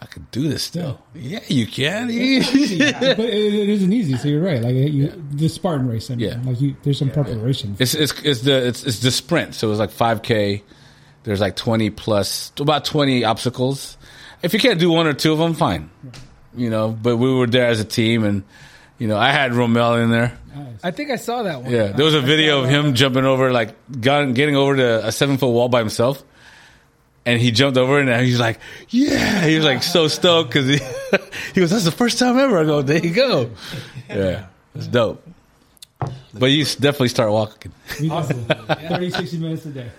I 0.00 0.06
could 0.06 0.30
do 0.30 0.48
this 0.48 0.62
still. 0.64 1.00
Yeah, 1.14 1.40
you 1.48 1.66
can. 1.66 2.06
but 2.08 2.14
it, 2.14 3.54
it 3.54 3.68
isn't 3.68 3.92
easy. 3.92 4.16
So 4.16 4.28
you're 4.28 4.42
right. 4.42 4.60
Like 4.60 4.74
you, 4.74 5.12
the 5.32 5.48
Spartan 5.48 5.88
race. 5.88 6.10
I 6.10 6.16
mean, 6.16 6.28
Yeah. 6.28 6.40
like 6.44 6.60
you, 6.60 6.76
there's 6.82 6.98
some 6.98 7.10
preparation. 7.10 7.76
It's 7.78 7.94
it's 7.94 8.12
it's 8.22 8.40
the 8.42 8.66
it's 8.66 8.84
it's 8.84 8.98
the 9.00 9.10
sprint. 9.10 9.54
So 9.54 9.68
it 9.68 9.70
was 9.70 9.78
like 9.78 9.90
five 9.90 10.22
k. 10.22 10.62
There's 11.24 11.40
like 11.40 11.54
twenty 11.56 11.88
plus 11.90 12.52
about 12.58 12.84
twenty 12.84 13.24
obstacles. 13.24 13.96
If 14.42 14.52
you 14.52 14.58
can't 14.58 14.80
do 14.80 14.90
one 14.90 15.06
or 15.06 15.12
two 15.14 15.32
of 15.32 15.38
them, 15.38 15.54
fine. 15.54 15.88
You 16.54 16.68
know, 16.68 16.90
but 16.90 17.16
we 17.16 17.32
were 17.32 17.46
there 17.46 17.68
as 17.68 17.78
a 17.80 17.84
team, 17.84 18.24
and 18.24 18.42
you 19.02 19.08
know 19.08 19.18
I 19.18 19.32
had 19.32 19.50
Romel 19.50 20.00
in 20.00 20.12
there. 20.12 20.38
I 20.80 20.92
think 20.92 21.10
I 21.10 21.16
saw 21.16 21.42
that 21.42 21.62
one. 21.62 21.72
Yeah, 21.72 21.88
there 21.88 22.04
was 22.04 22.14
a 22.14 22.20
video 22.20 22.62
of 22.62 22.68
him 22.68 22.94
jumping 22.94 23.24
over 23.24 23.50
like 23.50 23.74
got, 24.00 24.32
getting 24.32 24.54
over 24.54 24.76
to 24.76 25.06
a 25.08 25.10
seven 25.10 25.38
foot 25.38 25.48
wall 25.48 25.68
by 25.68 25.80
himself. 25.80 26.22
And 27.26 27.40
he 27.40 27.50
jumped 27.50 27.78
over 27.78 27.98
and 27.98 28.24
he's 28.24 28.38
like, 28.38 28.60
yeah. 28.90 29.44
He 29.44 29.56
was 29.56 29.64
like 29.64 29.82
so 29.82 30.06
stoked 30.06 30.50
because 30.50 30.66
he, 30.68 30.76
he 31.54 31.60
goes, 31.60 31.70
that's 31.70 31.84
the 31.84 31.90
first 31.92 32.18
time 32.18 32.38
ever. 32.38 32.58
I 32.58 32.64
go, 32.64 32.82
there 32.82 33.04
you 33.04 33.12
go. 33.12 33.50
Yeah, 34.08 34.46
it's 34.74 34.86
dope. 34.86 35.26
But 36.34 36.46
you 36.46 36.64
definitely 36.64 37.08
start 37.08 37.32
walking. 37.32 37.72
We 38.00 38.08
do. 38.08 38.18
30, 38.18 39.10
60 39.10 39.38
minutes 39.38 39.66
a 39.66 39.70
day. 39.70 39.90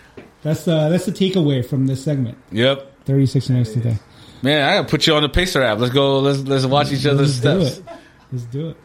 That's 0.43 0.65
uh, 0.65 0.87
that's 0.87 1.05
the 1.05 1.11
takeaway 1.11 1.65
from 1.65 1.87
this 1.87 2.01
segment. 2.03 2.37
Yep. 2.53 3.05
36 3.05 3.49
minutes 3.49 3.75
a 3.75 3.79
day. 3.79 3.97
Man, 4.41 4.69
I 4.69 4.75
gotta 4.75 4.87
put 4.87 5.07
you 5.07 5.15
on 5.15 5.23
the 5.23 5.29
Pacer 5.29 5.61
app. 5.61 5.79
Let's 5.79 5.93
go. 5.93 6.19
Let's 6.19 6.39
let's 6.39 6.65
watch 6.65 6.93
each 6.93 7.05
other's 7.05 7.43
Let's 7.43 7.79
do 7.79 7.81
it. 7.83 7.97
Let's 8.31 8.45
do 8.45 8.69
it. 8.69 8.77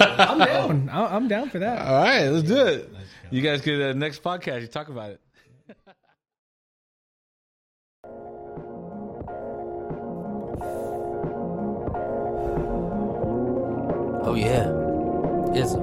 I'm 0.00 0.38
down. 0.38 0.88
I- 0.90 1.16
I'm 1.16 1.28
down 1.28 1.50
for 1.50 1.58
that. 1.58 1.86
All 1.86 2.02
right, 2.02 2.26
let's 2.28 2.46
do 2.48 2.66
it. 2.66 2.90
You 3.30 3.42
guys 3.42 3.60
could 3.60 3.80
uh, 3.80 3.92
next 3.92 4.22
podcast. 4.22 4.62
You 4.62 4.66
talk 4.68 4.88
about 4.88 5.10
it. 5.10 5.20
Oh 14.24 14.34
yeah, 14.34 14.68
is 15.54 15.74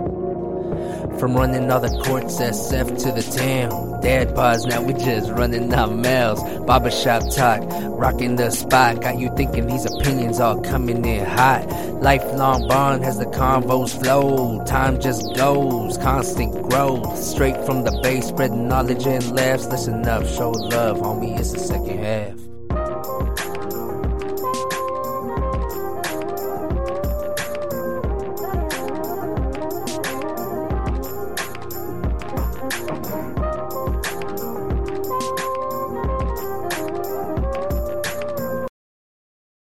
From 1.20 1.36
running 1.36 1.72
all 1.72 1.80
the 1.80 1.90
courts, 2.04 2.40
SF 2.40 2.98
to 3.04 3.12
the 3.12 3.24
town. 3.38 4.02
Dad 4.02 4.36
bars, 4.36 4.66
now 4.66 4.82
we 4.84 4.94
just 4.94 5.32
running 5.32 5.74
our 5.74 5.88
mouths. 5.88 6.44
Barbershop 6.66 7.24
talk, 7.34 7.62
rocking 7.98 8.36
the 8.36 8.52
spot. 8.52 9.02
Got 9.02 9.18
you 9.18 9.32
thinking 9.36 9.68
these 9.68 9.86
opinions 9.86 10.40
all 10.40 10.62
coming 10.62 11.04
in 11.06 11.26
hot. 11.26 11.68
Lifelong 12.02 12.68
bond 12.68 13.04
has 13.04 13.18
the 13.18 13.26
convos 13.26 14.00
flow. 14.00 14.64
Time 14.66 15.00
just 15.00 15.36
goes, 15.36 15.98
constant 15.98 16.54
growth. 16.70 17.18
Straight 17.18 17.58
from 17.66 17.84
the 17.84 18.00
base, 18.04 18.28
spreading 18.28 18.68
knowledge 18.68 19.08
and 19.08 19.36
laughs. 19.36 19.66
Listen 19.68 20.06
up, 20.08 20.26
show 20.28 20.52
love, 20.52 20.98
homie, 20.98 21.40
it's 21.40 21.54
the 21.54 21.60
second 21.60 21.98
half. 22.00 22.45